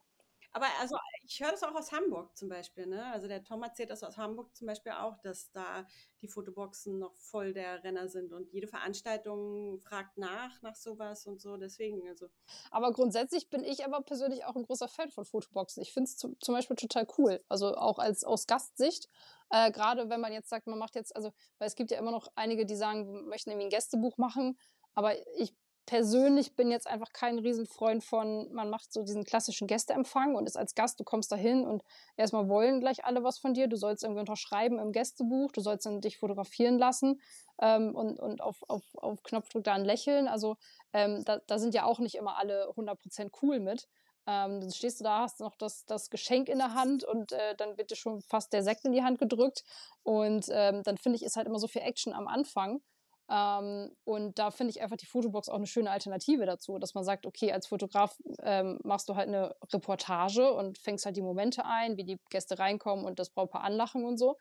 Aber 0.55 0.67
also 0.79 0.95
ich 1.23 1.41
höre 1.41 1.51
das 1.51 1.63
auch 1.63 1.75
aus 1.75 1.91
Hamburg 1.91 2.37
zum 2.37 2.47
Beispiel, 2.47 2.87
ne? 2.87 3.05
Also 3.07 3.27
der 3.27 3.43
Tom 3.43 3.61
erzählt 3.61 3.89
das 3.89 4.03
aus 4.03 4.15
Hamburg 4.15 4.55
zum 4.55 4.67
Beispiel 4.67 4.93
auch, 4.93 5.17
dass 5.21 5.51
da 5.51 5.85
die 6.21 6.29
Fotoboxen 6.29 6.97
noch 6.97 7.13
voll 7.17 7.53
der 7.53 7.83
Renner 7.83 8.07
sind 8.07 8.31
und 8.31 8.53
jede 8.53 8.65
Veranstaltung 8.65 9.81
fragt 9.81 10.17
nach, 10.17 10.61
nach 10.61 10.75
sowas 10.75 11.25
und 11.25 11.41
so. 11.41 11.57
Deswegen, 11.57 12.07
also. 12.07 12.29
Aber 12.71 12.93
grundsätzlich 12.93 13.49
bin 13.49 13.65
ich 13.65 13.83
aber 13.83 14.01
persönlich 14.01 14.45
auch 14.45 14.55
ein 14.55 14.63
großer 14.63 14.87
Fan 14.87 15.11
von 15.11 15.25
Fotoboxen. 15.25 15.83
Ich 15.83 15.91
finde 15.91 16.07
es 16.07 16.15
zum, 16.15 16.39
zum 16.39 16.55
Beispiel 16.55 16.77
total 16.77 17.05
cool. 17.17 17.43
Also 17.49 17.75
auch 17.75 17.99
als 17.99 18.23
aus 18.23 18.47
Gastsicht. 18.47 19.09
Äh, 19.49 19.71
Gerade 19.71 20.09
wenn 20.09 20.21
man 20.21 20.31
jetzt 20.31 20.47
sagt, 20.47 20.67
man 20.67 20.79
macht 20.79 20.95
jetzt, 20.95 21.13
also, 21.17 21.33
weil 21.57 21.67
es 21.67 21.75
gibt 21.75 21.91
ja 21.91 21.99
immer 21.99 22.11
noch 22.11 22.29
einige, 22.35 22.65
die 22.65 22.77
sagen, 22.77 23.11
wir 23.13 23.23
möchten 23.23 23.49
irgendwie 23.49 23.67
ein 23.67 23.71
Gästebuch 23.71 24.17
machen. 24.17 24.57
Aber 24.93 25.17
ich 25.37 25.53
persönlich 25.85 26.55
bin 26.55 26.71
jetzt 26.71 26.87
einfach 26.87 27.13
kein 27.13 27.39
Riesenfreund 27.39 28.03
von, 28.03 28.51
man 28.51 28.69
macht 28.69 28.91
so 28.91 29.03
diesen 29.03 29.23
klassischen 29.23 29.67
Gästeempfang 29.67 30.35
und 30.35 30.47
ist 30.47 30.57
als 30.57 30.75
Gast, 30.75 30.99
du 30.99 31.03
kommst 31.03 31.31
da 31.31 31.35
hin 31.35 31.65
und 31.65 31.83
erstmal 32.17 32.49
wollen 32.49 32.79
gleich 32.79 33.05
alle 33.05 33.23
was 33.23 33.37
von 33.37 33.53
dir. 33.53 33.67
Du 33.67 33.77
sollst 33.77 34.03
irgendwie 34.03 34.21
unterschreiben 34.21 34.79
im 34.79 34.91
Gästebuch, 34.91 35.51
du 35.51 35.61
sollst 35.61 35.85
dann 35.85 36.01
dich 36.01 36.17
fotografieren 36.17 36.79
lassen 36.79 37.21
ähm, 37.61 37.95
und, 37.95 38.19
und 38.19 38.41
auf, 38.41 38.63
auf, 38.67 38.83
auf 38.95 39.21
Knopfdruck 39.23 39.63
da 39.63 39.73
ein 39.73 39.85
Lächeln. 39.85 40.27
Also 40.27 40.57
ähm, 40.93 41.23
da, 41.25 41.39
da 41.45 41.59
sind 41.59 41.73
ja 41.73 41.85
auch 41.85 41.99
nicht 41.99 42.15
immer 42.15 42.37
alle 42.37 42.69
100% 42.69 43.31
cool 43.41 43.59
mit. 43.59 43.87
Ähm, 44.27 44.59
dann 44.59 44.71
stehst 44.71 44.99
du 44.99 45.03
da, 45.03 45.19
hast 45.19 45.39
noch 45.39 45.55
das, 45.55 45.85
das 45.85 46.09
Geschenk 46.09 46.49
in 46.49 46.57
der 46.57 46.73
Hand 46.73 47.03
und 47.03 47.31
äh, 47.31 47.55
dann 47.55 47.77
wird 47.77 47.91
dir 47.91 47.95
schon 47.95 48.21
fast 48.21 48.53
der 48.53 48.63
Sekt 48.63 48.83
in 48.85 48.91
die 48.91 49.03
Hand 49.03 49.19
gedrückt. 49.19 49.63
Und 50.01 50.47
ähm, 50.49 50.81
dann 50.83 50.97
finde 50.97 51.17
ich, 51.17 51.23
ist 51.23 51.35
halt 51.35 51.47
immer 51.47 51.59
so 51.59 51.67
viel 51.67 51.83
Action 51.83 52.11
am 52.11 52.27
Anfang. 52.27 52.81
Ähm, 53.29 53.91
und 54.03 54.37
da 54.37 54.51
finde 54.51 54.71
ich 54.71 54.81
einfach 54.81 54.97
die 54.97 55.07
Fotobox 55.07 55.49
auch 55.49 55.55
eine 55.55 55.65
schöne 55.65 55.89
Alternative 55.89 56.45
dazu, 56.45 56.77
dass 56.77 56.93
man 56.93 57.03
sagt, 57.03 57.25
okay, 57.25 57.51
als 57.51 57.67
Fotograf 57.67 58.17
ähm, 58.43 58.79
machst 58.83 59.09
du 59.09 59.15
halt 59.15 59.27
eine 59.27 59.55
Reportage 59.73 60.51
und 60.53 60.77
fängst 60.77 61.05
halt 61.05 61.17
die 61.17 61.21
Momente 61.21 61.65
ein, 61.65 61.97
wie 61.97 62.03
die 62.03 62.19
Gäste 62.29 62.59
reinkommen 62.59 63.05
und 63.05 63.17
das 63.17 63.31
Brautpaar 63.31 63.63
anlachen 63.63 64.05
und 64.05 64.17
so. 64.17 64.37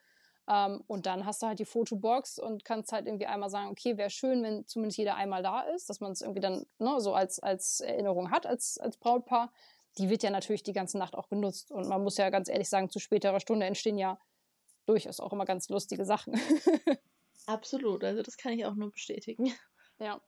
Ähm, 0.47 0.85
und 0.87 1.07
dann 1.07 1.25
hast 1.25 1.43
du 1.43 1.47
halt 1.47 1.59
die 1.59 1.65
Fotobox 1.65 2.39
und 2.39 2.65
kannst 2.65 2.93
halt 2.93 3.07
irgendwie 3.07 3.27
einmal 3.27 3.49
sagen, 3.49 3.71
okay, 3.71 3.97
wäre 3.97 4.11
schön, 4.11 4.43
wenn 4.43 4.67
zumindest 4.67 4.99
jeder 4.99 5.17
einmal 5.17 5.43
da 5.43 5.63
ist, 5.63 5.89
dass 5.89 6.01
man 6.01 6.13
es 6.13 6.21
irgendwie 6.21 6.43
dann 6.43 6.67
ne, 6.79 7.01
so 7.01 7.15
als, 7.15 7.39
als 7.39 7.81
Erinnerung 7.81 8.31
hat, 8.31 8.47
als, 8.47 8.79
als 8.79 8.99
Brautpaar. 8.99 9.51
Die 9.97 10.11
wird 10.11 10.23
ja 10.23 10.31
natürlich 10.31 10.63
die 10.63 10.73
ganze 10.73 10.99
Nacht 10.99 11.15
auch 11.15 11.29
genutzt. 11.29 11.71
Und 11.71 11.89
man 11.89 12.03
muss 12.03 12.19
ja 12.19 12.29
ganz 12.29 12.49
ehrlich 12.51 12.69
sagen, 12.69 12.91
zu 12.91 12.99
späterer 12.99 13.41
Stunde 13.41 13.65
entstehen 13.65 13.97
ja 13.97 14.19
durchaus 14.87 15.21
auch 15.21 15.33
immer 15.33 15.47
ganz 15.47 15.71
lustige 15.71 16.05
Sachen. 16.05 16.35
Absolut, 17.47 18.05
also 18.05 18.23
das 18.23 18.37
kann 18.37 18.53
ich 18.53 18.65
auch 18.65 18.75
nur 18.75 18.91
bestätigen. 18.91 19.53
Ja. 19.99 20.21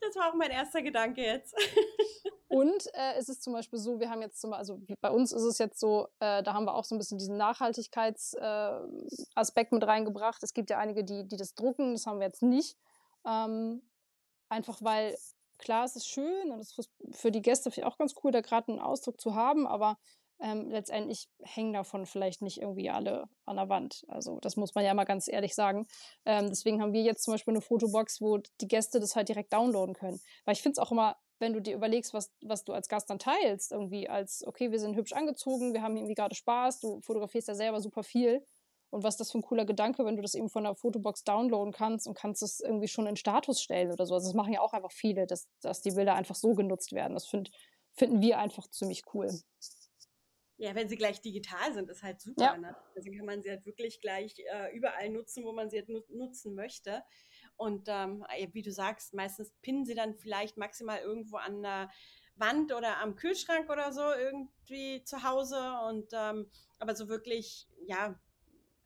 Das 0.00 0.16
war 0.16 0.30
auch 0.30 0.34
mein 0.34 0.50
erster 0.50 0.82
Gedanke 0.82 1.22
jetzt. 1.22 1.54
Und 2.48 2.86
äh, 2.94 3.14
es 3.16 3.30
ist 3.30 3.42
zum 3.42 3.54
Beispiel 3.54 3.78
so, 3.78 3.98
wir 3.98 4.10
haben 4.10 4.20
jetzt 4.20 4.40
zum 4.40 4.50
Beispiel, 4.50 4.74
also 4.74 4.82
bei 5.00 5.10
uns 5.10 5.32
ist 5.32 5.42
es 5.42 5.58
jetzt 5.58 5.80
so, 5.80 6.08
äh, 6.20 6.42
da 6.42 6.52
haben 6.52 6.66
wir 6.66 6.74
auch 6.74 6.84
so 6.84 6.94
ein 6.94 6.98
bisschen 6.98 7.18
diesen 7.18 7.38
Nachhaltigkeitsaspekt 7.38 9.72
äh, 9.72 9.74
mit 9.74 9.86
reingebracht. 9.86 10.42
Es 10.42 10.52
gibt 10.52 10.68
ja 10.68 10.78
einige, 10.78 11.02
die, 11.02 11.26
die 11.26 11.36
das 11.36 11.54
drucken, 11.54 11.92
das 11.92 12.04
haben 12.04 12.18
wir 12.18 12.26
jetzt 12.26 12.42
nicht. 12.42 12.76
Ähm, 13.26 13.80
einfach 14.50 14.82
weil, 14.82 15.16
klar, 15.56 15.86
es 15.86 15.96
ist 15.96 16.08
schön 16.08 16.50
und 16.50 16.60
es 16.60 16.76
ist 16.76 16.90
für 17.12 17.30
die 17.30 17.40
Gäste 17.40 17.70
auch 17.86 17.96
ganz 17.96 18.14
cool, 18.22 18.32
da 18.32 18.42
gerade 18.42 18.68
einen 18.68 18.80
Ausdruck 18.80 19.18
zu 19.18 19.34
haben, 19.34 19.66
aber 19.66 19.96
ähm, 20.42 20.68
letztendlich 20.68 21.28
hängen 21.42 21.72
davon 21.72 22.04
vielleicht 22.04 22.42
nicht 22.42 22.60
irgendwie 22.60 22.90
alle 22.90 23.28
an 23.46 23.56
der 23.56 23.68
Wand. 23.68 24.04
Also 24.08 24.40
das 24.40 24.56
muss 24.56 24.74
man 24.74 24.84
ja 24.84 24.92
mal 24.92 25.04
ganz 25.04 25.28
ehrlich 25.28 25.54
sagen. 25.54 25.86
Ähm, 26.24 26.48
deswegen 26.48 26.82
haben 26.82 26.92
wir 26.92 27.02
jetzt 27.02 27.22
zum 27.22 27.34
Beispiel 27.34 27.52
eine 27.52 27.60
Fotobox, 27.60 28.20
wo 28.20 28.38
die 28.60 28.68
Gäste 28.68 28.98
das 28.98 29.14
halt 29.14 29.28
direkt 29.28 29.52
downloaden 29.52 29.94
können. 29.94 30.20
Weil 30.44 30.54
ich 30.54 30.62
finde 30.62 30.72
es 30.72 30.78
auch 30.78 30.90
immer, 30.90 31.16
wenn 31.38 31.52
du 31.52 31.60
dir 31.60 31.74
überlegst, 31.74 32.12
was, 32.12 32.32
was 32.42 32.64
du 32.64 32.72
als 32.72 32.88
Gast 32.88 33.08
dann 33.08 33.18
teilst, 33.18 33.72
irgendwie 33.72 34.08
als, 34.08 34.44
okay, 34.46 34.72
wir 34.72 34.80
sind 34.80 34.96
hübsch 34.96 35.12
angezogen, 35.12 35.74
wir 35.74 35.82
haben 35.82 35.96
irgendwie 35.96 36.14
gerade 36.14 36.34
Spaß, 36.34 36.80
du 36.80 37.00
fotografierst 37.00 37.48
ja 37.48 37.54
selber 37.54 37.80
super 37.80 38.02
viel. 38.02 38.44
Und 38.90 39.04
was 39.04 39.14
ist 39.14 39.20
das 39.20 39.32
für 39.32 39.38
ein 39.38 39.42
cooler 39.42 39.64
Gedanke, 39.64 40.04
wenn 40.04 40.16
du 40.16 40.22
das 40.22 40.34
eben 40.34 40.50
von 40.50 40.64
der 40.64 40.74
Fotobox 40.74 41.24
downloaden 41.24 41.72
kannst 41.72 42.06
und 42.06 42.14
kannst 42.14 42.42
es 42.42 42.60
irgendwie 42.60 42.88
schon 42.88 43.06
in 43.06 43.16
Status 43.16 43.62
stellen 43.62 43.90
oder 43.90 44.06
so. 44.06 44.14
Also 44.14 44.28
das 44.28 44.34
machen 44.34 44.52
ja 44.52 44.60
auch 44.60 44.74
einfach 44.74 44.92
viele, 44.92 45.26
dass, 45.26 45.48
dass 45.62 45.80
die 45.80 45.92
Bilder 45.92 46.14
einfach 46.14 46.34
so 46.34 46.54
genutzt 46.54 46.92
werden. 46.92 47.14
Das 47.14 47.26
find, 47.26 47.50
finden 47.94 48.20
wir 48.20 48.38
einfach 48.38 48.68
ziemlich 48.68 49.02
cool. 49.14 49.30
Ja, 50.62 50.76
wenn 50.76 50.88
sie 50.88 50.96
gleich 50.96 51.20
digital 51.20 51.74
sind, 51.74 51.90
ist 51.90 52.04
halt 52.04 52.20
super. 52.20 52.44
Ja. 52.44 52.56
Ne? 52.56 52.76
Also 52.94 53.10
kann 53.10 53.26
man 53.26 53.42
sie 53.42 53.50
halt 53.50 53.66
wirklich 53.66 54.00
gleich 54.00 54.36
äh, 54.38 54.72
überall 54.76 55.08
nutzen, 55.10 55.42
wo 55.44 55.50
man 55.52 55.68
sie 55.68 55.78
halt 55.78 55.88
nutzen 56.08 56.54
möchte. 56.54 57.02
Und 57.56 57.88
ähm, 57.88 58.24
wie 58.52 58.62
du 58.62 58.70
sagst, 58.70 59.12
meistens 59.12 59.52
pinnen 59.60 59.84
sie 59.84 59.96
dann 59.96 60.14
vielleicht 60.14 60.56
maximal 60.58 61.00
irgendwo 61.00 61.38
an 61.38 61.62
der 61.62 61.90
Wand 62.36 62.72
oder 62.72 62.98
am 62.98 63.16
Kühlschrank 63.16 63.70
oder 63.70 63.92
so 63.92 64.02
irgendwie 64.02 65.02
zu 65.02 65.24
Hause. 65.24 65.58
Und 65.88 66.12
ähm, 66.12 66.48
aber 66.78 66.94
so 66.94 67.08
wirklich, 67.08 67.66
ja, 67.88 68.20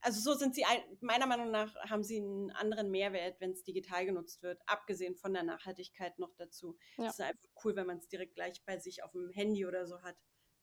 also 0.01 0.21
so 0.21 0.39
sind 0.39 0.55
sie 0.55 0.65
ein, 0.65 0.81
meiner 1.03 1.27
Meinung 1.27 1.51
nach 1.51 1.75
haben 1.91 2.05
sie 2.05 2.17
einen 2.17 2.53
anderen 2.53 2.91
Mehrwert, 2.91 3.39
wenn 3.41 3.51
es 3.51 3.65
digital 3.65 4.07
genutzt 4.07 4.43
wird, 4.43 4.63
abgesehen 4.65 5.15
von 5.15 5.35
der 5.35 5.43
Nachhaltigkeit 5.43 6.19
noch 6.19 6.33
dazu. 6.37 6.79
Ja. 6.97 7.05
Das 7.05 7.19
ist 7.19 7.21
einfach 7.21 7.49
cool, 7.65 7.77
wenn 7.77 7.87
man 7.87 7.99
es 7.99 8.09
direkt 8.09 8.35
gleich 8.35 8.65
bei 8.65 8.79
sich 8.79 9.03
auf 9.03 9.13
dem 9.13 9.31
Handy 9.33 9.67
oder 9.67 9.87
so 9.87 10.01
hat. 10.01 10.17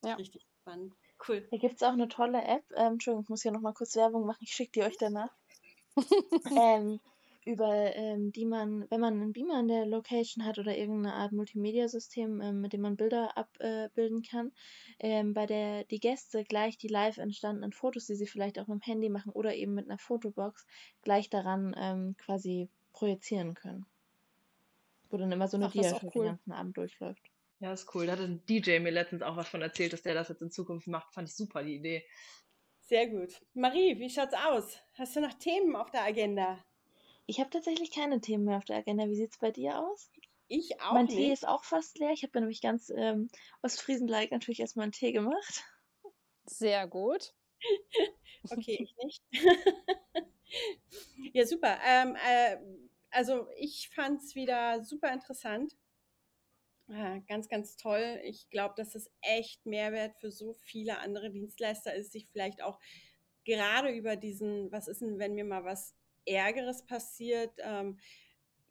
Ja. 0.04 0.16
Richtig 0.16 0.48
spannend. 0.64 0.94
Cool. 1.28 1.48
Da 1.52 1.58
gibt 1.58 1.76
es 1.76 1.84
auch 1.84 1.94
eine 1.94 2.08
tolle 2.08 2.44
App. 2.44 2.64
Ähm, 2.76 2.94
Entschuldigung, 2.94 3.24
ich 3.24 3.30
muss 3.30 3.44
hier 3.44 3.52
nochmal 3.52 3.74
kurz 3.74 3.96
Werbung 3.96 4.26
machen. 4.26 4.42
Ich 4.42 4.54
schicke 4.54 4.72
die 4.72 4.84
euch 4.84 4.98
danach. 4.98 5.30
ähm, 6.58 7.00
über 7.46 7.96
ähm, 7.96 8.32
die 8.32 8.46
man, 8.46 8.90
wenn 8.90 9.02
man 9.02 9.14
einen 9.14 9.34
Beamer 9.34 9.60
in 9.60 9.68
der 9.68 9.86
Location 9.86 10.46
hat 10.46 10.60
oder 10.60 10.78
irgendeine 10.78 11.16
Art 11.16 11.34
Multimedia-System, 11.34 12.42
ähm, 12.42 12.62
mit 12.62 12.74
dem 12.74 12.82
man 12.82 12.96
Bilder 12.96 13.38
abbilden 13.38 14.24
äh, 14.24 14.28
kann, 14.28 14.52
ähm, 15.00 15.34
bei 15.34 15.46
der 15.46 15.84
die 15.86 16.00
Gäste 16.00 16.44
gleich 16.46 16.78
die 16.78 16.88
live 16.88 17.18
entstandenen 17.18 17.74
Fotos, 17.74 18.06
die 18.06 18.16
sie 18.16 18.28
vielleicht 18.28 18.60
auch 18.60 18.68
mit 18.68 18.82
dem 18.82 18.86
Handy 18.86 19.10
machen 19.10 19.32
oder 19.34 19.54
eben 19.56 19.74
mit 19.74 19.90
einer 19.90 19.98
Fotobox, 19.98 20.66
gleich 21.02 21.30
daran 21.30 21.76
ähm, 21.78 22.16
quasi 22.18 22.70
projizieren 22.94 23.56
können. 23.56 23.86
Wo 25.10 25.18
dann 25.18 25.32
immer 25.32 25.48
so 25.48 25.58
eine 25.58 25.70
Dia 25.70 26.00
cool. 26.02 26.12
den 26.14 26.24
ganzen 26.24 26.52
Abend 26.54 26.78
durchläuft. 26.78 27.33
Ja, 27.64 27.72
ist 27.72 27.96
cool. 27.96 28.08
Da 28.08 28.12
hat 28.12 28.20
ein 28.20 28.46
DJ 28.46 28.80
mir 28.80 28.92
letztens 28.92 29.22
auch 29.22 29.38
was 29.38 29.48
von 29.48 29.62
erzählt, 29.62 29.94
dass 29.94 30.02
der 30.02 30.14
das 30.14 30.28
jetzt 30.28 30.42
in 30.42 30.52
Zukunft 30.52 30.88
macht. 30.88 31.14
Fand 31.14 31.30
ich 31.30 31.36
super, 31.36 31.64
die 31.64 31.76
Idee. 31.76 32.06
Sehr 32.82 33.08
gut. 33.08 33.42
Marie, 33.54 33.98
wie 34.00 34.10
schaut's 34.10 34.34
aus? 34.34 34.78
Hast 34.96 35.16
du 35.16 35.22
noch 35.22 35.34
Themen 35.36 35.78
auf 35.78 35.90
der 35.90 36.04
Agenda? 36.04 36.62
Ich 37.26 37.40
habe 37.40 37.50
tatsächlich 37.50 37.92
keine 37.92 38.20
Themen 38.20 38.44
mehr 38.44 38.58
auf 38.58 38.66
der 38.66 38.76
Agenda. 38.76 39.08
Wie 39.08 39.16
sieht's 39.16 39.38
bei 39.38 39.52
dir 39.52 39.80
aus? 39.80 40.12
Ich 40.50 40.82
auch. 40.82 40.92
Mein 40.92 41.06
nicht. 41.06 41.16
Tee 41.16 41.32
ist 41.32 41.48
auch 41.48 41.64
fast 41.64 41.98
leer. 42.00 42.12
Ich 42.12 42.24
habe 42.24 42.38
nämlich 42.38 42.60
ganz 42.60 42.92
ähm, 42.94 43.30
Ostfriesen-like 43.62 44.32
natürlich 44.32 44.60
erstmal 44.60 44.84
einen 44.84 44.92
Tee 44.92 45.14
gemacht. 45.14 45.64
Sehr 46.46 46.86
gut. 46.86 47.34
okay, 48.50 48.78
ich 48.82 48.94
nicht. 49.06 49.24
ja, 51.32 51.46
super. 51.46 51.78
Ähm, 51.88 52.18
äh, 52.18 52.58
also 53.10 53.48
ich 53.56 53.90
fand 53.96 54.22
es 54.22 54.36
wieder 54.36 54.84
super 54.84 55.14
interessant. 55.14 55.74
Ja, 56.94 57.18
ganz, 57.28 57.50
ganz 57.50 57.76
toll. 57.76 58.20
Ich 58.24 58.50
glaube, 58.52 58.76
dass 58.78 58.94
es 58.94 59.10
echt 59.22 59.66
Mehrwert 59.66 60.16
für 60.20 60.32
so 60.32 60.54
viele 60.54 61.00
andere 61.00 61.32
Dienstleister 61.32 61.94
ist, 61.96 62.12
sich 62.12 62.28
vielleicht 62.28 62.62
auch 62.62 62.80
gerade 63.46 63.90
über 63.90 64.16
diesen, 64.16 64.72
was 64.72 64.88
ist 64.88 65.02
denn, 65.02 65.18
wenn 65.18 65.34
mir 65.34 65.44
mal 65.44 65.64
was 65.64 65.96
Ärgeres 66.26 66.86
passiert, 66.86 67.52
ähm, 67.64 68.00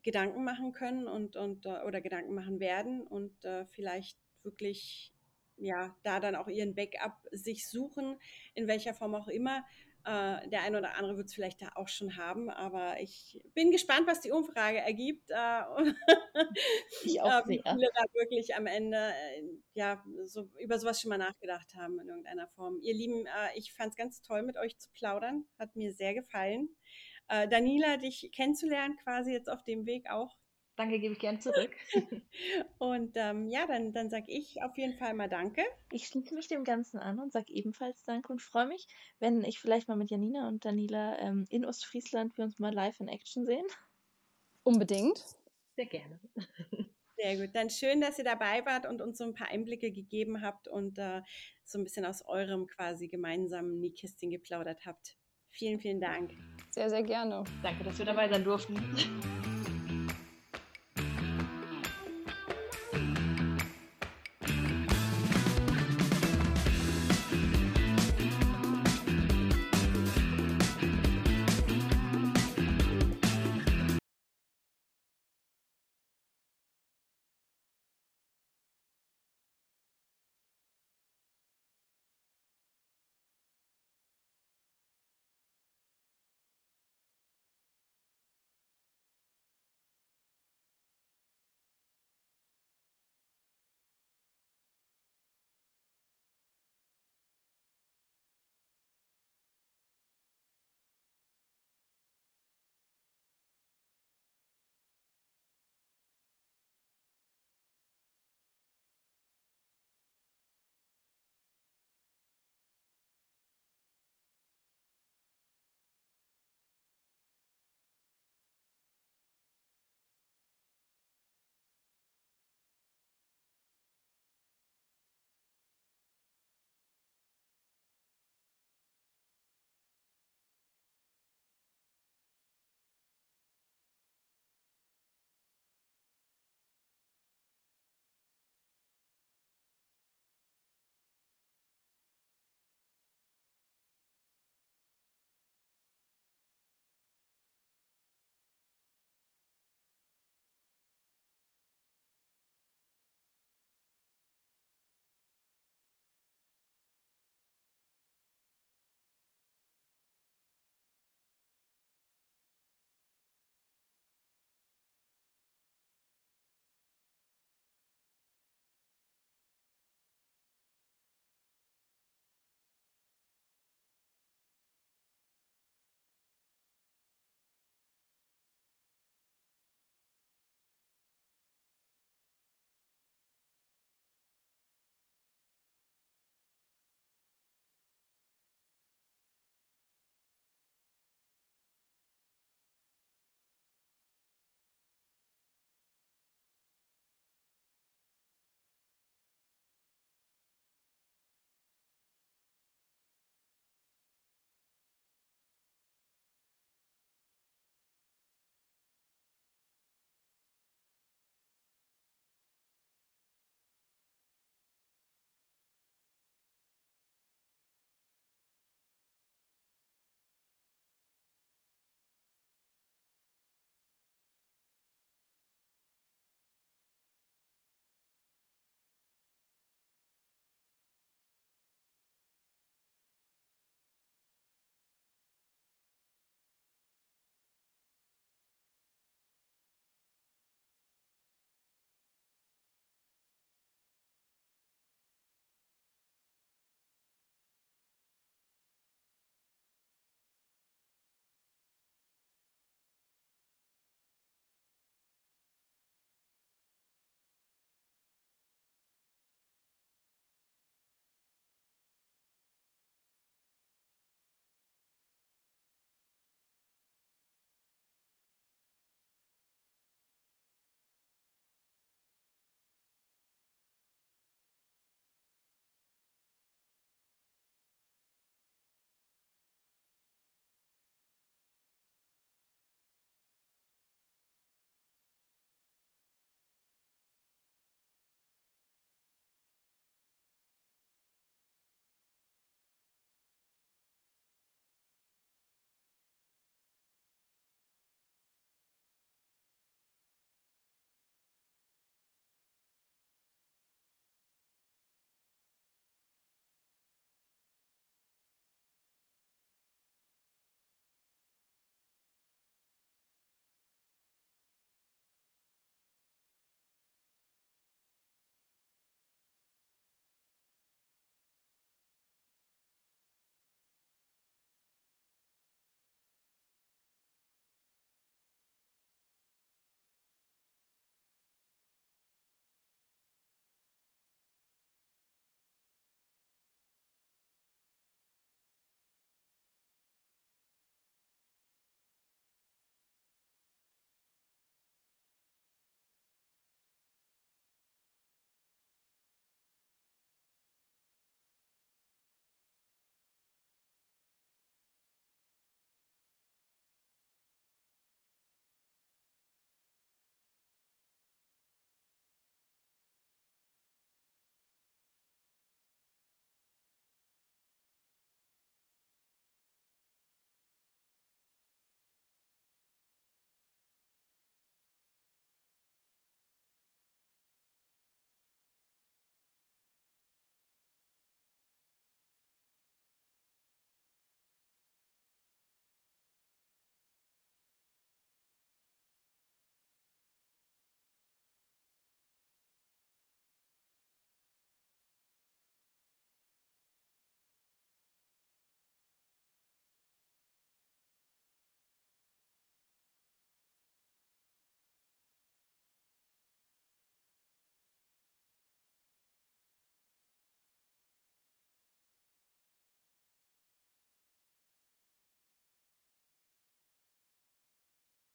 Gedanken 0.03 0.45
machen 0.45 0.73
können 0.73 1.09
und, 1.09 1.37
und 1.37 1.67
äh, 1.67 1.83
oder 1.83 2.01
Gedanken 2.01 2.35
machen 2.35 2.61
werden 2.61 3.03
und 3.07 3.45
äh, 3.45 3.67
vielleicht 3.67 4.19
wirklich 4.45 5.13
ja 5.57 5.97
da 6.05 6.21
dann 6.21 6.37
auch 6.37 6.49
ihren 6.49 6.75
Backup 6.77 7.17
sich 7.33 7.69
suchen, 7.69 8.19
in 8.55 8.69
welcher 8.69 8.95
Form 8.95 9.15
auch 9.17 9.29
immer, 9.29 9.65
äh, 10.05 10.49
der 10.49 10.63
eine 10.63 10.79
oder 10.79 10.97
andere 10.97 11.17
wird 11.17 11.29
es 11.29 11.35
vielleicht 11.35 11.63
da 11.63 11.71
auch 11.75 11.89
schon 11.89 12.17
haben, 12.17 12.51
aber 12.51 13.01
ich 13.01 13.41
bin 13.55 13.71
gespannt, 13.71 14.07
was 14.07 14.21
die 14.21 14.31
Umfrage 14.31 14.79
ergibt. 14.79 15.31
Äh, 15.31 15.63
ich 17.05 17.21
auch 17.23 17.47
äh, 17.47 17.49
wie 17.49 17.63
viele 17.65 17.89
da 17.95 18.03
wirklich 18.13 18.55
am 18.55 18.67
Ende 18.67 18.97
äh, 18.97 19.43
ja 19.75 20.05
so 20.25 20.49
über 20.59 20.79
sowas 20.79 21.01
schon 21.01 21.11
mal 21.11 21.19
nachgedacht 21.19 21.75
haben 21.77 22.01
in 22.01 22.09
irgendeiner 22.09 22.49
Form. 22.49 22.79
Ihr 22.81 22.95
Lieben, 22.95 23.27
äh, 23.27 23.57
ich 23.57 23.73
fand 23.73 23.91
es 23.91 23.97
ganz 23.97 24.23
toll, 24.23 24.43
mit 24.43 24.57
euch 24.57 24.79
zu 24.79 24.91
plaudern, 24.91 25.45
hat 25.59 25.77
mir 25.77 25.93
sehr 25.93 26.15
gefallen. 26.15 26.69
Äh, 27.29 27.49
Daniela, 27.49 27.97
dich 27.97 28.31
kennenzulernen, 28.35 28.97
quasi 29.03 29.33
jetzt 29.33 29.49
auf 29.49 29.63
dem 29.65 29.87
Weg 29.87 30.11
auch 30.11 30.37
Danke, 30.77 30.99
gebe 30.99 31.13
ich 31.13 31.21
gern 31.21 31.39
zurück. 31.39 31.71
und 32.79 33.13
ähm, 33.17 33.49
ja, 33.49 33.67
dann, 33.67 33.93
dann 33.93 34.09
sage 34.09 34.27
ich 34.29 34.63
auf 34.63 34.77
jeden 34.79 34.97
Fall 34.97 35.13
mal 35.13 35.29
Danke. 35.29 35.63
Ich 35.91 36.07
schließe 36.07 36.35
mich 36.35 36.49
dem 36.49 36.65
Ganzen 36.65 36.99
an 36.99 37.19
und 37.19 37.33
sage 37.33 37.53
ebenfalls 37.53 38.05
Danke 38.05 38.33
und 38.33 38.41
freue 38.41 38.67
mich, 38.67 38.87
wenn 39.19 39.45
ich 39.45 39.61
vielleicht 39.61 39.89
mal 39.89 39.97
mit 39.97 40.11
Janina 40.11 40.49
und 40.49 40.65
Danila 40.65 41.19
ähm, 41.19 41.47
in 41.51 41.67
Ostfriesland 41.67 42.37
wir 42.39 42.45
uns 42.45 42.59
mal 42.59 42.73
live 42.73 42.99
in 43.01 43.09
Action 43.09 43.45
sehen. 43.45 43.67
Unbedingt. 44.63 45.23
Sehr 45.77 45.87
gerne. 45.87 46.21
Sehr 47.17 47.37
gut. 47.37 47.55
Dann 47.55 47.69
schön, 47.69 48.01
dass 48.01 48.19
ihr 48.19 48.25
dabei 48.25 48.65
wart 48.65 48.87
und 48.87 49.01
uns 49.01 49.19
so 49.19 49.25
ein 49.25 49.35
paar 49.35 49.49
Einblicke 49.49 49.93
gegeben 49.93 50.41
habt 50.41 50.69
und 50.69 50.99
äh, 50.99 51.21
so 51.65 51.79
ein 51.79 51.85
bisschen 51.85 52.07
aus 52.07 52.25
eurem 52.27 52.67
quasi 52.67 53.09
gemeinsamen 53.09 53.79
Nähkästchen 53.79 54.31
geplaudert 54.31 54.87
habt. 54.87 55.17
Vielen, 55.51 55.79
vielen 55.79 56.01
Dank. 56.01 56.33
Sehr, 56.71 56.89
sehr 56.89 57.03
gerne. 57.03 57.45
Danke, 57.63 57.85
dass 57.85 57.99
wir 57.99 58.07
dabei 58.07 58.29
sein 58.29 58.43
durften. 58.43 58.77